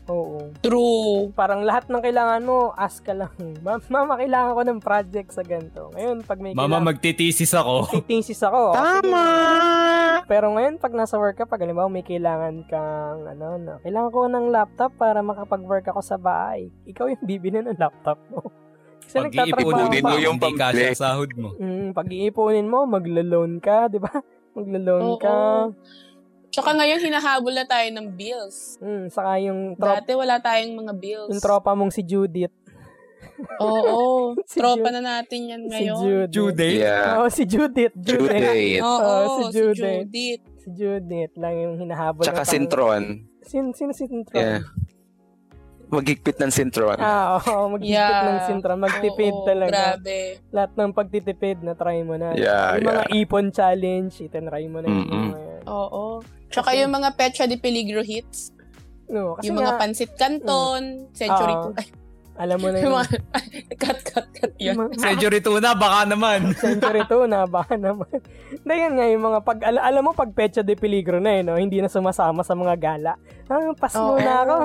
Oo. 0.09 0.51
True. 0.64 1.31
Parang 1.37 1.61
lahat 1.62 1.92
ng 1.92 2.01
kailangan 2.01 2.42
mo, 2.42 2.73
ask 2.75 3.05
ka 3.05 3.12
lang. 3.12 3.33
Ma- 3.64 3.81
Mama, 3.88 4.16
kailangan 4.16 4.57
ko 4.57 4.62
ng 4.64 4.81
project 4.81 5.29
sa 5.31 5.44
ganito. 5.44 5.92
Ngayon, 5.92 6.25
pag 6.25 6.40
may 6.40 6.53
Mama, 6.57 6.81
kailangan, 6.81 6.88
magtitisis 6.88 7.53
ako. 7.53 7.75
titisis 8.01 8.40
ako. 8.40 8.73
Tama! 8.73 9.25
Pero 10.25 10.53
ngayon, 10.53 10.81
pag 10.81 10.97
nasa 10.97 11.21
work 11.21 11.38
ka, 11.38 11.44
pag 11.44 11.61
halimbawa 11.61 11.92
may 11.92 12.05
kailangan 12.05 12.64
kang, 12.66 13.21
ano, 13.29 13.61
na, 13.61 13.73
kailangan 13.81 14.11
ko 14.11 14.21
ng 14.27 14.47
laptop 14.49 14.92
para 14.97 15.21
makapag-work 15.21 15.87
ako 15.88 16.01
sa 16.01 16.16
bahay. 16.16 16.73
Ikaw 16.88 17.05
yung 17.12 17.25
bibili 17.25 17.61
ng 17.61 17.77
laptop 17.77 18.18
mo. 18.33 18.40
Kasi 19.09 19.25
nagtatrabaho 19.25 19.73
Pag-iipunin 19.73 20.03
pa. 20.05 20.09
mo 20.09 20.16
yung 20.16 20.21
yung 20.21 20.37
hindi 20.37 20.53
kasya 20.61 20.92
sahod 20.92 21.33
mo. 21.33 21.49
Mm, 21.57 21.97
pag-iipunin 21.97 22.68
mo, 22.68 22.85
maglo-loan 22.85 23.57
ka, 23.57 23.88
di 23.88 23.97
ba? 23.97 24.12
Maglo-loan 24.53 25.05
Oo. 25.05 25.21
ka. 25.21 25.37
Tsaka 26.48 26.72
ngayon, 26.72 26.98
hinahabol 27.00 27.52
na 27.52 27.64
tayo 27.64 27.88
ng 27.90 28.08
bills. 28.11 28.78
Mm, 28.78 29.06
saka 29.08 29.30
yung, 29.38 29.61
trop- 29.74 30.00
Dati 30.00 30.11
wala 30.12 30.37
tayong 30.38 30.74
mga 30.74 30.92
bills. 30.94 31.30
yung 31.30 31.40
tropa 31.40 31.72
mong 31.72 31.90
si 31.90 32.02
Judith. 32.02 32.54
Oo. 33.58 34.00
Si 34.48 34.56
tropa 34.56 34.88
Ju- 34.88 34.94
na 34.94 35.20
natin 35.20 35.40
yan 35.46 35.62
Si 35.62 35.70
ngayon. 35.70 35.98
Judith. 36.00 36.30
Judith? 36.32 36.78
Yeah. 36.80 37.04
Oo, 37.14 37.26
si 37.28 37.42
Judith. 37.44 37.94
Judith. 37.94 38.32
Judith. 38.32 38.80
Oo, 38.80 38.96
Oo, 38.98 39.28
si 39.28 39.42
si 39.44 39.52
Judith. 39.54 39.78
Judith. 39.78 40.42
Si 40.56 40.68
Judith 40.72 41.32
lang 41.37 41.54
yung 41.54 41.74
hinahabol. 41.76 42.24
Tsaka 42.24 42.42
na 42.42 42.48
Sintron. 42.48 43.02
Sin, 43.40 43.70
sino 43.70 43.92
si 43.92 44.04
Sintron? 44.04 44.40
Yeah. 44.40 44.62
Magigpit 45.88 46.37
ng 46.37 46.50
Sintron. 46.50 46.96
Ah, 46.98 47.37
oo. 47.38 47.72
Mag-isip 47.72 47.94
Yeah. 47.94 48.24
ng 48.26 48.40
Sintron. 48.46 48.76
Magtipid 48.78 49.32
Oo, 49.32 49.46
talaga. 49.46 49.96
Grabe. 49.96 50.37
Lahat 50.50 50.72
ng 50.74 50.90
pagtitipid 50.92 51.58
na 51.61 51.72
try 51.72 52.00
mo 52.02 52.12
na. 52.14 52.32
Yeah, 52.34 52.76
yung 52.76 52.88
mga 52.90 53.04
ipon 53.14 53.48
challenge, 53.48 54.20
itinry 54.20 54.66
mo 54.66 54.80
na 54.80 54.87
yung 54.87 55.00
Mm-mm. 55.02 55.26
mga 55.30 55.40
yan. 55.40 55.62
Oo. 55.66 56.04
Tsaka 56.48 56.72
yung 56.74 56.92
mga 56.92 57.08
Petra 57.14 57.44
de 57.44 57.56
Peligro 57.56 58.00
hits. 58.00 58.52
No, 59.08 59.37
kasi 59.37 59.48
yung 59.48 59.61
mga 59.61 59.72
nga, 59.72 59.80
Pansit 59.80 60.12
Canton, 60.16 61.08
Century 61.16 61.54
Oo. 61.54 61.72
2. 61.72 61.80
Ay, 61.80 61.87
alam 62.38 62.56
mo 62.61 62.68
na 62.70 62.78
yung 62.84 62.94
cut, 63.82 63.98
cut, 64.04 64.26
cut 64.30 64.52
yun. 64.61 64.76
mga- 64.76 65.00
Century 65.00 65.40
2 65.40 65.58
na, 65.58 65.72
baka 65.74 66.00
naman. 66.04 66.38
Century 66.61 67.02
2 67.02 67.24
na, 67.26 67.48
baka 67.48 67.74
naman. 67.74 68.08
Na 68.62 68.74
yan 68.76 68.92
nga, 68.94 69.06
yung 69.08 69.24
mga 69.24 69.38
pag, 69.42 69.58
ala, 69.64 69.80
alam 69.82 70.02
mo, 70.04 70.12
pag 70.12 70.30
Pecha 70.30 70.61
de 70.61 70.76
Peligro 70.76 71.18
na 71.18 71.34
eh, 71.34 71.42
no? 71.42 71.56
hindi 71.56 71.80
na 71.80 71.88
sumasama 71.88 72.44
sa 72.44 72.52
mga 72.52 72.74
gala. 72.76 73.12
Ah, 73.48 73.72
pass 73.74 73.96
Oo. 73.96 74.14
muna 74.14 74.32
ako. 74.44 74.56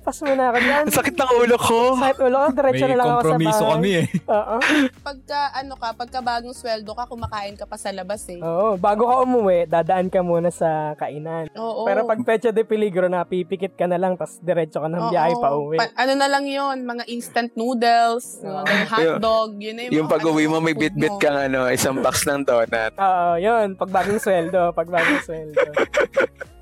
Pas 0.00 0.16
mo 0.16 0.32
na 0.32 0.44
ako 0.48 0.58
dyan. 0.58 0.84
Sakit 0.96 1.14
ng 1.14 1.32
ulo 1.36 1.56
ko. 1.56 1.78
Sakit 1.94 2.18
ulo 2.20 2.36
ko, 2.36 2.48
diretso 2.50 2.80
May 2.80 2.90
na 2.90 2.96
lang 2.96 3.06
ako 3.06 3.12
sa 3.12 3.20
kompromiso 3.20 3.60
bahay. 3.60 3.72
kami 3.76 3.90
eh. 3.92 4.06
Oo. 4.26 4.56
Pagka, 5.00 5.40
ano 5.52 5.74
ka, 5.76 5.88
pagka 5.92 6.18
bagong 6.20 6.56
sweldo 6.56 6.90
ka, 6.90 7.04
kumakain 7.04 7.54
ka 7.54 7.64
pa 7.64 7.76
sa 7.76 7.92
labas 7.92 8.24
eh. 8.26 8.40
Oo, 8.40 8.74
bago 8.74 9.04
ka 9.04 9.16
umuwi, 9.22 9.58
dadaan 9.66 10.08
ka 10.08 10.20
muna 10.20 10.48
sa 10.48 10.96
kainan. 10.96 11.52
Oo. 11.52 11.84
Pero 11.84 12.08
pag 12.08 12.20
pecha 12.22 12.48
de 12.48 12.64
peligro 12.64 13.06
na, 13.06 13.22
pipikit 13.22 13.76
ka 13.76 13.84
na 13.84 14.00
lang, 14.00 14.16
tapos 14.16 14.40
diretso 14.40 14.80
ka 14.80 14.88
ng 14.88 15.12
biyahe 15.12 15.34
pa 15.36 15.48
uwi. 15.52 15.76
Pa- 15.76 15.94
ano 15.94 16.12
na 16.16 16.26
lang 16.26 16.44
yon 16.44 16.80
mga 16.80 17.04
instant 17.06 17.52
noodles, 17.54 18.40
Oo. 18.40 18.64
mga 18.64 18.72
hotdog, 18.88 19.50
yun 19.60 19.74
na 19.74 19.80
yung, 19.84 19.92
Yung 19.94 20.06
mga 20.06 20.14
pag 20.16 20.24
uwi 20.24 20.44
mo, 20.48 20.58
may 20.58 20.72
bit-bit 20.72 21.12
kang 21.20 21.36
ano, 21.36 21.68
isang 21.68 22.00
box 22.00 22.24
ng 22.24 22.40
donut. 22.42 22.92
Oo, 22.96 23.36
yun. 23.36 23.76
Pag 23.76 23.90
bagong 23.92 24.16
sweldo, 24.16 24.72
pag 24.72 24.88
bagong 24.88 25.22
sweldo. 25.22 25.60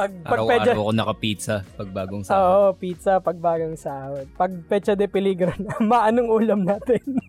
Pag, 0.00 0.12
pag 0.24 0.40
pecha, 0.40 0.64
Araw-araw 0.64 0.80
ako 0.80 0.92
naka-pizza 0.96 1.54
pag 1.76 1.88
bagong 1.92 2.24
sahod. 2.24 2.40
Oo, 2.40 2.64
pizza 2.72 3.12
pag 3.20 3.36
bagong 3.36 3.76
sahod. 3.76 4.24
Pag 4.32 4.52
pecha 4.64 4.96
de 4.96 5.04
peligro 5.04 5.52
na, 5.60 5.76
maanong 5.92 6.28
ulam 6.30 6.60
natin? 6.64 7.04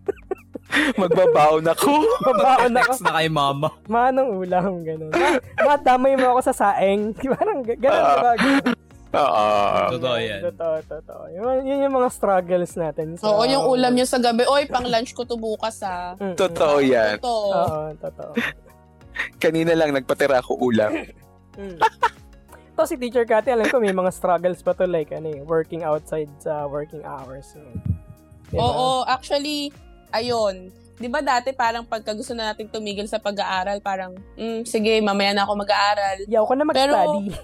Magbabaon 0.96 1.68
ako. 1.68 1.92
Babaon 2.32 2.72
ako. 2.72 2.92
Text 2.96 3.04
na 3.04 3.12
kay 3.12 3.28
mama. 3.28 3.76
Maanong 3.92 4.40
ulam, 4.40 4.80
ganun. 4.82 5.12
Ma, 5.12 5.36
ma, 5.60 5.74
damay 5.76 6.16
mo 6.16 6.32
ako 6.32 6.48
sa 6.48 6.56
saeng. 6.56 7.12
Parang 7.12 7.60
ganun, 7.60 7.92
Ah. 7.92 8.40
diba? 8.40 8.72
Oo. 9.12 9.46
Totoo 9.92 10.16
yan. 10.16 10.40
Totoo, 10.48 10.76
totoo. 10.88 11.24
Yun, 11.28 11.68
yun 11.68 11.84
yung 11.84 11.96
mga 12.00 12.08
struggles 12.08 12.80
natin. 12.80 13.20
sa- 13.20 13.28
Oo, 13.28 13.44
yung 13.44 13.68
ulam 13.68 13.92
nyo 13.92 14.08
sa 14.08 14.16
gabi, 14.16 14.48
oy, 14.48 14.64
pang 14.72 14.88
lunch 14.88 15.12
ko 15.12 15.28
to 15.28 15.36
bukas 15.36 15.84
ah. 15.84 16.16
Mm, 16.16 16.24
mm. 16.24 16.36
Totoo 16.40 16.76
yan. 16.80 17.20
Totoo. 17.20 17.48
Oo, 17.52 17.80
totoo. 18.00 18.32
Kanina 19.36 19.76
lang, 19.76 19.92
nagpatira 19.92 20.40
ako 20.40 20.56
ulam. 20.64 20.96
To 22.80 22.88
si 22.88 22.96
Teacher 22.96 23.28
Cathy, 23.28 23.52
alam 23.52 23.68
ko 23.68 23.84
may 23.84 23.92
mga 23.92 24.12
struggles 24.16 24.64
pa 24.64 24.72
to 24.72 24.88
like 24.88 25.12
ano 25.12 25.28
eh, 25.28 25.44
working 25.44 25.84
outside 25.84 26.32
sa 26.40 26.66
working 26.66 27.04
hours. 27.04 27.52
Diba? 28.48 28.64
Oo, 28.64 29.04
actually, 29.06 29.76
ayun. 30.16 30.72
'Di 30.96 31.08
ba 31.12 31.20
dati 31.20 31.52
parang 31.52 31.84
pagka 31.84 32.16
gusto 32.16 32.32
na 32.32 32.54
nating 32.54 32.72
tumigil 32.72 33.10
sa 33.10 33.20
pag-aaral, 33.20 33.82
parang, 33.84 34.16
mm, 34.38 34.64
sige, 34.64 35.02
mamaya 35.04 35.36
na 35.36 35.44
ako 35.44 35.54
mag-aaral. 35.66 36.18
Yaw 36.30 36.44
ko 36.46 36.54
na 36.56 36.64
mag-study. 36.64 37.34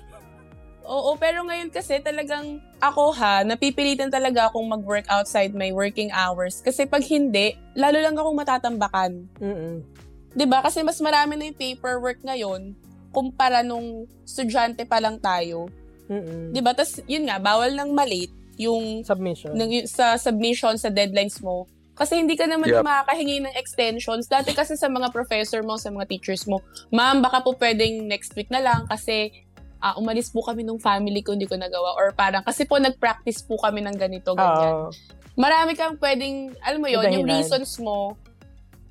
Oo, 0.88 1.20
pero 1.20 1.44
ngayon 1.44 1.68
kasi 1.68 2.00
talagang 2.00 2.64
ako 2.80 3.12
ha, 3.20 3.44
napipilitan 3.44 4.08
talaga 4.08 4.48
akong 4.48 4.64
mag-work 4.64 5.04
outside 5.12 5.52
my 5.52 5.76
working 5.76 6.08
hours. 6.16 6.64
Kasi 6.64 6.88
pag 6.88 7.04
hindi, 7.04 7.60
lalo 7.76 8.00
lang 8.00 8.16
akong 8.16 8.38
matatambakan. 8.40 9.12
Mm-mm. 9.44 9.84
'Di 10.32 10.46
ba? 10.48 10.64
Kasi 10.64 10.88
mas 10.88 11.02
marami 11.04 11.36
na 11.36 11.52
yung 11.52 11.60
paperwork 11.60 12.24
ngayon 12.24 12.87
kumpara 13.10 13.62
nung 13.62 14.06
estudyante 14.24 14.84
pa 14.84 14.98
lang 14.98 15.18
tayo. 15.18 15.68
Mm-mm. 16.08 16.52
'Di 16.52 16.62
ba? 16.62 16.72
Tas 16.72 17.04
yun 17.04 17.28
nga, 17.28 17.38
bawal 17.38 17.74
nang 17.74 17.92
malate 17.92 18.32
yung 18.58 19.04
Submission. 19.04 19.54
ng, 19.54 19.86
sa 19.86 20.18
submission 20.18 20.74
sa 20.76 20.90
deadlines 20.90 21.38
mo. 21.40 21.68
Kasi 21.94 22.18
hindi 22.18 22.34
ka 22.34 22.46
naman 22.46 22.70
Yep. 22.70 22.86
makakahingi 22.86 23.42
ng 23.42 23.54
extensions. 23.58 24.26
Dati 24.26 24.54
kasi 24.54 24.78
sa 24.78 24.86
mga 24.86 25.10
professor 25.10 25.62
mo, 25.62 25.78
sa 25.78 25.90
mga 25.90 26.06
teachers 26.06 26.46
mo, 26.46 26.62
ma'am, 26.90 27.22
baka 27.22 27.42
po 27.42 27.58
pwedeng 27.58 28.06
next 28.06 28.34
week 28.34 28.50
na 28.50 28.62
lang 28.62 28.86
kasi 28.86 29.34
ah, 29.78 29.94
umalis 29.94 30.30
po 30.30 30.42
kami 30.42 30.66
ng 30.66 30.78
family 30.78 31.22
ko, 31.22 31.38
hindi 31.38 31.46
ko 31.46 31.54
nagawa. 31.54 31.94
Or 31.94 32.10
parang, 32.10 32.42
kasi 32.42 32.66
po 32.66 32.82
nag-practice 32.82 33.46
po 33.46 33.62
kami 33.62 33.86
ng 33.86 33.94
ganito, 33.94 34.34
ganyan. 34.34 34.74
Oo. 34.74 34.90
Marami 35.38 35.78
kang 35.78 36.02
pwedeng, 36.02 36.50
alam 36.66 36.82
mo 36.82 36.90
yon 36.90 37.06
yung 37.14 37.30
reasons 37.30 37.78
mo, 37.78 38.18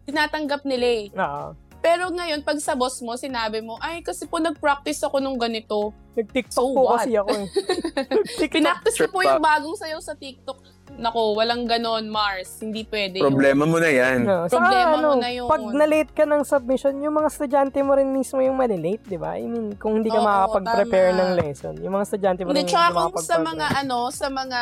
tinatanggap 0.07 0.63
nila 0.63 0.87
eh. 0.87 1.05
Oo. 1.11 1.47
Pero 1.87 2.11
ngayon, 2.11 2.43
pag 2.43 2.59
sa 2.59 2.75
boss 2.75 2.99
mo, 2.99 3.15
sinabi 3.15 3.63
mo, 3.63 3.79
ay, 3.79 4.03
kasi 4.03 4.27
po 4.27 4.43
nag-practice 4.43 5.07
ako 5.07 5.23
nung 5.23 5.39
ganito. 5.39 5.95
Nag-TikTok 6.19 6.59
So 6.59 6.75
po 6.75 6.83
what? 6.91 7.07
kasi 7.07 7.15
ako 7.15 7.31
eh. 7.31 7.47
Pinactice 8.59 8.97
ko 8.99 9.09
po 9.15 9.23
yung 9.23 9.39
bagong 9.39 9.79
sayo 9.79 10.03
sa 10.03 10.19
TikTok. 10.19 10.59
Nako, 10.99 11.39
walang 11.39 11.69
ganon, 11.69 12.11
Mars. 12.11 12.59
Hindi 12.59 12.83
pwede 12.91 13.23
yun. 13.23 13.31
Problema 13.31 13.71
mo 13.71 13.79
na 13.79 13.87
yan. 13.87 14.27
No, 14.27 14.51
saka 14.51 14.67
Problema 14.67 14.95
mo 14.99 15.15
ano, 15.15 15.23
na 15.23 15.31
yun. 15.31 15.47
Pag 15.47 15.63
na-late 15.63 16.11
ka 16.11 16.25
ng 16.27 16.43
submission, 16.43 16.99
yung 16.99 17.15
mga 17.15 17.29
estudyante 17.31 17.79
mo 17.87 17.95
rin 17.95 18.11
mismo 18.11 18.43
yung 18.43 18.59
malilate, 18.59 19.07
di 19.07 19.19
ba? 19.21 19.39
I 19.39 19.47
mean, 19.47 19.79
kung 19.79 20.03
hindi 20.03 20.11
ka 20.11 20.19
Oo, 20.19 20.27
makakapag-prepare 20.27 21.15
tama. 21.15 21.21
ng 21.23 21.31
lesson, 21.39 21.75
yung 21.79 21.95
mga 21.95 22.05
estudyante 22.11 22.41
mo 22.43 22.51
rin 22.51 22.55
Hindi, 22.57 22.67
yung 22.67 22.73
tsaka 22.75 22.99
kung 23.15 23.23
sa 23.23 23.39
mga 23.39 23.67
ano, 23.79 23.99
sa 24.11 24.27
mga, 24.27 24.61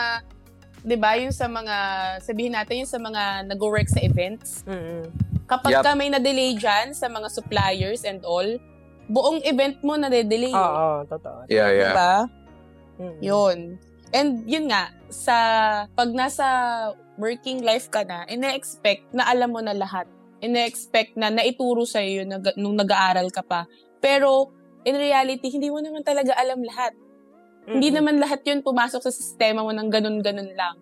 di 0.85 0.97
ba, 1.01 1.11
yung 1.17 1.33
sa 1.33 1.47
mga, 1.49 1.77
sabihin 2.21 2.53
natin, 2.53 2.85
yung 2.85 2.91
sa 2.91 3.01
mga 3.01 3.23
nag-work 3.49 3.89
sa 3.89 4.03
events, 4.05 4.61
Mm-mm. 4.69 5.34
Kapag 5.44 5.80
Yup. 5.80 5.85
ka 5.85 5.92
may 5.96 6.09
na-delay 6.09 6.57
dyan 6.57 6.92
sa 6.96 7.09
mga 7.09 7.28
suppliers 7.28 8.02
and 8.04 8.24
all, 8.24 8.46
buong 9.09 9.44
event 9.44 9.80
mo 9.85 9.96
na-delay. 10.00 10.52
Oo, 10.52 10.61
oo, 10.61 10.98
totoo. 11.09 11.44
Yeah, 11.52 11.70
yeah. 11.72 11.94
ba? 11.94 12.14
Mm-mm. 12.96 13.20
Yun. 13.20 13.59
And 14.14 14.46
yun 14.46 14.70
nga, 14.70 14.94
sa, 15.11 15.37
pag 15.92 16.11
nasa 16.14 16.46
working 17.18 17.62
life 17.66 17.90
ka 17.90 18.07
na, 18.07 18.24
ina-expect 18.30 19.11
na 19.11 19.26
alam 19.26 19.50
mo 19.50 19.61
na 19.61 19.74
lahat. 19.74 20.07
Ina-expect 20.40 21.18
na 21.18 21.30
naituro 21.35 21.83
sa'yo 21.85 22.22
yun 22.22 22.28
nag- 22.30 22.57
nung 22.57 22.78
nag-aaral 22.78 23.28
ka 23.35 23.42
pa. 23.42 23.66
Pero, 23.98 24.54
in 24.87 24.96
reality, 24.96 25.50
hindi 25.50 25.68
mo 25.68 25.80
naman 25.83 26.04
talaga 26.07 26.37
alam 26.37 26.62
lahat. 26.62 26.94
Hindi 27.64 27.88
Mm-mm. 27.90 27.98
naman 28.00 28.14
lahat 28.20 28.44
yun 28.44 28.61
pumasok 28.61 29.00
sa 29.00 29.12
sistema 29.12 29.64
mo 29.64 29.72
ng 29.72 29.88
ganun-ganun 29.88 30.52
lang. 30.52 30.76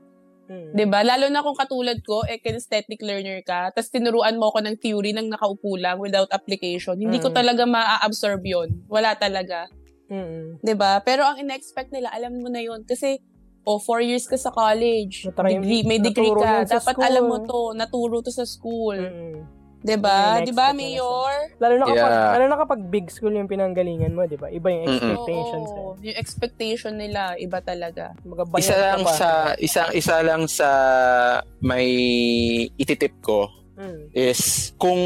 Mm-mm. 0.45 0.73
'Di 0.73 0.85
ba 0.85 1.03
Lalo 1.03 1.27
na 1.27 1.41
kung 1.41 1.55
katulad 1.55 1.99
ko, 2.01 2.23
eh, 2.25 2.39
kinesthetic 2.39 2.99
learner 2.99 3.43
ka, 3.43 3.71
tapos 3.71 3.89
tinuruan 3.89 4.35
mo 4.35 4.49
ako 4.49 4.59
ng 4.61 4.77
theory 4.77 5.11
ng 5.11 5.29
nakaupo 5.29 5.77
lang 5.77 5.99
without 5.99 6.29
application. 6.31 6.95
Hindi 6.95 7.19
ko 7.19 7.29
Mm. 7.29 7.37
talaga 7.37 7.63
ma-absorb 7.65 8.43
yun. 8.43 8.83
Wala 8.87 9.15
talaga. 9.15 9.71
Mm-mm. 10.07 10.59
'Di 10.59 10.75
ba 10.75 11.01
Pero 11.01 11.23
ang 11.23 11.39
ina-expect 11.39 11.91
nila, 11.91 12.11
alam 12.11 12.37
mo 12.37 12.49
na 12.49 12.61
yun. 12.61 12.83
Kasi, 12.83 13.17
o 13.63 13.79
four 13.79 14.01
years 14.01 14.27
ka 14.27 14.35
sa 14.35 14.51
college, 14.51 15.25
Natry- 15.25 15.57
degree, 15.57 15.83
may 15.85 15.99
degree 15.99 16.35
ka, 16.35 16.67
dapat 16.67 16.93
school. 16.93 17.07
alam 17.07 17.25
mo 17.25 17.37
to, 17.41 17.61
naturo 17.73 18.19
to 18.19 18.29
sa 18.29 18.43
school. 18.43 18.99
Mm-mm. 18.99 19.62
'Di 19.83 19.97
ba 19.97 20.15
Yun 20.15 20.39
yung 20.39 20.47
'Di 20.47 20.53
ba 20.53 20.65
ina-expect 20.65 20.73
nila 20.73 20.91
Mayor? 20.95 21.35
Lalo 21.59 21.75
na 21.75 21.85
kapag, 21.85 21.99
Yeah. 22.13 22.31
lalo 22.33 22.45
na 22.45 22.57
kapag 22.57 22.81
big 22.89 23.07
school 23.09 23.33
yung 23.33 23.47
pinanggalingan 23.47 24.13
mo, 24.13 24.23
di 24.25 24.37
ba? 24.37 24.47
Iba 24.49 24.69
yung 24.69 24.85
expectations. 24.89 25.69
eh. 25.69 25.75
Oo, 25.77 25.93
yung 26.01 26.17
expectation 26.17 26.93
nila, 26.95 27.35
iba 27.37 27.59
talaga. 27.61 28.15
Mga 28.23 28.45
bayad 28.47 28.63
Isa 28.63 28.77
lang 28.79 29.03
sa 29.05 29.29
isa 29.57 29.83
isa 29.93 30.17
lang 30.21 30.43
sa 30.47 30.71
may 31.61 31.89
ititip 32.75 33.15
ko 33.21 33.51
Mm. 33.73 34.13
is 34.13 34.41
kung 34.77 35.01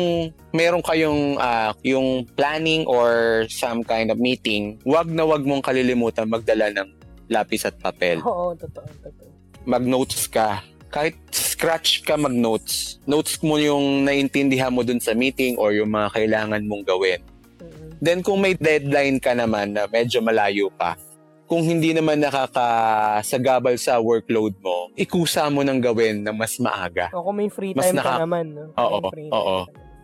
meron 0.50 0.82
kayong 0.82 1.38
ah, 1.38 1.72
yung 1.80 2.26
planning 2.28 2.84
or 2.84 3.08
some 3.48 3.80
kind 3.80 4.10
of 4.10 4.18
meeting, 4.18 4.76
wag 4.82 5.06
na 5.06 5.22
wag 5.22 5.40
mong 5.40 5.62
kalilimutan 5.62 6.26
magdala 6.26 6.68
ng 6.74 6.88
lapis 7.26 7.64
at 7.64 7.78
papel. 7.78 8.20
Oo, 8.20 8.52
totoo, 8.52 8.84
totoo. 9.00 9.30
Mag-notes 9.64 10.26
ka. 10.26 10.60
Kahit 10.88 11.14
scratch 11.56 12.04
ka 12.04 12.20
mag-notes. 12.20 13.00
Notes 13.08 13.40
mo 13.40 13.56
yung 13.56 14.04
naintindihan 14.04 14.68
mo 14.68 14.84
dun 14.84 15.00
sa 15.00 15.16
meeting 15.16 15.56
or 15.56 15.72
yung 15.72 15.88
mga 15.88 16.12
kailangan 16.12 16.60
mong 16.68 16.84
gawin. 16.84 17.16
Mm-mm. 17.56 17.96
Then 17.96 18.20
kung 18.20 18.44
may 18.44 18.52
deadline 18.52 19.16
ka 19.16 19.32
naman 19.32 19.72
na 19.72 19.88
medyo 19.88 20.20
malayo 20.20 20.68
pa, 20.76 21.00
kung 21.48 21.64
hindi 21.64 21.96
naman 21.96 22.20
nakakasagabal 22.20 23.80
sa 23.80 23.96
workload 23.96 24.52
mo, 24.60 24.92
ikusa 24.98 25.48
mo 25.48 25.64
nang 25.64 25.80
gawin 25.80 26.20
na 26.20 26.36
mas 26.36 26.60
maaga. 26.60 27.08
O 27.16 27.24
kung 27.24 27.40
may 27.40 27.48
free 27.48 27.72
Mas 27.72 27.88
time 27.88 28.04
naka- 28.04 28.20
ka 28.20 28.24
naman, 28.28 28.44
no? 28.52 28.62
Kung 28.76 28.84
Oo, 28.84 28.98
oo. 29.32 29.58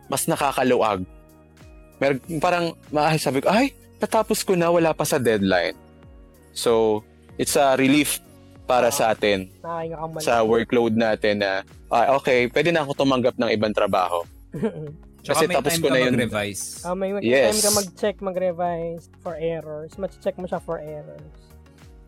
Mas 0.09 0.25
nakakaluag. 0.25 1.05
Mer 2.01 2.17
parang 2.41 2.73
ay, 2.97 3.21
sabi 3.21 3.45
ko, 3.45 3.53
ay, 3.53 3.77
natapos 4.01 4.41
ko 4.41 4.57
na, 4.57 4.73
wala 4.73 4.97
pa 4.97 5.05
sa 5.05 5.21
deadline. 5.21 5.77
So, 6.57 7.03
it's 7.37 7.61
a 7.61 7.77
relief 7.77 8.23
para 8.73 8.89
sa 8.89 9.13
atin 9.13 9.53
sa 10.25 10.41
workload 10.41 10.97
natin 10.97 11.45
na, 11.45 11.61
ah, 11.93 12.17
okay, 12.17 12.49
pwede 12.49 12.73
na 12.73 12.81
ako 12.81 13.05
tumanggap 13.05 13.37
ng 13.37 13.53
ibang 13.53 13.77
trabaho. 13.77 14.25
Kasi 15.23 15.47
may 15.47 15.55
tapos 15.55 15.77
time 15.77 15.83
ko 15.85 15.89
na 15.93 16.01
yun. 16.03 16.17
mag-revise. 16.17 16.83
Ah, 16.83 16.97
may 16.99 17.15
mag- 17.15 17.23
Yes. 17.23 17.55
time 17.55 17.63
ka 17.63 17.71
mag-check, 17.79 18.17
mag-revise 18.19 19.07
for 19.23 19.39
errors. 19.39 19.95
Mag-check 19.95 20.35
mo 20.35 20.51
siya 20.51 20.59
for 20.59 20.83
errors. 20.83 21.31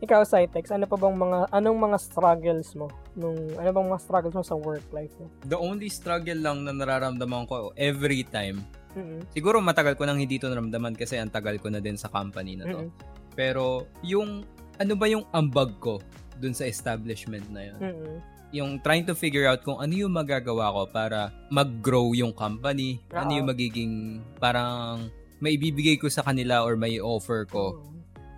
Ikaw, 0.03 0.27
Cytex, 0.27 0.74
ano 0.74 0.90
pa 0.90 0.98
bang 0.98 1.14
mga, 1.14 1.38
anong 1.55 1.79
mga 1.79 1.98
struggles 2.03 2.74
mo? 2.74 2.90
Nung, 3.14 3.38
ano 3.55 3.68
bang 3.70 3.87
mga 3.94 4.03
struggles 4.03 4.35
mo 4.35 4.42
sa 4.42 4.59
work 4.59 4.83
life 4.90 5.14
mo? 5.22 5.31
The 5.46 5.55
only 5.55 5.87
struggle 5.87 6.37
lang 6.37 6.66
na 6.66 6.74
nararamdaman 6.74 7.46
ko 7.46 7.70
every 7.79 8.27
time, 8.27 8.66
Mm-mm. 8.98 9.22
siguro 9.31 9.62
matagal 9.62 9.94
ko 9.94 10.05
nang 10.05 10.18
hindi 10.18 10.42
to 10.42 10.50
naramdaman 10.50 10.98
kasi 10.98 11.14
ang 11.14 11.31
tagal 11.31 11.57
ko 11.62 11.70
na 11.70 11.79
din 11.79 11.94
sa 11.94 12.11
company 12.11 12.59
na 12.59 12.66
to. 12.66 12.79
Mm-mm. 12.83 12.90
Pero 13.38 13.87
yung, 14.03 14.42
ano 14.74 14.92
ba 14.98 15.07
yung 15.07 15.22
ambag 15.31 15.70
ko 15.79 16.03
dun 16.38 16.55
sa 16.55 16.66
establishment 16.66 17.47
na 17.51 17.62
yun? 17.70 17.79
Mm-mm. 17.81 18.16
Yung 18.55 18.70
trying 18.83 19.03
to 19.03 19.18
figure 19.18 19.51
out 19.51 19.66
kung 19.66 19.83
ano 19.83 19.90
yung 19.90 20.14
magagawa 20.14 20.70
ko 20.70 20.83
para 20.87 21.35
mag-grow 21.51 22.14
yung 22.14 22.31
company. 22.31 23.03
Ano 23.11 23.35
Oo. 23.35 23.38
yung 23.42 23.49
magiging 23.51 23.92
parang 24.38 25.11
maibibigay 25.42 25.99
ko 25.99 26.07
sa 26.07 26.23
kanila 26.23 26.62
or 26.62 26.78
may 26.78 27.03
offer 27.03 27.45
ko 27.45 27.82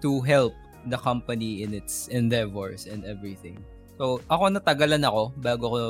to 0.01 0.24
help 0.24 0.57
the 0.88 0.97
company 0.97 1.62
in 1.66 1.74
its 1.76 2.09
endeavors 2.09 2.88
and 2.88 3.05
everything. 3.05 3.61
So, 4.01 4.20
ako 4.28 4.53
natagalan 4.53 5.05
ako 5.05 5.36
bago 5.36 5.64
ko 5.72 5.80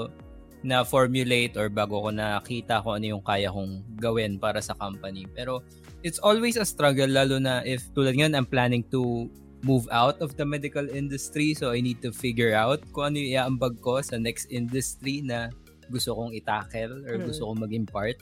na-formulate 0.67 1.55
or 1.55 1.71
bago 1.71 2.03
ko 2.03 2.11
nakita 2.11 2.83
kung 2.83 2.99
ano 2.99 3.07
yung 3.19 3.25
kaya 3.25 3.53
kong 3.53 3.99
gawin 4.01 4.41
para 4.41 4.59
sa 4.59 4.75
company. 4.75 5.29
Pero, 5.31 5.63
it's 6.03 6.19
always 6.23 6.57
a 6.59 6.67
struggle 6.67 7.09
lalo 7.09 7.39
na 7.39 7.63
if 7.67 7.87
tulad 7.93 8.15
ngayon 8.15 8.35
I'm 8.35 8.49
planning 8.49 8.83
to 8.95 9.31
move 9.65 9.89
out 9.89 10.21
of 10.21 10.37
the 10.37 10.45
medical 10.45 10.85
industry. 10.89 11.55
So 11.55 11.73
I 11.73 11.81
need 11.81 12.03
to 12.05 12.13
figure 12.13 12.53
out 12.53 12.81
kung 12.93 13.13
ano 13.13 13.17
yung 13.23 13.33
iaambag 13.37 13.81
ko 13.81 14.01
sa 14.03 14.21
next 14.21 14.53
industry 14.53 15.25
na 15.25 15.49
gusto 15.89 16.13
kong 16.13 16.35
itackle 16.35 17.07
or 17.07 17.17
Mm. 17.17 17.27
gusto 17.31 17.43
kong 17.47 17.61
maging 17.63 17.87
part. 17.87 18.19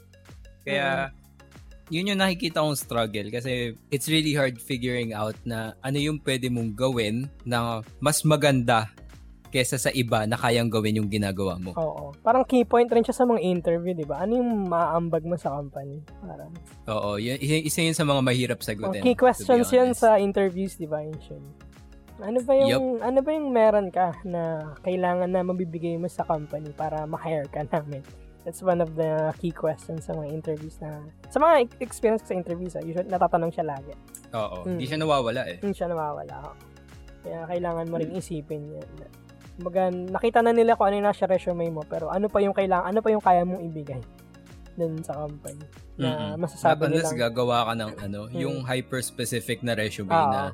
Kaya 0.64 1.10
yun 1.92 2.08
yung 2.08 2.20
nakikita 2.20 2.64
kong 2.64 2.76
struggle 2.80 3.28
kasi 3.28 3.76
it's 3.92 4.08
really 4.08 4.32
hard 4.32 4.56
figuring 4.56 5.12
out 5.12 5.36
na 5.44 5.76
ano 5.84 6.00
yung 6.00 6.16
pwede 6.24 6.48
mong 6.48 6.72
gawin 6.72 7.28
na 7.44 7.84
mas 8.00 8.24
maganda 8.24 8.88
kesa 9.54 9.78
sa 9.78 9.94
iba 9.94 10.26
na 10.26 10.34
kayang 10.34 10.66
gawin 10.66 10.98
yung 10.98 11.06
ginagawa 11.06 11.54
mo. 11.62 11.70
Oo. 11.78 12.10
Parang 12.26 12.42
key 12.42 12.66
point 12.66 12.90
rin 12.90 13.06
siya 13.06 13.14
sa 13.14 13.22
mga 13.22 13.38
interview, 13.38 13.94
di 13.94 14.02
ba? 14.02 14.26
Ano 14.26 14.34
yung 14.34 14.66
maaambag 14.66 15.22
mo 15.22 15.38
sa 15.38 15.54
company? 15.54 16.02
Parang, 16.18 16.50
Oo, 16.90 17.14
yun, 17.22 17.38
isa, 17.38 17.62
isa 17.62 17.80
yun 17.86 17.94
sa 17.94 18.02
mga 18.02 18.18
mahirap 18.18 18.58
oh, 18.58 18.66
sagutin. 18.66 19.06
key 19.06 19.14
to 19.14 19.14
be 19.14 19.22
questions 19.22 19.70
yun 19.70 19.94
sa 19.94 20.18
interviews, 20.18 20.74
di 20.74 20.90
ba, 20.90 20.98
Yun. 21.06 21.42
Ano 22.22 22.38
ba 22.46 22.52
yung 22.54 23.02
ano 23.02 23.18
ba 23.26 23.30
yung 23.34 23.50
meron 23.50 23.90
ka 23.90 24.14
na 24.22 24.74
kailangan 24.86 25.30
na 25.34 25.42
mabibigay 25.42 25.98
mo 25.98 26.06
sa 26.06 26.22
company 26.22 26.70
para 26.70 27.06
ma-hire 27.10 27.50
ka 27.50 27.66
namin? 27.66 28.02
That's 28.46 28.62
one 28.62 28.78
of 28.78 28.94
the 28.94 29.34
key 29.40 29.50
questions 29.50 30.06
sa 30.06 30.14
mga 30.14 30.30
interviews 30.30 30.78
na 30.78 31.02
sa 31.26 31.42
mga 31.42 31.74
experience 31.82 32.22
sa 32.22 32.36
interviews, 32.38 32.76
ah, 32.78 32.84
usually 32.84 33.10
natatanong 33.10 33.50
siya 33.50 33.66
lagi. 33.66 33.94
Oo, 34.30 34.62
Mm. 34.62 34.78
hindi 34.78 34.84
siya 34.86 34.98
nawawala 35.00 35.42
eh. 35.48 35.58
Hindi 35.58 35.74
siya 35.74 35.88
nawawala. 35.90 36.36
Kaya 37.24 37.38
kailangan 37.48 37.86
mo 37.88 37.96
rin 37.96 38.10
isipin 38.14 38.62
yan. 38.68 38.88
Kumbaga, 39.54 39.86
nakita 39.88 40.42
na 40.42 40.50
nila 40.50 40.74
kung 40.74 40.88
ano 40.88 40.96
yung 40.98 41.08
nasa 41.08 41.24
resume 41.24 41.70
mo, 41.70 41.82
pero 41.82 42.10
ano 42.10 42.26
pa 42.26 42.42
yung 42.42 42.52
kailangan, 42.52 42.90
ano 42.90 42.98
pa 42.98 43.08
yung 43.08 43.22
kaya 43.22 43.42
mong 43.42 43.62
ibigay 43.64 44.02
dun 44.74 44.98
sa 45.00 45.14
company 45.16 45.62
na 45.94 46.34
Mm-mm. 46.34 46.42
masasabi 46.42 46.90
Unless 46.90 47.14
nila. 47.14 47.30
gagawa 47.30 47.58
ka 47.62 47.72
ng 47.74 47.92
ano, 48.00 48.20
Mm. 48.26 48.34
yung 48.36 48.56
hyper-specific 48.60 49.62
na 49.62 49.72
resume 49.72 50.10
Oo. 50.10 50.26
na 50.28 50.50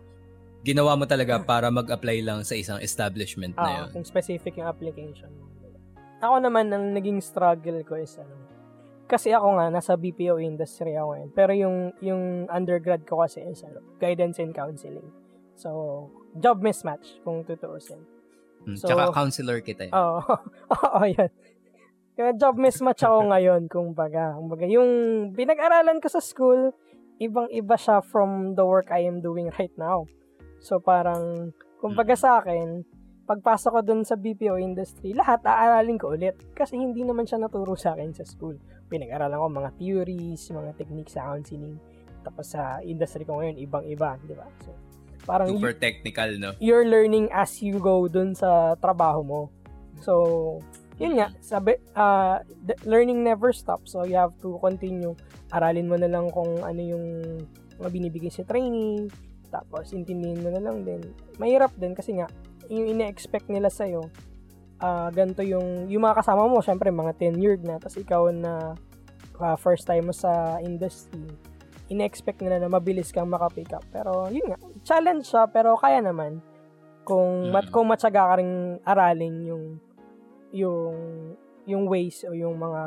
ginawa 0.61 0.93
mo 0.93 1.09
talaga 1.09 1.41
para 1.41 1.73
mag-apply 1.73 2.21
lang 2.21 2.45
sa 2.45 2.53
isang 2.53 2.77
establishment 2.79 3.57
na 3.57 3.65
Ah, 3.65 3.77
yun. 3.81 3.97
kung 3.97 4.05
specific 4.05 4.53
yung 4.55 4.69
application 4.69 5.33
mo. 5.33 5.49
Ako 6.21 6.37
naman, 6.37 6.69
ang 6.69 6.93
naging 6.93 7.25
struggle 7.25 7.81
ko 7.81 7.97
is 7.97 8.13
ano, 8.21 8.37
kasi 9.09 9.33
ako 9.33 9.57
nga, 9.57 9.73
nasa 9.73 9.97
BPO 9.97 10.37
industry 10.37 10.93
ako 10.93 11.17
ngayon. 11.17 11.31
Pero 11.33 11.53
yung, 11.57 11.77
yung 11.99 12.23
undergrad 12.47 13.09
ko 13.09 13.25
kasi 13.25 13.41
is 13.43 13.65
ano, 13.65 13.81
guidance 13.97 14.37
and 14.37 14.53
counseling. 14.53 15.09
So, 15.57 16.13
job 16.37 16.61
mismatch, 16.61 17.25
kung 17.25 17.41
tutuusin. 17.43 18.05
Mm, 18.65 18.77
So- 18.77 18.89
Tsaka 18.89 19.13
counselor 19.13 19.59
kita 19.61 19.89
eh. 19.89 19.93
Oo. 19.93 20.21
Oo, 20.77 21.01
yun. 21.05 21.31
Kaya 22.13 22.37
job 22.37 22.61
mismatch 22.61 23.01
ako 23.01 23.33
ngayon, 23.33 23.63
kung 23.67 23.97
baga. 23.97 24.37
Kung 24.37 24.53
baga, 24.53 24.69
yung 24.69 24.91
pinag-aralan 25.33 26.03
ko 26.05 26.09
sa 26.13 26.21
school, 26.21 26.75
ibang-iba 27.17 27.77
siya 27.77 28.05
from 28.05 28.53
the 28.53 28.65
work 28.65 28.93
I 28.93 29.09
am 29.09 29.25
doing 29.25 29.49
right 29.57 29.73
now. 29.75 30.05
So, 30.61 30.77
parang, 30.77 31.57
kung 31.81 31.97
baga 31.97 32.13
sa 32.13 32.45
akin, 32.45 32.85
pagpasok 33.25 33.71
ko 33.73 33.81
dun 33.81 34.03
sa 34.05 34.21
BPO 34.21 34.61
industry, 34.61 35.17
lahat 35.17 35.41
aaralin 35.47 35.97
ko 35.97 36.13
ulit. 36.13 36.37
Kasi 36.53 36.77
hindi 36.77 37.01
naman 37.01 37.25
siya 37.25 37.41
naturo 37.41 37.73
sa 37.73 37.97
akin 37.97 38.13
sa 38.13 38.29
school. 38.29 38.59
Pinag-aralan 38.91 39.39
ko 39.39 39.47
mga 39.49 39.71
theories, 39.79 40.51
mga 40.51 40.77
techniques 40.77 41.17
sa 41.17 41.33
counseling. 41.33 41.81
Tapos 42.21 42.53
sa 42.53 42.85
industry 42.85 43.25
ko 43.25 43.41
ngayon, 43.41 43.57
ibang-iba, 43.57 44.21
di 44.21 44.37
ba? 44.37 44.45
So, 44.61 44.77
parang 45.31 45.47
Super 45.55 45.75
technical, 45.79 46.35
no? 46.43 46.51
you're 46.59 46.83
learning 46.83 47.31
as 47.31 47.63
you 47.63 47.79
go 47.79 48.11
dun 48.11 48.35
sa 48.35 48.75
trabaho 48.83 49.23
mo. 49.23 49.41
So, 50.03 50.59
yun 51.01 51.17
nga, 51.17 51.33
sabi, 51.41 51.79
uh, 51.97 52.43
learning 52.85 53.23
never 53.23 53.55
stops. 53.55 53.95
So, 53.95 54.05
you 54.05 54.19
have 54.19 54.35
to 54.45 54.61
continue. 54.61 55.15
Aralin 55.49 55.89
mo 55.89 55.97
na 55.97 56.11
lang 56.11 56.29
kung 56.29 56.61
ano 56.61 56.81
yung 56.83 57.05
mga 57.81 57.89
binibigay 57.89 58.29
sa 58.29 58.45
training. 58.45 59.09
Tapos, 59.49 59.97
intindihin 59.97 60.45
mo 60.45 60.53
na 60.53 60.61
lang 60.61 60.85
din. 60.85 61.01
Mahirap 61.41 61.73
din 61.81 61.97
kasi 61.97 62.21
nga, 62.21 62.29
yung 62.69 62.85
ine-expect 62.85 63.49
nila 63.49 63.73
sa'yo, 63.73 64.13
ah 64.81 65.13
ganito 65.13 65.45
yung, 65.45 65.89
yung 65.89 66.05
mga 66.05 66.25
kasama 66.25 66.49
mo, 66.49 66.61
syempre, 66.61 66.93
mga 66.93 67.17
tenured 67.17 67.65
na. 67.65 67.81
Tapos, 67.81 67.97
ikaw 67.97 68.29
na 68.29 68.77
ah, 69.41 69.57
first 69.57 69.89
time 69.89 70.13
mo 70.13 70.15
sa 70.15 70.61
industry, 70.61 71.25
ine-expect 71.89 72.45
nila 72.45 72.61
na 72.61 72.69
mabilis 72.69 73.09
kang 73.09 73.33
makapick 73.33 73.73
up. 73.73 73.83
Pero, 73.89 74.29
yun 74.29 74.53
nga, 74.53 74.61
challenge 74.91 75.31
siya, 75.31 75.47
pero 75.47 75.79
kaya 75.79 76.03
naman. 76.03 76.43
Kung, 77.07 77.55
mat, 77.55 77.71
Mm. 77.71 77.73
kung 77.73 77.87
matyaga 77.87 78.23
ka 78.27 78.35
rin 78.39 78.51
aralin 78.83 79.37
yung, 79.47 79.65
yung, 80.51 80.95
yung 81.65 81.85
ways 81.87 82.27
o 82.27 82.35
yung 82.35 82.59
mga 82.59 82.83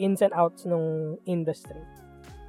ins 0.00 0.20
and 0.20 0.32
outs 0.32 0.64
ng 0.64 0.84
industry. 1.28 1.80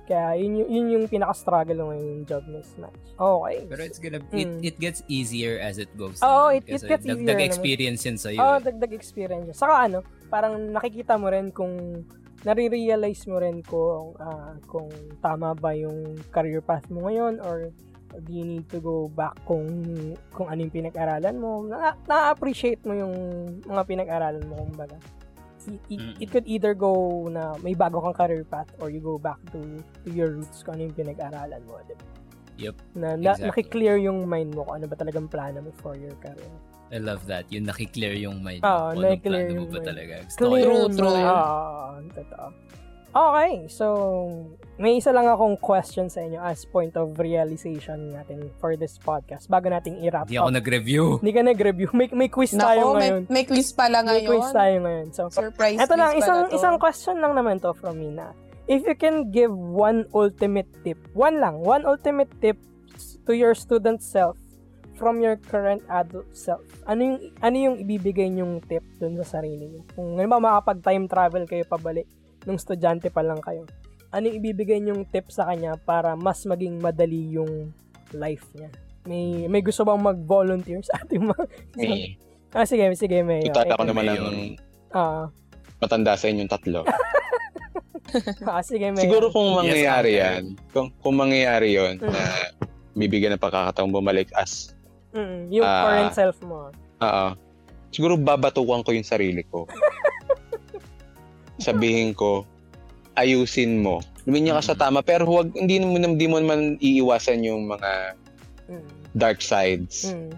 Kaya, 0.04 0.36
yun, 0.36 0.68
yun 0.68 0.88
yung 0.90 1.06
pinaka-struggle 1.08 1.80
ng 1.80 1.92
yung 1.96 2.24
job 2.24 2.44
mismatch. 2.44 3.16
Okay. 3.16 3.64
Pero 3.68 3.82
it's 3.84 4.00
gonna, 4.00 4.20
it, 4.32 4.48
Mm. 4.48 4.60
it 4.62 4.76
gets 4.76 5.00
easier 5.08 5.60
as 5.60 5.80
it 5.80 5.88
goes. 5.96 6.20
Oo, 6.20 6.52
naman. 6.52 6.60
it- 6.60 6.68
it 6.70 6.84
gets 6.84 7.04
easier 7.04 7.16
dagdag 7.16 7.40
naman. 7.40 7.48
experience 7.48 8.02
yun 8.04 8.18
sa'yo. 8.20 8.40
Oo, 8.40 8.56
eh. 8.60 8.64
dagdag 8.64 8.92
experience. 8.92 9.56
Saka 9.56 9.88
ano, 9.88 10.00
parang 10.28 10.60
nakikita 10.72 11.16
mo 11.16 11.28
rin 11.28 11.52
kung 11.52 12.04
nare-realize 12.44 13.24
mo 13.26 13.40
rin 13.40 13.64
kung 13.64 14.12
ah, 14.20 14.60
kung 14.68 14.92
tama 15.20 15.56
ba 15.56 15.72
yung 15.72 16.20
career 16.28 16.60
path 16.60 16.92
mo 16.92 17.08
ngayon 17.08 17.40
or 17.40 17.72
do 18.22 18.30
you 18.30 18.46
need 18.46 18.66
to 18.70 18.78
go 18.78 19.10
back 19.10 19.34
kung 19.50 19.66
kung 20.36 20.48
ano 20.52 20.60
yung 20.62 20.74
pinag-aralan 20.74 21.36
mo. 21.40 21.66
Na, 21.66 21.98
na-appreciate 22.06 22.86
mo 22.86 22.94
yung 22.94 23.14
mga 23.66 23.82
pinag-aralan 23.90 24.46
mo 24.46 24.62
kumbaga. 24.70 24.98
It, 25.64 25.80
it, 25.88 26.02
it 26.20 26.30
could 26.30 26.44
either 26.44 26.76
go 26.76 27.24
na 27.32 27.56
may 27.64 27.72
bago 27.72 28.04
kang 28.04 28.14
career 28.14 28.44
path 28.44 28.68
or 28.84 28.92
you 28.92 29.00
go 29.00 29.16
back 29.16 29.40
to 29.56 29.80
to 30.04 30.12
your 30.12 30.36
roots 30.36 30.60
kung 30.60 30.76
ano 30.76 30.92
yung 30.92 30.98
pinag-aralan 30.98 31.64
mo. 31.64 31.80
Diba? 31.88 32.04
Yep, 32.54 32.76
Na, 32.94 33.18
na 33.18 33.34
exactly. 33.34 33.48
nakiklear 33.50 33.98
yung 33.98 34.30
mind 34.30 34.54
mo 34.54 34.62
kung 34.68 34.78
ano 34.78 34.86
ba 34.86 34.96
talagang 35.00 35.26
plano 35.26 35.64
mo 35.64 35.72
for 35.82 35.98
your 35.98 36.14
career. 36.22 36.54
I 36.94 37.02
love 37.02 37.26
that. 37.26 37.50
Yung 37.50 37.66
nakiklear 37.66 38.14
yung 38.14 38.46
mind 38.46 38.62
Oo, 38.62 38.70
mo. 38.70 38.78
Kung 38.78 39.02
anong 39.02 39.04
nakiklear 39.10 39.42
plano 39.42 39.50
mo 39.50 39.58
yung 39.58 39.66
ba 39.66 39.80
mind. 39.82 39.90
talaga. 39.90 40.14
Gusto 40.22 40.38
ko 40.38 40.46
Clear 40.46 40.68
yun. 40.70 40.92
True, 40.94 41.10
true. 41.10 41.26
Oo, 41.26 41.90
totoo. 42.14 42.48
Okay, 43.14 43.70
so 43.70 43.86
may 44.82 44.98
isa 44.98 45.14
lang 45.14 45.30
akong 45.30 45.54
question 45.62 46.10
sa 46.10 46.26
inyo 46.26 46.42
as 46.42 46.66
point 46.66 46.98
of 46.98 47.14
realization 47.22 48.10
natin 48.10 48.50
for 48.58 48.74
this 48.74 48.98
podcast 48.98 49.46
bago 49.46 49.70
nating 49.70 50.02
i-wrap 50.02 50.26
Hindi 50.26 50.42
ako 50.42 50.50
up. 50.50 50.58
nag-review. 50.58 51.04
Hindi 51.22 51.34
ka 51.38 51.42
nag-review. 51.46 51.90
May, 51.94 52.10
may 52.10 52.26
quiz 52.26 52.58
tayo 52.58 52.90
Nako, 52.90 52.98
may, 52.98 53.02
ngayon. 53.06 53.22
may 53.30 53.44
quiz 53.46 53.70
pala 53.70 54.02
May 54.02 54.06
ngayon. 54.10 54.30
quiz 54.34 54.50
tayo 54.50 54.76
ngayon. 54.82 55.08
So, 55.14 55.22
Surprise 55.30 55.78
eto 55.78 55.94
lang, 55.94 56.18
isang, 56.18 56.50
to. 56.50 56.58
isang 56.58 56.76
question 56.82 57.22
lang 57.22 57.38
naman 57.38 57.62
to 57.62 57.70
from 57.78 58.02
me 58.02 58.10
na. 58.10 58.34
If 58.66 58.82
you 58.82 58.98
can 58.98 59.30
give 59.30 59.54
one 59.54 60.10
ultimate 60.10 60.74
tip, 60.82 60.98
one 61.14 61.38
lang, 61.38 61.62
one 61.62 61.86
ultimate 61.86 62.34
tip 62.42 62.58
to 63.30 63.38
your 63.38 63.54
student 63.54 64.02
self 64.02 64.42
from 64.98 65.22
your 65.22 65.38
current 65.38 65.86
adult 65.86 66.34
self, 66.34 66.66
ano 66.90 67.14
yung, 67.14 67.18
ano 67.46 67.56
yung 67.62 67.76
ibibigay 67.78 68.26
nyong 68.34 68.58
tip 68.66 68.82
dun 68.98 69.22
sa 69.22 69.38
sarili 69.38 69.70
niyo? 69.70 69.86
Kung 69.94 70.18
halimbawa 70.18 70.58
makapag-time 70.58 71.06
travel 71.06 71.46
kayo 71.46 71.62
pabalik 71.70 72.10
nung 72.44 72.56
estudyante 72.56 73.08
pa 73.08 73.22
lang 73.22 73.40
kayo, 73.40 73.64
ano 74.10 74.24
yung 74.26 74.38
ibibigay 74.38 74.80
nyong 74.80 75.10
tip 75.10 75.28
sa 75.28 75.46
kanya 75.46 75.74
para 75.76 76.14
mas 76.14 76.44
maging 76.44 76.78
madali 76.78 77.32
yung 77.32 77.74
life 78.12 78.46
niya? 78.54 78.70
May 79.04 79.48
may 79.48 79.60
gusto 79.60 79.84
bang 79.84 80.00
mag-volunteer 80.00 80.80
sa 80.82 81.02
ating 81.02 81.28
mga... 81.28 81.44
May, 81.76 82.16
Ah, 82.54 82.70
sige, 82.70 82.86
sige, 82.94 83.26
may. 83.26 83.42
Tutat 83.42 83.66
ako 83.66 83.82
okay. 83.82 83.90
naman 83.90 84.04
ng 84.06 84.14
Mayor. 84.14 84.34
Ah, 84.94 85.26
matanda 85.82 86.14
sa 86.14 86.30
inyong 86.30 86.46
tatlo. 86.46 86.86
ah, 88.46 88.62
sige, 88.62 88.94
may. 88.94 89.02
Siguro 89.02 89.34
kung 89.34 89.50
Yes, 89.50 89.58
mangyayari 89.58 90.12
Uncle. 90.12 90.22
yan, 90.22 90.42
kung, 90.70 90.88
kung 91.02 91.16
mangyayari 91.18 91.70
yon 91.74 91.94
Mm. 91.98 92.14
na 92.14 92.22
bibigyan 92.94 93.34
ng 93.34 93.42
pagkakataong 93.42 93.90
bumalik 93.90 94.30
as, 94.38 94.78
Mm, 95.14 95.50
yung 95.50 95.66
Ah. 95.66 95.82
current 95.84 96.14
self 96.14 96.38
mo. 96.42 96.70
oo, 97.00 97.28
siguro 97.90 98.14
babatukan 98.16 98.82
ko 98.82 98.90
yung 98.92 99.06
sarili 99.06 99.42
ko. 99.44 99.66
Sabihin 101.64 102.12
ko, 102.12 102.44
ayusin 103.16 103.80
mo. 103.80 104.04
Luminya 104.24 104.60
ka 104.60 104.72
sa 104.72 104.76
tama, 104.78 105.00
pero 105.00 105.24
huwag, 105.24 105.52
hindi 105.54 105.80
mo, 105.80 105.96
hindi 105.96 106.28
mo 106.28 106.38
naman 106.38 106.76
iiwasan 106.80 107.44
yung 107.44 107.68
mga 107.68 108.16
Mm. 108.68 108.88
dark 109.14 109.40
sides. 109.40 110.10
Mm. 110.10 110.32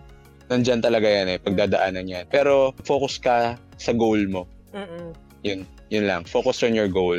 Nandyan 0.45 0.81
talaga 0.81 1.05
yan 1.05 1.27
eh, 1.27 1.37
pagdadaanan 1.37 2.05
yan. 2.05 2.25
Pero 2.29 2.73
focus 2.81 3.17
ka 3.17 3.37
sa 3.77 3.91
goal 3.91 4.25
mo. 4.25 4.45
Mm-mm. 4.71 5.13
Yun 5.89 6.05
lang, 6.05 6.25
focus 6.25 6.61
on 6.61 6.73
your 6.73 6.89
goal. 6.89 7.17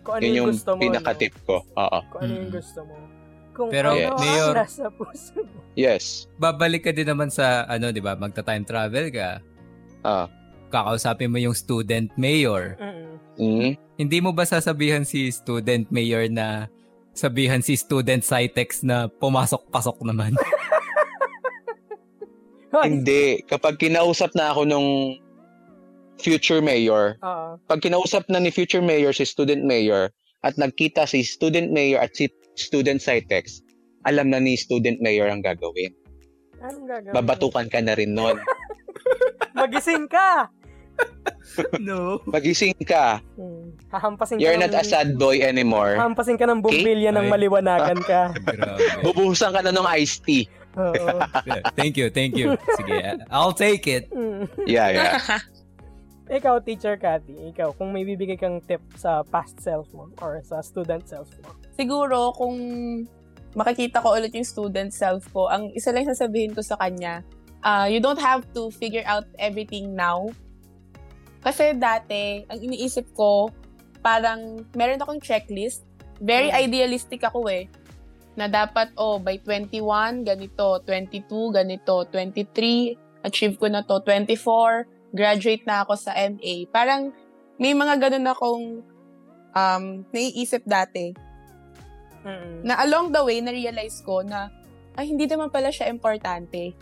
Kung 0.00 0.20
ano 0.20 0.24
Yun 0.24 0.36
yung, 0.36 0.48
gusto 0.52 0.72
mo. 0.72 0.80
pinaka-tip 0.80 1.32
ko. 1.44 1.60
Oo. 1.76 1.98
Kung 2.08 2.20
ano 2.22 2.32
yung 2.34 2.48
Mm. 2.48 2.56
gusto 2.56 2.80
mo. 2.84 2.94
Kung 3.50 3.68
Pero, 3.68 3.88
ano 3.92 3.98
Yes. 3.98 4.08
ang 4.08 4.20
Mayor- 4.20 4.56
nasa 4.56 4.84
puso 4.88 5.36
mo. 5.36 5.58
Yes. 5.74 6.04
Babalik 6.36 6.82
ka 6.82 6.92
din 6.92 7.04
naman 7.04 7.28
sa, 7.28 7.64
ano, 7.64 7.88
di 7.88 8.00
ba, 8.00 8.16
magta-time 8.16 8.64
travel 8.64 9.06
ka. 9.10 9.40
Ah. 10.00 10.28
Kakausapin 10.70 11.34
mo 11.34 11.38
yung 11.42 11.54
student 11.54 12.08
mayor. 12.14 12.78
Mm-mm. 12.78 13.10
Mm. 13.40 13.70
Hindi 13.98 14.18
mo 14.22 14.30
ba 14.30 14.46
sasabihan 14.46 15.02
si 15.02 15.28
student 15.34 15.90
mayor 15.90 16.30
na 16.30 16.70
sabihan 17.12 17.60
si 17.60 17.74
student 17.76 18.22
Cytex 18.22 18.86
na 18.86 19.10
pumasok-pasok 19.10 20.06
naman? 20.06 20.38
Hindi. 22.86 23.42
Kapag 23.50 23.82
kinausap 23.82 24.32
na 24.38 24.54
ako 24.54 24.62
nung 24.62 25.18
future 26.22 26.62
mayor, 26.62 27.18
Oo. 27.24 27.58
pag 27.66 27.80
kinausap 27.82 28.28
na 28.30 28.38
ni 28.38 28.52
future 28.54 28.84
mayor 28.84 29.10
si 29.10 29.26
student 29.26 29.66
mayor 29.66 30.14
at 30.46 30.54
nagkita 30.54 31.08
si 31.08 31.26
student 31.26 31.72
mayor 31.74 31.98
at 31.98 32.14
si 32.14 32.30
student 32.54 33.02
Cytex, 33.02 33.64
alam 34.06 34.30
na 34.30 34.38
ni 34.38 34.54
student 34.54 35.00
mayor 35.02 35.28
ang 35.28 35.42
gagawin. 35.42 35.92
Anong 36.60 36.86
gagawin? 36.86 37.14
Babatukan 37.16 37.66
ka 37.72 37.80
na 37.82 37.96
rin 37.96 38.14
nun. 38.14 38.36
Magising 39.56 40.06
ka! 40.06 40.48
no. 41.82 42.22
Magising 42.26 42.76
ka. 42.86 43.20
Hmm. 43.34 43.74
Hahampasin 43.90 44.38
ka 44.38 44.42
You're 44.42 44.58
ng, 44.58 44.70
not 44.70 44.74
a 44.74 44.84
sad 44.86 45.18
boy 45.18 45.42
anymore. 45.42 45.98
Hahampasin 45.98 46.38
ka 46.38 46.46
ng 46.46 46.62
bumbilya 46.62 47.10
ng 47.10 47.26
Ay. 47.26 47.32
maliwanagan 47.32 48.00
ka. 48.06 48.22
Bubuhusan 49.04 49.50
ka 49.52 49.60
na 49.60 49.74
ng 49.74 49.86
iced 49.98 50.22
tea. 50.24 50.46
Oo. 50.78 51.18
thank 51.78 51.98
you, 51.98 52.08
thank 52.10 52.38
you. 52.38 52.54
Sige, 52.78 53.18
I'll 53.28 53.56
take 53.56 53.90
it. 53.90 54.06
Hmm. 54.14 54.46
Yeah, 54.64 54.94
yeah. 54.94 55.42
Ikaw, 56.30 56.62
Teacher 56.62 56.94
Cathy, 56.94 57.34
ikaw, 57.50 57.74
kung 57.74 57.90
may 57.90 58.06
bibigay 58.06 58.38
kang 58.38 58.62
tip 58.62 58.78
sa 58.94 59.26
past 59.26 59.58
self 59.58 59.90
mo 59.90 60.06
or 60.22 60.38
sa 60.46 60.62
student 60.62 61.02
self 61.02 61.26
mo. 61.42 61.50
Siguro, 61.74 62.30
kung 62.38 62.54
makikita 63.58 63.98
ko 63.98 64.14
ulit 64.14 64.30
yung 64.30 64.46
student 64.46 64.94
self 64.94 65.26
ko, 65.34 65.50
ang 65.50 65.74
isa 65.74 65.90
lang 65.90 66.06
sasabihin 66.06 66.54
ko 66.54 66.62
sa 66.62 66.78
kanya, 66.78 67.26
uh, 67.66 67.90
you 67.90 67.98
don't 67.98 68.22
have 68.22 68.46
to 68.54 68.70
figure 68.70 69.02
out 69.10 69.26
everything 69.42 69.90
now. 69.98 70.30
Kasi 71.40 71.72
dati, 71.72 72.44
ang 72.44 72.60
iniisip 72.60 73.16
ko, 73.16 73.48
parang 74.00 74.64
meron 74.76 75.00
akong 75.00 75.20
checklist. 75.20 75.84
Very 76.20 76.52
Mm. 76.52 76.68
idealistic 76.68 77.24
ako 77.24 77.48
eh. 77.48 77.64
Na 78.36 78.46
dapat, 78.46 78.92
oh, 78.96 79.16
by 79.16 79.40
21, 79.40 80.24
ganito. 80.24 80.80
22, 80.84 81.48
ganito. 81.52 82.04
23, 82.12 82.96
achieve 83.24 83.56
ko 83.56 83.66
na 83.72 83.80
to. 83.84 84.00
24, 84.04 84.84
graduate 85.12 85.64
na 85.64 85.82
ako 85.84 85.96
sa 85.96 86.12
MA. 86.14 86.68
Parang 86.68 87.12
may 87.56 87.72
mga 87.72 88.08
ganun 88.08 88.26
akong 88.28 88.64
um, 89.52 89.84
naiisip 90.12 90.64
dati 90.64 91.12
Mm-mm. 92.24 92.64
na 92.64 92.80
along 92.84 93.12
the 93.12 93.20
way, 93.24 93.40
na-realize 93.40 94.00
ko 94.04 94.20
na, 94.20 94.48
ay, 94.96 95.08
hindi 95.08 95.24
naman 95.24 95.48
pala 95.48 95.72
siya 95.72 95.88
importante. 95.88 96.76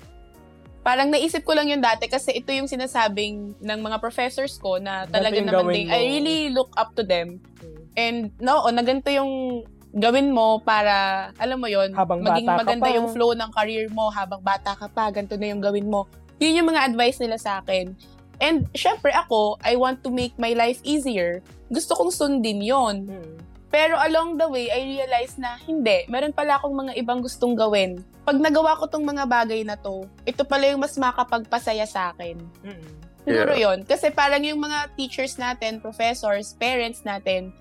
Parang 0.89 1.13
naisip 1.13 1.45
ko 1.45 1.53
lang 1.53 1.69
yun 1.69 1.85
dati 1.85 2.09
kasi 2.09 2.33
ito 2.33 2.49
yung 2.49 2.65
sinasabing 2.65 3.61
ng 3.61 3.81
mga 3.85 4.01
professors 4.01 4.57
ko 4.57 4.81
na 4.81 5.05
talaga 5.05 5.37
naman 5.37 5.69
din, 5.69 5.85
mo. 5.85 5.93
I 5.93 6.01
really 6.17 6.49
look 6.49 6.73
up 6.81 6.97
to 6.97 7.05
them. 7.05 7.45
Mm. 7.61 7.77
And 7.93 8.19
no, 8.41 8.65
na 8.73 8.81
ganito 8.81 9.13
yung 9.13 9.69
gawin 9.93 10.33
mo 10.33 10.65
para, 10.65 11.29
alam 11.37 11.61
mo 11.61 11.69
yon 11.69 11.93
Habang 11.93 12.25
maging 12.25 12.49
maganda 12.49 12.89
yung 12.89 13.13
flow 13.13 13.37
ng 13.37 13.53
career 13.53 13.93
mo 13.93 14.09
habang 14.09 14.41
bata 14.41 14.73
ka 14.81 14.89
pa, 14.89 15.13
ganito 15.13 15.37
na 15.37 15.53
yung 15.53 15.61
gawin 15.61 15.93
mo. 15.93 16.09
Yun 16.41 16.65
yung 16.65 16.69
mga 16.73 16.89
advice 16.89 17.21
nila 17.21 17.37
sa 17.37 17.61
akin. 17.61 17.93
And 18.41 18.65
syempre 18.73 19.13
ako, 19.13 19.61
I 19.61 19.77
want 19.77 20.01
to 20.09 20.11
make 20.15 20.41
my 20.41 20.57
life 20.57 20.81
easier. 20.89 21.45
Gusto 21.69 22.01
kong 22.01 22.09
sundin 22.09 22.65
yon 22.65 23.13
Mm. 23.13 23.37
pero 23.69 24.01
along 24.01 24.41
the 24.41 24.49
way, 24.49 24.73
I 24.73 24.81
realized 24.97 25.37
na 25.37 25.61
hindi. 25.69 26.09
Meron 26.09 26.33
pala 26.33 26.57
akong 26.57 26.73
mga 26.73 26.97
ibang 26.97 27.21
gustong 27.21 27.53
gawin. 27.53 28.01
Pag 28.29 28.45
nagawa 28.45 28.77
ko 28.77 28.85
tong 28.85 29.09
mga 29.09 29.25
bagay 29.25 29.65
na 29.65 29.73
to, 29.73 30.05
ito 30.29 30.45
pala 30.45 30.69
yung 30.69 30.85
mas 30.85 30.93
makapagpasaya 31.01 31.89
sa 31.89 32.13
akin. 32.13 32.37
Mm-mm. 32.61 32.93
Siguro 33.25 33.57
yon 33.57 33.89
Kasi 33.89 34.13
parang 34.13 34.45
yung 34.45 34.61
mga 34.61 34.93
teachers 35.01 35.41
natin, 35.41 35.81
professors, 35.81 36.53
parents 36.61 37.09
natin, 37.09 37.57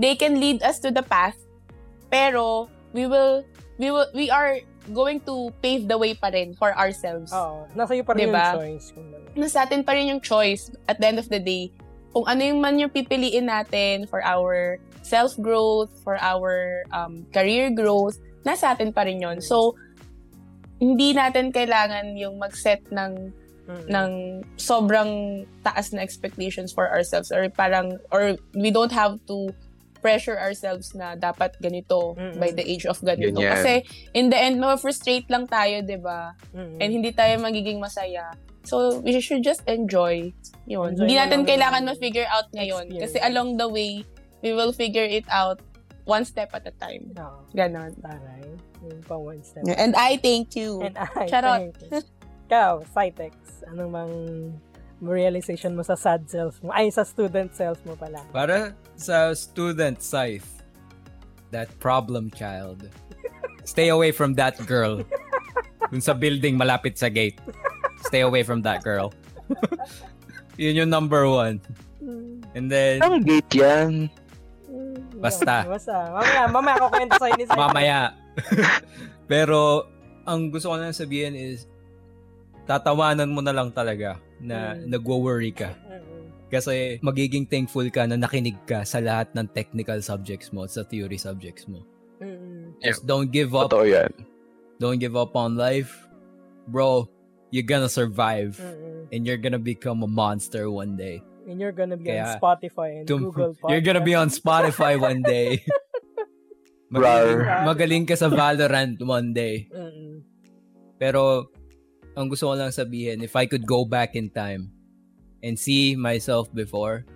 they 0.00 0.16
can 0.16 0.40
lead 0.40 0.64
us 0.64 0.80
to 0.80 0.88
the 0.88 1.04
path, 1.04 1.36
pero 2.08 2.64
we 2.96 3.04
will, 3.04 3.44
we 3.76 3.92
will, 3.92 4.08
we 4.16 4.32
are 4.32 4.56
going 4.96 5.20
to 5.20 5.52
pave 5.60 5.84
the 5.84 6.00
way 6.00 6.16
pa 6.16 6.32
rin 6.32 6.56
for 6.56 6.72
ourselves. 6.72 7.28
Oo. 7.36 7.68
Nasa 7.76 7.92
iyo 7.92 8.00
pa 8.00 8.16
rin 8.16 8.32
Diba? 8.32 8.56
yung 8.56 8.56
choice. 8.56 8.86
Ano. 8.96 9.16
na 9.36 9.46
sa 9.52 9.68
atin 9.68 9.84
pa 9.84 9.92
rin 9.92 10.08
yung 10.16 10.22
choice 10.24 10.72
at 10.88 10.96
the 10.96 11.04
end 11.12 11.20
of 11.20 11.28
the 11.28 11.36
day. 11.36 11.68
Kung 12.16 12.24
ano 12.24 12.40
yung 12.40 12.64
man 12.64 12.80
yung 12.80 12.88
pipiliin 12.88 13.52
natin 13.52 14.08
for 14.08 14.24
our 14.24 14.80
self-growth, 15.04 15.92
for 16.00 16.16
our 16.24 16.80
um, 16.88 17.28
career 17.36 17.68
growth, 17.68 18.16
nasa 18.48 18.72
atin 18.72 18.96
pa 18.96 19.04
rin 19.04 19.20
yun. 19.20 19.44
So, 19.44 19.76
hindi 20.76 21.16
natin 21.16 21.52
kailangan 21.52 22.16
yung 22.16 22.36
mag-set 22.36 22.84
ng 22.92 23.32
Mm-mm. 23.66 23.90
ng 23.90 24.10
sobrang 24.54 25.42
taas 25.66 25.90
na 25.90 25.98
expectations 25.98 26.70
for 26.70 26.86
ourselves 26.86 27.34
or 27.34 27.50
parang 27.50 27.98
or 28.14 28.38
we 28.54 28.70
don't 28.70 28.94
have 28.94 29.18
to 29.26 29.50
pressure 29.98 30.38
ourselves 30.38 30.94
na 30.94 31.18
dapat 31.18 31.50
ganito 31.58 32.14
Mm-mm. 32.14 32.38
by 32.38 32.54
the 32.54 32.62
age 32.62 32.86
of 32.86 32.94
ganito. 33.02 33.42
Ganyan. 33.42 33.58
Kasi 33.58 33.72
in 34.14 34.30
the 34.30 34.38
end, 34.38 34.62
ma-frustrate 34.62 35.26
lang 35.26 35.50
tayo, 35.50 35.82
'di 35.82 35.98
ba? 35.98 36.30
Mm-mm. 36.54 36.78
and 36.78 36.90
hindi 36.94 37.10
tayo 37.10 37.42
magiging 37.42 37.82
masaya. 37.82 38.30
So, 38.66 38.98
we 38.98 39.14
should 39.22 39.46
just 39.46 39.62
enjoy. 39.70 40.34
Yun. 40.66 40.94
Enjoy 40.94 41.06
hindi 41.06 41.14
natin 41.14 41.42
lang 41.42 41.50
kailangan 41.50 41.82
ma-figure 41.86 42.26
out 42.26 42.50
ngayon. 42.50 42.90
experience. 42.90 43.14
Kasi 43.14 43.18
along 43.22 43.62
the 43.62 43.66
way, 43.70 44.02
we 44.42 44.50
will 44.54 44.74
figure 44.74 45.06
it 45.06 45.26
out 45.30 45.62
one 46.06 46.24
step 46.24 46.54
at 46.54 46.64
a 46.64 46.72
time. 46.78 47.10
Oo. 47.18 47.44
Ganon. 47.52 47.92
Taray. 47.98 48.46
Yung 48.86 49.02
pa 49.02 49.18
one 49.18 49.42
step. 49.42 49.66
And 49.66 49.92
I 49.98 50.16
thank 50.16 50.54
you. 50.54 50.80
And 50.80 50.94
I, 50.96 51.26
Charot. 51.26 51.74
thank 51.74 51.76
you. 51.82 52.00
Ikaw, 52.46 52.86
Cytex, 52.94 53.34
ano 53.66 53.90
mang 53.90 54.12
realization 55.02 55.74
mo 55.74 55.82
sa 55.82 55.98
sad 55.98 56.30
self 56.30 56.62
mo? 56.62 56.70
Ay, 56.70 56.94
sa 56.94 57.02
student 57.02 57.50
self 57.52 57.82
mo 57.82 57.98
pala. 57.98 58.22
Para 58.30 58.72
sa 58.94 59.34
student 59.34 59.98
Scythe, 59.98 60.46
that 61.50 61.66
problem 61.82 62.30
child, 62.30 62.86
stay 63.66 63.90
away 63.90 64.14
from 64.14 64.38
that 64.38 64.54
girl. 64.64 65.02
Dun 65.90 66.00
sa 66.02 66.14
building 66.14 66.54
malapit 66.54 66.94
sa 66.98 67.10
gate. 67.10 67.38
Stay 68.06 68.22
away 68.22 68.46
from 68.46 68.62
that 68.62 68.86
girl. 68.86 69.10
Yun 70.62 70.86
yung 70.86 70.90
number 70.90 71.26
one. 71.26 71.58
And 72.54 72.70
then, 72.70 73.02
Ang 73.02 73.26
gate 73.26 73.50
yan. 73.52 74.06
Basta. 75.16 75.64
Basta. 75.74 75.94
Mamaya, 76.10 76.42
mamaya 76.46 76.74
ako 76.76 76.86
kwento 76.90 77.14
sa'yo 77.16 77.34
ni 77.34 77.44
Cytex. 77.44 77.56
mamaya. 77.56 77.98
Pero, 79.30 79.88
ang 80.22 80.50
gusto 80.50 80.70
ko 80.70 80.76
na 80.76 80.90
sabihin 80.90 81.34
is, 81.34 81.66
tatawanan 82.64 83.30
mo 83.30 83.40
na 83.40 83.54
lang 83.54 83.70
talaga 83.70 84.18
na 84.38 84.74
Mm. 84.74 84.90
nagwo-worry 84.90 85.50
ka. 85.50 85.70
Mm-mm. 85.86 86.26
Kasi 86.46 86.98
magiging 87.00 87.42
thankful 87.44 87.86
ka 87.88 88.06
na 88.06 88.14
nakinig 88.14 88.58
ka 88.64 88.82
sa 88.82 88.98
lahat 88.98 89.30
ng 89.34 89.46
technical 89.50 89.98
subjects 89.98 90.50
mo, 90.50 90.66
sa 90.66 90.82
theory 90.82 91.16
subjects 91.16 91.66
mo. 91.66 91.82
Mm-mm. 92.18 92.74
Just 92.80 93.02
don't 93.04 93.30
give 93.30 93.54
up. 93.54 93.70
Totoo 93.70 93.86
yan. 93.86 94.10
Don't 94.78 94.98
give 94.98 95.16
up 95.16 95.34
on 95.34 95.56
life. 95.56 96.06
Bro, 96.66 97.08
you're 97.50 97.66
gonna 97.66 97.88
survive. 97.88 98.58
Mm-mm. 98.58 99.08
And 99.10 99.22
you're 99.22 99.40
gonna 99.40 99.62
become 99.62 100.02
a 100.02 100.10
monster 100.10 100.66
one 100.68 100.94
day. 100.94 101.22
And 101.46 101.62
you're 101.62 101.74
gonna 101.74 101.96
be 101.96 102.10
on 102.10 102.26
Kaya, 102.26 102.38
Spotify 102.42 102.88
and 103.00 103.06
Tum- 103.06 103.30
Google 103.30 103.54
Podcast. 103.54 103.70
you're 103.72 103.86
gonna 103.86 104.02
be 104.02 104.14
on 104.18 104.28
Spotify 104.28 104.98
one 104.98 105.22
day. 105.22 105.62
magaling, 106.92 107.40
magaling 107.62 108.04
ka 108.06 108.18
sa 108.18 108.26
Valorant 108.26 108.98
one 109.02 109.30
day. 109.30 109.70
Mm-mm. 109.70 110.26
Pero, 110.98 111.50
ang 112.18 112.26
gusto 112.26 112.50
ko 112.50 112.54
lang 112.58 112.74
sabihin, 112.74 113.22
if 113.22 113.36
I 113.38 113.46
could 113.46 113.62
go 113.62 113.86
back 113.86 114.18
in 114.18 114.32
time 114.32 114.72
and 115.44 115.54
see 115.54 115.94
myself 115.94 116.50
before, 116.50 117.06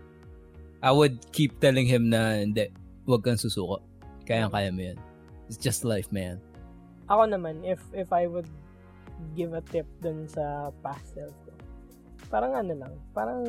I 0.78 0.93
would 0.93 1.33
keep 1.33 1.59
telling 1.59 1.89
him 1.89 2.09
na, 2.09 2.39
hindi, 2.39 2.70
huwag 3.09 3.24
kang 3.24 3.41
susuko. 3.41 3.83
Kaya-kaya 4.28 4.70
mo 4.70 4.95
yan. 4.95 4.99
It's 5.51 5.59
just 5.59 5.83
life, 5.83 6.09
man. 6.14 6.39
Ako 7.11 7.26
naman, 7.26 7.66
if 7.66 7.83
if 7.91 8.14
I 8.14 8.31
would 8.31 8.47
give 9.35 9.51
a 9.53 9.61
tip 9.66 9.89
dun 9.99 10.31
sa 10.31 10.70
past 10.78 11.11
self 11.11 11.35
ko, 11.43 11.49
parang 12.31 12.55
ano 12.55 12.72
lang, 12.78 12.95
parang 13.11 13.43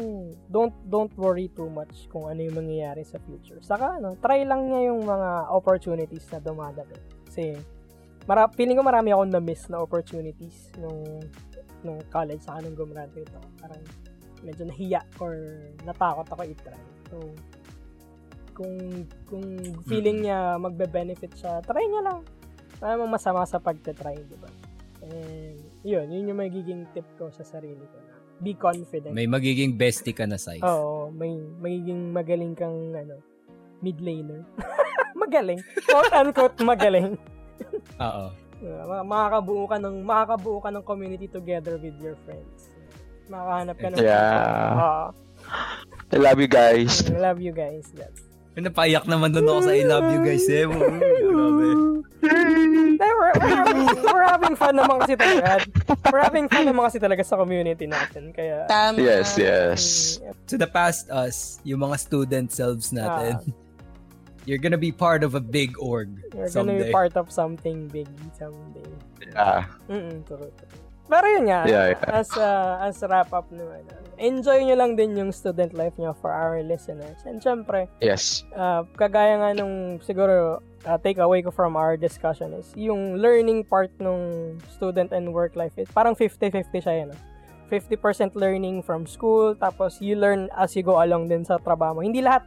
don't 0.50 0.74
don't 0.90 1.14
worry 1.14 1.54
too 1.54 1.70
much 1.70 2.10
kung 2.10 2.26
ano 2.26 2.42
yung 2.42 2.66
mangyayari 2.66 3.06
sa 3.06 3.22
future. 3.22 3.62
Saka 3.62 4.02
ano, 4.02 4.18
try 4.18 4.42
lang 4.42 4.66
niya 4.68 4.90
yung 4.90 5.06
mga 5.06 5.54
opportunities 5.54 6.26
na 6.34 6.42
dumadating. 6.42 7.06
Kasi, 7.30 7.62
mara, 8.26 8.50
feeling 8.50 8.82
ko 8.82 8.84
marami 8.84 9.14
akong 9.14 9.32
na-miss 9.32 9.70
na 9.70 9.78
opportunities 9.80 10.74
nung 10.82 11.22
nung 11.86 12.02
college 12.10 12.42
saka 12.42 12.66
nung 12.66 12.74
gumraduate 12.74 13.30
ako. 13.30 13.48
Parang 13.62 13.82
medyo 14.42 14.66
nahiya 14.66 15.06
or 15.22 15.38
natakot 15.86 16.26
ako 16.34 16.42
i-try. 16.50 16.82
So, 17.14 17.22
kung 18.58 19.06
kung 19.30 19.46
feeling 19.86 20.26
niya 20.26 20.58
magbe-benefit 20.58 21.38
siya, 21.38 21.62
try 21.62 21.86
niya 21.86 22.02
lang. 22.02 22.26
Wala 22.82 22.98
namang 22.98 23.14
masama 23.14 23.46
sa 23.46 23.62
pagte-try, 23.62 24.18
di 24.26 24.38
ba? 24.42 24.50
And, 25.06 25.62
yun, 25.86 26.10
yun 26.10 26.34
yung 26.34 26.42
magiging 26.42 26.90
tip 26.98 27.06
ko 27.18 27.30
sa 27.30 27.46
sarili 27.46 27.86
ko 27.86 27.98
na 28.10 28.11
be 28.42 28.58
confident. 28.58 29.14
May 29.14 29.30
magiging 29.30 29.78
bestie 29.78 30.18
ka 30.18 30.26
na, 30.26 30.36
Scythe. 30.42 30.66
Oo, 30.66 31.14
may 31.14 31.32
magiging 31.62 32.10
magaling 32.10 32.54
kang, 32.58 32.92
ano, 32.98 33.22
mid 33.86 34.02
laner. 34.02 34.42
magaling. 35.22 35.62
Quote 35.86 36.14
unquote 36.14 36.58
magaling. 36.66 37.16
Oo. 38.06 38.26
Uh, 38.62 38.84
ma- 38.86 39.06
makakabuo 39.06 39.66
ka 39.66 39.78
ng 39.82 40.06
makakabuo 40.06 40.58
ka 40.62 40.70
ng 40.70 40.86
community 40.86 41.26
together 41.26 41.78
with 41.82 41.98
your 41.98 42.18
friends. 42.26 42.70
Makakahanap 43.30 43.78
ka 43.78 43.88
ng 43.90 43.98
Yeah. 44.02 44.74
Oo. 44.78 45.06
I 46.12 46.18
love 46.20 46.38
you 46.42 46.50
guys. 46.52 47.06
I 47.10 47.18
love 47.18 47.40
you 47.42 47.54
guys. 47.56 47.90
That's 47.96 48.31
Napaiyak 48.52 49.08
naman 49.08 49.32
doon 49.32 49.48
ako 49.48 49.60
sa 49.64 49.72
I 49.72 49.84
love 49.88 50.08
you 50.12 50.22
guys 50.22 50.46
eh. 50.52 50.68
Grabe. 50.70 51.68
we're, 53.00 53.34
we're, 53.40 53.56
having, 53.56 53.88
we're 54.04 54.28
having 54.28 54.56
fun 54.56 54.76
naman 54.76 54.96
kasi 55.02 55.16
talaga. 55.16 55.50
We're 56.12 56.22
having 56.22 56.46
fun 56.52 56.66
naman 56.68 56.84
kasi 56.92 57.00
talaga 57.00 57.24
sa 57.24 57.40
community 57.40 57.88
natin. 57.88 58.36
Kaya, 58.36 58.68
Tama. 58.68 59.00
Yes, 59.00 59.40
yes. 59.40 59.82
To 60.52 60.60
the 60.60 60.68
past 60.68 61.08
us, 61.10 61.64
yung 61.64 61.80
mga 61.82 61.98
student 61.98 62.52
selves 62.52 62.92
natin, 62.92 63.40
Ah. 63.40 63.46
you're 64.46 64.60
gonna 64.62 64.78
be 64.78 64.92
part 64.92 65.24
of 65.24 65.34
a 65.38 65.42
big 65.42 65.78
org 65.80 66.10
you're 66.34 66.50
gonna 66.50 66.76
someday. 66.76 66.90
be 66.90 66.92
part 66.92 67.14
of 67.16 67.32
something 67.32 67.88
big 67.88 68.10
someday. 68.36 68.90
Yeah. 69.32 69.66
Mm-mm, 69.88 70.26
true, 70.28 70.50
true. 70.50 70.82
Pero 71.12 71.28
yun 71.28 71.52
nga, 71.52 71.68
Yeah, 71.68 71.92
yeah. 71.92 72.08
as 72.16 72.32
uh, 72.34 72.80
as 72.80 73.04
wrap 73.04 73.36
up 73.36 73.52
naman. 73.52 73.84
Enjoy 74.16 74.64
nyo 74.64 74.80
lang 74.80 74.96
din 74.96 75.18
yung 75.18 75.36
student 75.36 75.76
life 75.76 75.98
nyo 76.00 76.16
for 76.16 76.32
our 76.32 76.64
listeners. 76.64 77.20
And 77.28 77.44
syempre, 77.44 77.92
Yes. 78.00 78.48
uh, 78.56 78.88
kagaya 78.96 79.36
nga 79.36 79.50
nung 79.52 80.00
siguro 80.00 80.64
uh, 80.88 80.98
take 81.04 81.20
away 81.20 81.44
ko 81.44 81.52
from 81.52 81.76
our 81.76 82.00
discussion 82.00 82.56
is 82.56 82.72
yung 82.80 83.20
learning 83.20 83.68
part 83.68 83.92
nung 84.00 84.56
student 84.72 85.12
and 85.12 85.28
work 85.36 85.60
life 85.60 85.76
is 85.76 85.92
parang 85.92 86.16
50-50 86.16 86.64
siya 86.80 86.96
yun. 87.04 87.10
ah. 87.12 87.20
50% 87.68 88.36
learning 88.36 88.84
from 88.84 89.08
school, 89.08 89.56
tapos 89.56 90.04
you 90.04 90.20
learn 90.20 90.52
as 90.60 90.76
you 90.76 90.84
go 90.84 91.00
along 91.00 91.32
din 91.32 91.44
sa 91.44 91.56
trabaho 91.56 92.00
mo. 92.00 92.02
Hindi 92.04 92.20
lahat 92.20 92.44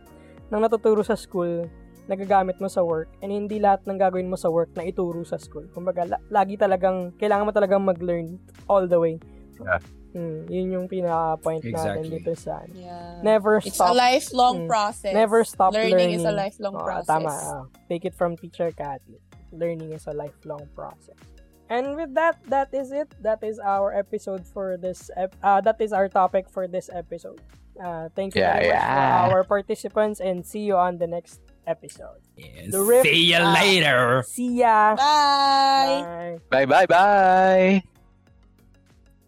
ng 0.52 0.60
natuturo 0.60 1.00
sa 1.00 1.16
school 1.16 1.64
nagagamit 2.04 2.60
mo 2.60 2.68
sa 2.68 2.80
work 2.80 3.08
and 3.20 3.32
hindi 3.32 3.56
lahat 3.56 3.84
ng 3.84 3.96
gagawin 3.96 4.28
mo 4.28 4.36
sa 4.36 4.48
work 4.48 4.68
na 4.74 4.84
ituro 4.84 5.24
sa 5.24 5.36
school. 5.36 5.64
Kumbaga, 5.72 6.04
la- 6.04 6.22
lagi 6.28 6.54
talagang, 6.54 7.16
kailangan 7.16 7.48
mo 7.48 7.52
talagang 7.52 7.80
mag-learn 7.80 8.36
all 8.68 8.84
the 8.84 8.98
way. 8.98 9.16
Yeah. 9.56 9.80
Hmm, 10.14 10.46
yun 10.46 10.70
yung 10.70 10.86
pinaka-point 10.86 11.66
natin 11.66 11.74
Exactly. 12.06 12.10
dito 12.22 12.32
sa 12.38 12.62
ano. 12.62 12.70
Yeah. 12.70 13.18
Never 13.18 13.58
It's 13.58 13.74
stop. 13.74 13.90
a 13.90 13.94
lifelong 13.94 14.56
Mm. 14.64 14.68
process. 14.70 15.10
Never 15.10 15.42
stop 15.42 15.74
learning. 15.74 15.90
Learning 15.90 16.12
is 16.14 16.24
a 16.24 16.30
lifelong 16.30 16.76
Oo, 16.78 16.86
process. 16.86 17.10
Tama. 17.10 17.34
ah. 17.34 17.64
take 17.90 18.06
it 18.06 18.14
from 18.14 18.38
Teacher 18.38 18.70
Cathy. 18.70 19.18
Learning 19.50 19.90
is 19.90 20.06
a 20.06 20.14
lifelong 20.14 20.70
process. 20.74 21.18
And 21.66 21.96
with 21.96 22.14
that, 22.14 22.38
that 22.46 22.70
is 22.70 22.92
it. 22.92 23.10
That 23.24 23.42
is 23.42 23.58
our 23.58 23.90
episode 23.90 24.46
for 24.46 24.76
this. 24.76 25.10
Ep- 25.16 25.34
uh, 25.42 25.58
that 25.64 25.80
is 25.80 25.90
our 25.90 26.06
topic 26.06 26.46
for 26.46 26.68
this 26.68 26.86
episode. 26.92 27.40
Uh, 27.74 28.06
thank 28.14 28.36
you 28.36 28.42
Yeah, 28.44 28.54
very 28.54 28.70
much 28.70 28.86
for 28.86 29.02
yeah. 29.02 29.26
our 29.34 29.42
participants 29.42 30.22
and 30.22 30.46
see 30.46 30.62
you 30.62 30.78
on 30.78 31.02
the 31.02 31.08
next 31.10 31.42
episode. 31.66 32.20
Yeah, 32.36 32.68
The 32.70 32.80
riff- 32.82 33.02
See 33.04 33.32
you 33.32 33.38
ah. 33.40 33.52
later. 33.54 34.24
See 34.26 34.58
ya. 34.58 34.96
Bye! 34.96 36.38
Bye. 36.50 36.66
Bye, 36.66 36.66
bye, 36.66 36.86
bye. 36.86 37.82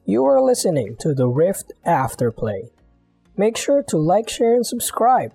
You 0.05 0.24
are 0.24 0.41
listening 0.41 0.97
to 1.01 1.14
the 1.14 1.26
Rift 1.28 1.72
Afterplay. 1.84 2.70
Make 3.37 3.57
sure 3.57 3.82
to 3.84 3.99
like, 3.99 4.28
share, 4.28 4.55
and 4.55 4.66
subscribe. 4.66 5.32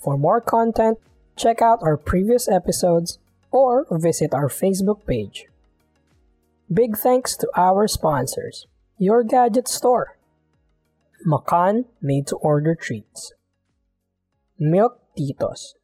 For 0.00 0.16
more 0.18 0.40
content, 0.40 0.98
check 1.36 1.60
out 1.62 1.82
our 1.82 1.96
previous 1.96 2.48
episodes 2.48 3.18
or 3.50 3.86
visit 3.90 4.32
our 4.34 4.48
Facebook 4.48 5.06
page. 5.06 5.46
Big 6.72 6.96
thanks 6.96 7.36
to 7.36 7.48
our 7.54 7.86
sponsors, 7.86 8.66
Your 8.98 9.22
Gadget 9.22 9.68
Store, 9.68 10.16
Makan 11.24 11.84
Made 12.00 12.26
to 12.28 12.36
Order 12.36 12.74
Treats, 12.74 13.32
Milk 14.58 14.98
Titos, 15.18 15.74